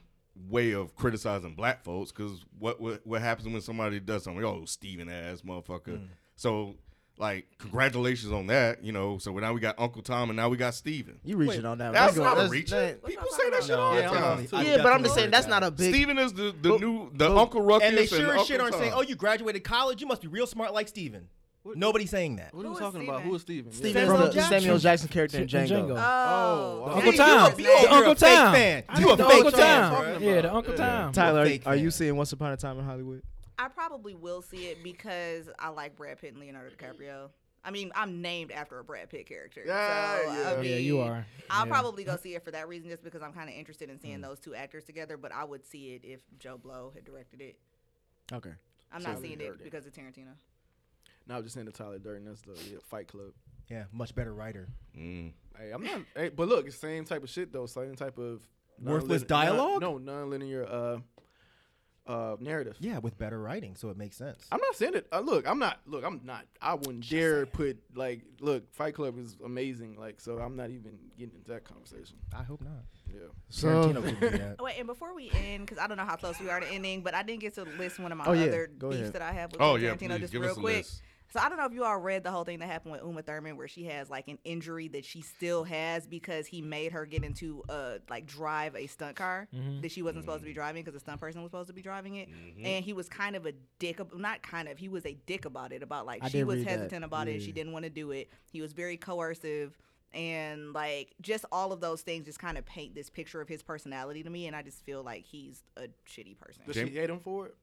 [0.49, 4.45] way of criticizing black folks because what, what what happens when somebody does something?
[4.45, 5.97] Oh, Steven ass motherfucker.
[5.99, 6.05] Hmm.
[6.36, 6.74] So.
[7.19, 9.19] Like congratulations on that, you know.
[9.19, 11.19] So now we got Uncle Tom and now we got Steven.
[11.25, 11.93] You reaching on that?
[11.93, 12.25] That's one.
[12.25, 12.71] not a that's- reach.
[12.71, 14.47] that- People say that shit No, all the time.
[14.53, 15.93] I'm- Yeah, but I'm just saying that's agree not a big.
[15.95, 18.45] Steven is the, the But- new the but- Uncle Ruckus And they sure as Uncle
[18.45, 20.01] shit aren't saying, "Oh, you graduated college.
[20.01, 21.29] You must be real smart like Steven.
[21.75, 22.55] Nobody's saying that.
[22.55, 23.23] What are Who we is talking about?
[23.23, 23.73] Who is Steven?
[23.73, 24.61] Steven Samuel is the Jackson.
[24.61, 25.69] Samuel Jackson character in In Django.
[25.69, 25.97] Django.
[25.99, 27.51] Oh, Oh, Uncle Yeah, Tom.
[27.59, 28.55] you The a- you're a Uncle fake Tom.
[28.55, 28.85] fan.
[28.99, 30.23] You a fake Uncle fan, Tom.
[30.23, 31.12] Yeah, the Uncle Tom.
[31.12, 33.23] Tyler, are, you seeing Once Upon a Time in Hollywood?
[33.59, 37.31] I probably will see it because I like Brad Pitt and Leonardo DiCaprio.
[37.65, 39.63] I mean, I'm named after a Brad Pitt character.
[39.67, 40.49] Yeah, so, yeah.
[40.49, 41.27] I Oh, mean, yeah, you are.
[41.51, 41.73] I'll Yeah.
[41.73, 44.03] probably go see it for that reason, just because I'm kind of interested in Mm.
[44.03, 45.17] seeing those two actors together.
[45.17, 47.59] But I would see it if Joe Blow had directed it.
[48.33, 48.53] Okay.
[48.93, 49.61] I'm not Tyler seeing Durden.
[49.61, 50.35] it because of Tarantino.
[51.27, 52.27] No, I'm just saying the Tyler Durden.
[52.27, 53.33] That's the yeah, Fight Club.
[53.69, 54.69] Yeah, much better writer.
[54.97, 55.33] Mm.
[55.59, 56.01] Hey, I'm not.
[56.17, 57.67] hey, but look, it's same type of shit though.
[57.67, 58.41] Same type of
[58.81, 59.81] Worthless nonlinear- dialogue?
[59.83, 61.01] Non, no, non-linear uh,
[62.09, 62.77] uh, narrative.
[62.81, 64.47] Yeah, with better writing, so it makes sense.
[64.51, 65.07] I'm not saying it.
[65.13, 65.79] Uh, look, I'm not.
[65.87, 66.47] Look, I'm not.
[66.61, 68.23] I wouldn't dare put like.
[68.41, 69.97] Look, Fight Club is amazing.
[69.99, 72.17] Like, so I'm not even getting into that conversation.
[72.37, 72.73] I hope not.
[73.07, 73.21] Yeah.
[73.53, 74.57] Tarantino couldn't do that.
[74.59, 76.67] Oh, wait, and before we end, because I don't know how close we are to
[76.69, 78.47] ending, but I didn't get to list one of my Oh, yeah.
[78.47, 79.13] other Go beefs ahead.
[79.15, 80.77] that I have with Oh, yeah, Tarantino please, just give real us a quick.
[80.77, 81.03] list.
[81.31, 83.20] So I don't know if you all read the whole thing that happened with Uma
[83.22, 87.05] Thurman, where she has like an injury that she still has because he made her
[87.05, 89.83] get into a like drive a stunt car Mhm.
[89.83, 91.83] that she wasn't supposed to be driving because the stunt person was supposed to be
[91.83, 92.64] driving it, Mm-hmm.
[92.64, 95.45] and he was kind of a dick, ab- not kind of, he was a dick
[95.45, 96.70] about it, about like I she was read that.
[96.70, 99.76] hesitant about it, she didn't want to do it, he was very coercive.
[100.14, 103.62] And like just all of those things just kind of paint this picture of his
[103.62, 106.62] personality to me, and I just feel like he's a shitty person.
[106.66, 107.57] Does she hate him for it?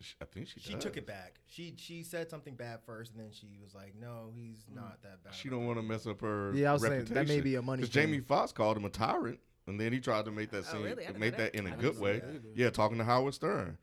[0.00, 0.82] Sh- I think she She does.
[0.82, 1.40] took it back.
[1.46, 5.22] She she said something bad first, and then she was like, "No, he's not that
[5.22, 6.52] bad." She don't want to mess up her.
[6.54, 7.14] Yeah, I was saying, reputation.
[7.16, 8.06] that may be a money 'Cause thing.
[8.08, 10.82] Jamie Foxx called him a tyrant, and then he tried to make that Oh, scene,
[10.82, 11.04] really?
[11.04, 11.58] I didn't make that that.
[11.58, 12.20] in a I good way.
[12.20, 12.42] that.
[12.54, 13.76] Yeah, talking to Howard Stern.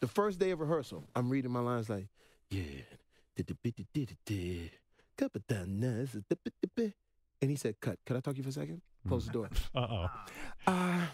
[0.00, 2.06] the first day of rehearsal, I'm reading my lines like,
[2.50, 2.62] yeah,
[5.16, 6.14] couple times,
[7.40, 7.98] and he said, cut.
[8.06, 8.80] Could I talk to you for a second?
[9.08, 9.48] Close the door.
[9.74, 10.08] Uh oh.
[10.66, 11.06] Uh,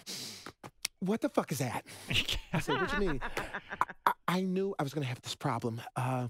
[1.00, 1.84] what the fuck is that?
[2.52, 3.20] I said, what you mean?
[4.30, 5.80] I, knew I was gonna have this problem.
[5.96, 6.28] Uh,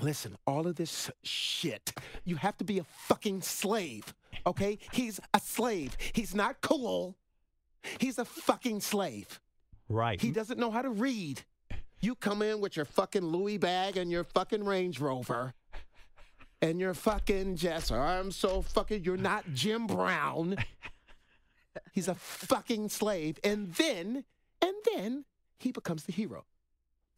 [0.00, 1.92] listen, all of this shit,
[2.24, 4.14] you have to be a fucking slave,
[4.46, 4.78] okay?
[4.92, 5.96] He's a slave.
[6.12, 7.16] He's not cool.
[7.98, 9.40] He's a fucking slave.
[9.88, 10.20] Right.
[10.20, 11.42] He doesn't know how to read.
[12.00, 15.54] You come in with your fucking Louis bag and your fucking Range Rover.
[16.60, 17.90] And you're fucking Jess.
[17.90, 19.02] I'm so fucking.
[19.04, 20.56] You're not Jim Brown.
[21.92, 23.38] He's a fucking slave.
[23.42, 24.24] And then,
[24.60, 25.24] and then
[25.58, 26.44] he becomes the hero.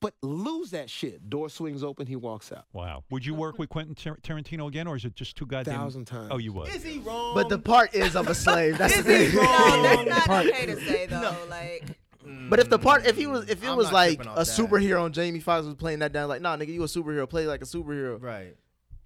[0.05, 1.29] But lose that shit.
[1.31, 2.07] Door swings open.
[2.07, 2.67] He walks out.
[2.73, 3.05] Wow.
[3.11, 5.79] Would you work with Quentin Tar- Tarantino again, or is it just too goddamn?
[5.79, 6.29] Thousand times.
[6.31, 6.69] Oh, you would.
[6.75, 7.35] Is he wrong?
[7.35, 8.79] But the part is of a slave.
[8.79, 9.45] That's the Is he thing.
[9.45, 9.83] wrong?
[9.83, 11.37] No, that's Part- not okay to say though.
[11.49, 11.89] Like,
[12.27, 12.51] mm.
[12.51, 14.39] But if the part, if he was, if it I'm was like a that.
[14.47, 17.47] superhero and Jamie Foxx was playing that down, like, nah, nigga, you a superhero, play
[17.47, 18.23] like a superhero.
[18.23, 18.55] right.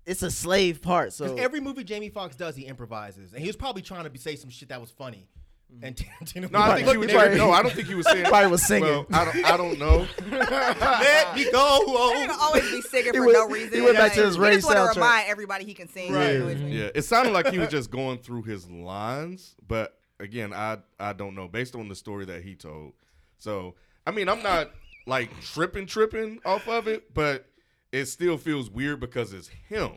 [0.06, 3.46] It's a slave part, so Because every movie Jamie Foxx does, he improvises, and he
[3.46, 5.28] was probably trying to be, say some shit that was funny.
[5.72, 5.84] Mm-hmm.
[5.84, 7.12] And Tarantino, No, I think he was.
[7.12, 8.24] Probably- no, I don't think he was saying.
[8.24, 8.88] Probably was singing.
[8.88, 9.44] Well, I don't.
[9.44, 10.06] I don't know.
[10.30, 12.10] let me go.
[12.14, 13.74] they're always be singing for went- no reason.
[13.74, 16.12] he went back to Like, his he Ray just wanna remind everybody he can sing.
[16.12, 16.38] Right.
[16.38, 16.56] Right.
[16.56, 21.12] Yeah, it sounded like he was just going through his lines, but again, I I
[21.12, 22.94] don't know based on the story that he told.
[23.36, 23.74] So
[24.06, 24.70] I mean, I'm not
[25.06, 27.46] like tripping tripping off of it, but
[27.92, 29.92] it still feels weird because it's him,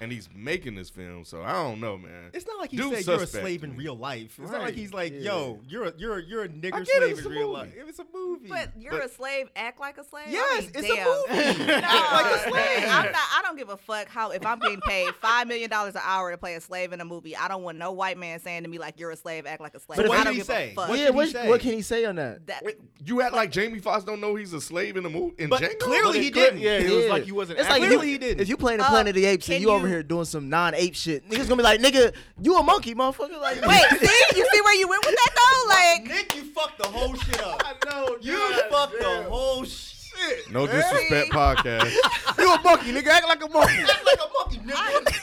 [0.00, 1.24] and he's making this film.
[1.24, 2.30] So I don't know, man.
[2.32, 4.38] It's not like he Dude said you're a slave in real life.
[4.40, 7.24] It's not like he's like, yo, you're a you're a, you're a nigger slave in
[7.24, 7.52] real movie.
[7.52, 7.72] life.
[7.88, 8.48] It's a movie.
[8.48, 9.48] But you're But- a slave.
[9.56, 10.24] Act like a slave.
[10.28, 11.64] I Yes, mean, it's a movie.
[11.66, 12.88] No, Act like a slave.
[12.90, 13.14] I'm not.
[13.14, 16.30] I don't give a fuck how if I'm getting paid five million dollars an hour
[16.30, 17.36] to play a slave in a movie.
[17.36, 19.46] I don't want no white man saying to me like you're a slave.
[19.46, 19.98] Act like a slave.
[19.98, 20.72] So what I don't he give say?
[20.72, 20.88] a fuck.
[20.88, 22.46] What yeah, what, what can he say on that?
[22.46, 25.34] That- Wait, you act like Jamie Foxx don't know he's a slave in the movie
[25.38, 25.78] in But Django?
[25.78, 26.60] clearly he didn't.
[26.60, 27.58] Yeah, it was like he wasn't.
[27.58, 28.40] It's like acting Clearly you, he didn't.
[28.40, 30.24] if you playing the Uh, Planet of the Apes and you, over you- here doing
[30.24, 33.40] some non-ape shit, niggas gonna be like, nigga, you a monkey, motherfucker.
[33.40, 35.68] Like, Wait, see, you see where you went with that though?
[35.68, 37.62] Like, Nick, you fucked the whole shit up.
[37.66, 38.16] I know.
[38.20, 39.24] You God fucked damn.
[39.24, 40.50] the whole shit.
[40.50, 41.94] No disrespect podcast.
[42.38, 43.08] You a monkey, nigga.
[43.08, 43.74] Act like a monkey.
[43.82, 45.19] Act like a monkey, nigga.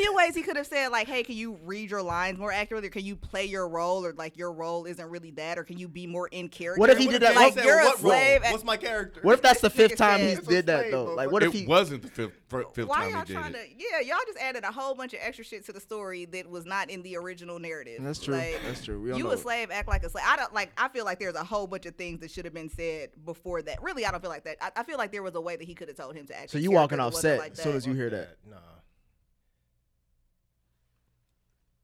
[0.00, 2.02] There's, there's a million ways he could have said like, "Hey, can you read your
[2.02, 2.88] lines more accurately?
[2.88, 5.78] Or can you play your role, or like your role isn't really that, or can
[5.78, 7.36] you be more in character?" What if he What did if that?
[7.36, 8.12] Like said, you're a what role?
[8.12, 8.42] slave.
[8.42, 9.20] at- What's my character?
[9.22, 11.14] What if that's the fifth time said- he's It's a did that though?
[11.14, 11.66] Like, what if he?
[11.66, 13.78] wasn't the fifth, fir- fifth Why time y'all he did trying it.
[13.78, 13.84] to?
[13.84, 16.64] Yeah, y'all just added a whole bunch of extra shit to the story that was
[16.66, 17.98] not in the original narrative.
[18.02, 18.34] That's true.
[18.36, 19.00] Like, That's true.
[19.00, 19.30] We don't you know.
[19.30, 20.24] a slave, act like a slave.
[20.26, 20.70] I don't like.
[20.76, 23.62] I feel like there's a whole bunch of things that should have been said before
[23.62, 23.82] that.
[23.82, 24.56] Really, I don't feel like that.
[24.60, 26.38] I, I feel like there was a way that he could have told him to
[26.38, 26.50] act.
[26.50, 28.36] So you walking off set like as soon as you hear that?
[28.48, 28.56] Nah.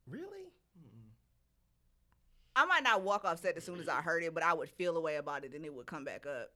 [0.07, 0.31] Really?
[2.55, 4.71] I might not walk off set as soon as I heard it, but I would
[4.71, 6.51] feel a way about it, and it would come back up.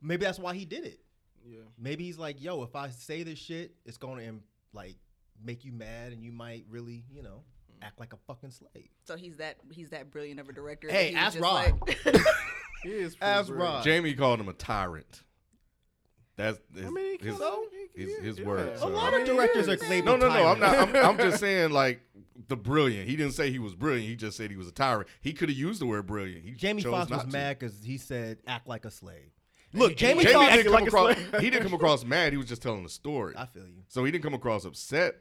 [0.00, 1.00] Maybe that's why he did it.
[1.46, 1.58] Yeah.
[1.78, 4.40] Maybe he's like, yo, if I say this shit, it's gonna um,
[4.72, 4.96] like
[5.44, 7.42] make you mad, and you might really, you know,
[7.82, 8.88] act like a fucking slave.
[9.04, 10.86] So he's that he's that brilliant of a director.
[10.86, 11.80] that Hey, he ask just Rod.
[11.86, 11.98] like-
[12.82, 13.16] He is.
[13.20, 13.84] As pretty Rod.
[13.84, 15.22] Jamie called him a tyrant.
[16.42, 18.44] That's his, I mean, his, can- his, his yeah.
[18.46, 18.70] words.
[18.70, 20.20] A A so- lot of directors are labeled.
[20.20, 20.46] No, no, no.
[20.48, 20.78] I'm not.
[20.78, 22.00] I'm, I'm just saying, like
[22.48, 23.08] the brilliant.
[23.08, 24.08] He didn't say he was brilliant.
[24.08, 25.08] He just said he was a tyrant.
[25.20, 26.44] He could have used the word brilliant.
[26.44, 27.28] He Jamie Foxx was to.
[27.28, 29.30] mad because he said act like a slave.
[29.74, 31.16] Look, Jamie, Jamie didn't come like across.
[31.40, 32.32] he didn't come across mad.
[32.32, 33.34] He was just telling the story.
[33.38, 33.82] I feel you.
[33.88, 35.14] So he didn't come across upset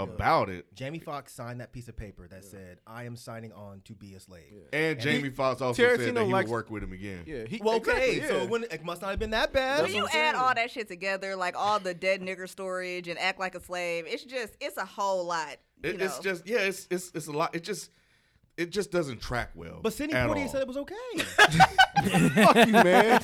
[0.00, 0.66] about it.
[0.74, 4.14] Jamie Foxx signed that piece of paper that said, "I am signing on to be
[4.14, 6.92] a slave." And he- Jamie Foxx also said that he likes- would work with him
[6.92, 7.24] again.
[7.26, 8.42] Yeah, he, Well, okay, exactly, so yeah.
[8.44, 9.82] it, wouldn't- it must not have been that bad.
[9.82, 13.38] when you add all that shit together, like all the dead nigger storage and act
[13.38, 15.56] like a slave, it's just it's a whole lot.
[15.84, 17.54] you It, it's just yeah, it's it's it's a lot.
[17.54, 17.90] It just
[18.56, 19.80] it just doesn't track well.
[19.82, 20.48] But Sidney at Poitier all.
[20.48, 20.94] said it was okay.
[22.44, 23.20] Fuck you, man.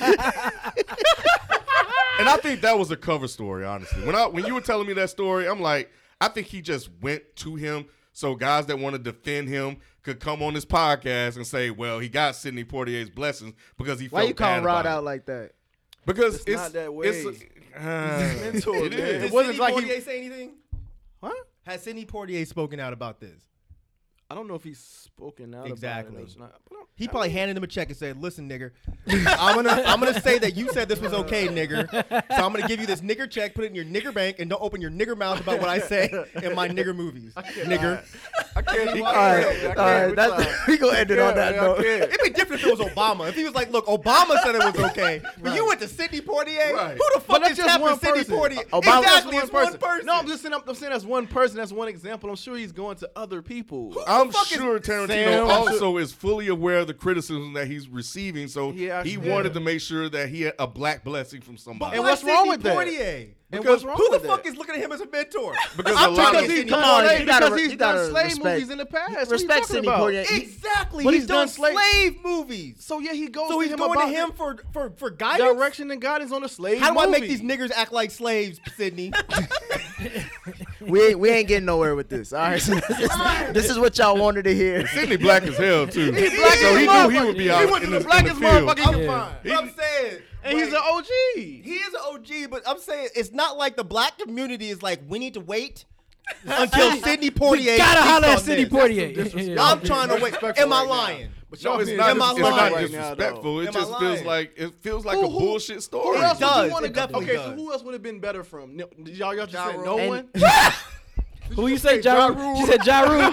[2.19, 4.05] and I think that was a cover story, honestly.
[4.05, 5.91] When I when you were telling me that story, I'm like,
[6.21, 10.19] I think he just went to him so guys that want to defend him could
[10.19, 14.21] come on this podcast and say, well, he got Sidney Poitier's blessings because he Why
[14.21, 15.53] felt you calling bad Rod out like that?
[16.05, 17.49] Because It's it's, not that It's, way.
[17.77, 17.81] uh,
[18.41, 19.01] mentor, it man.
[19.01, 19.23] is.
[19.25, 20.53] It wasn't Sidney like he- Poitier say anything?
[21.23, 21.33] Huh?
[21.65, 23.41] Has Sidney Portier spoken out about this?
[24.31, 26.17] I don't know if he's spoken out Exactly.
[26.17, 26.37] about it.
[26.37, 28.73] or not, but I'm- He probably handed him a check and said, "Listen, nigger,
[29.09, 31.89] I'm gonna I'm gonna say that you said this was okay, nigger.
[32.37, 34.51] So I'm gonna give you this nigger check, put it in your nigger bank, and
[34.51, 36.11] don't open your nigger mouth about what I say
[36.43, 38.05] in my nigger movies, nigger."
[38.59, 39.01] I can't.
[39.01, 40.17] All right, all right.
[40.17, 41.79] That's, we gonna end it on that note.
[41.81, 43.29] It'd be different if it was Obama.
[43.29, 46.21] If he was like, "Look, Obama said it was okay," but you went to Sidney
[46.21, 46.73] Poitier.
[46.73, 46.93] Right.
[46.93, 48.35] Who the But fuck that's is just one Sidney person.
[48.37, 48.69] Poitier?
[48.71, 50.07] Obama- exactly, That's it's one person.
[50.07, 50.55] No, I'm just saying.
[50.55, 51.57] I'm, I'm saying that's one person.
[51.59, 52.31] That's one example.
[52.31, 53.95] I'm sure he's going to other people.
[54.09, 55.47] I'm sure Tarantino Sam?
[55.49, 59.61] also is fully aware of the criticism that he's receiving, so He he wanted to
[59.61, 61.97] make sure that he had a black blessing from somebody.
[61.97, 63.37] And what's wrong with that?
[63.51, 63.55] Poitier?
[63.57, 64.49] And Because what's wrong Who the with fuck that?
[64.51, 65.55] is looking at him as a mentor?
[65.77, 67.61] Because I'm a lot trying of to he's Come done on, slave, you gotta- because
[67.61, 69.11] he's you done slave respect- movies in the past.
[69.11, 70.01] What you Respect talking Sidney about?
[70.01, 70.37] Poitier.
[70.37, 71.05] Exactly.
[71.05, 72.75] But he's, he's done done slave- slave movies.
[72.81, 75.11] So yeah, he goes So to he's him going about to him for for for
[75.11, 75.55] guidance.
[75.55, 76.81] direction and guidance on a slave.
[76.81, 79.13] How do I make these niggers act like slaves, Sidney?
[80.81, 82.33] We ain't, we ain't getting nowhere with this.
[82.33, 83.11] All right, so this, is,
[83.53, 84.87] this is what y'all wanted to hear.
[84.87, 86.13] Sidney black as hell too.
[86.13, 88.05] He black so as he knew he would be out He went to the the,
[88.05, 88.69] blackest in the field.
[88.69, 89.29] motherfucker he could Yeah.
[89.43, 89.53] find.
[89.53, 91.07] I'm saying, And he's an OG.
[91.37, 95.01] he is an OG, but I'm saying it's not like the black community is like
[95.09, 95.85] we need to wait
[96.47, 97.77] until Sidney Poitier.
[97.77, 99.33] Gotta holler at on Sidney this.
[99.33, 99.59] Poitier.
[99.59, 100.35] I'm trying to wait.
[100.59, 101.31] Am I lying?
[101.51, 102.11] But No, y'all it's being not.
[102.11, 102.73] Am I It's not lying?
[102.75, 103.43] right now, disrespectful.
[103.57, 103.61] though.
[103.61, 106.19] it just feels like it feels like Who- a who- bullshit Who story.
[106.19, 106.71] else does.
[106.73, 107.19] would you It to go?
[107.21, 107.45] Okay, does.
[107.47, 108.77] so who else would have been better from?
[108.77, 109.85] Did y'all, y'all just Ja said Rule.
[109.87, 110.29] no And- one.
[111.55, 112.57] Who you say, Ja Rule?
[112.57, 113.33] She said Ja Rule.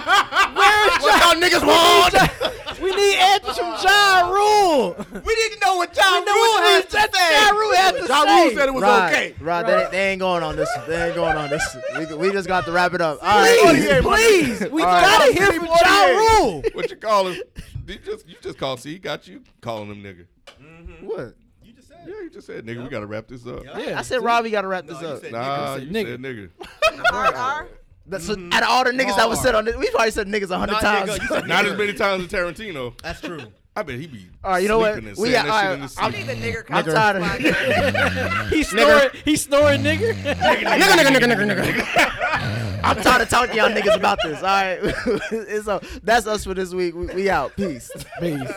[0.56, 2.80] What y'all niggas want?
[2.80, 4.94] we need answers from Ja Rule.
[5.12, 7.32] we need to know what John know Rule what has to say.
[7.44, 8.42] Ja Rule has to Ja say.
[8.44, 9.34] Rule said it was Rod, okay.
[9.40, 10.68] Rod, They, they ain't going on this.
[10.88, 11.76] They ain't going on this.
[11.98, 13.18] We, we just got to wrap it up.
[13.22, 13.58] All right.
[13.62, 14.70] Please, please.
[14.70, 15.02] We All right.
[15.02, 16.62] gotta hear from Ja Rule.
[16.72, 17.42] What you call him?
[17.86, 18.80] You just you just called.
[18.80, 20.26] See, he got you calling him nigga.
[20.60, 21.06] Mm-hmm.
[21.06, 21.34] What?
[21.62, 21.98] You just said.
[22.06, 22.82] Yeah, you just said nigga.
[22.82, 23.62] We gotta wrap this up.
[23.64, 23.98] Yeah.
[23.98, 25.20] I said, Robbie got to wrap this you up.
[25.20, 26.06] said Nah, said you nigga.
[26.06, 27.12] said nigga.
[27.12, 27.68] R R.
[28.08, 28.52] That's so, mm-hmm.
[28.52, 29.46] out of all the niggas that was Hard.
[29.46, 31.10] said on this, we probably said niggas a hundred times.
[31.10, 33.00] nigga, Not as many times as Tarantino.
[33.02, 33.40] That's true.
[33.74, 34.26] I bet he be.
[34.42, 35.02] All right, you know what?
[35.02, 36.26] We saying got- that shit in right, the I sleep.
[36.26, 36.64] need the nigger.
[36.70, 38.48] I'm tired of- podcast.
[38.50, 39.08] He snoring.
[39.24, 40.12] He snoring, nigga.
[40.22, 42.80] nigga, nigga, nigga, nigga, nigga.
[42.82, 44.38] I'm tired of talking to y'all niggas about this.
[44.38, 46.94] All right, so that's us for this week.
[46.94, 47.54] We, we out.
[47.56, 47.90] Peace.
[48.20, 48.50] Peace.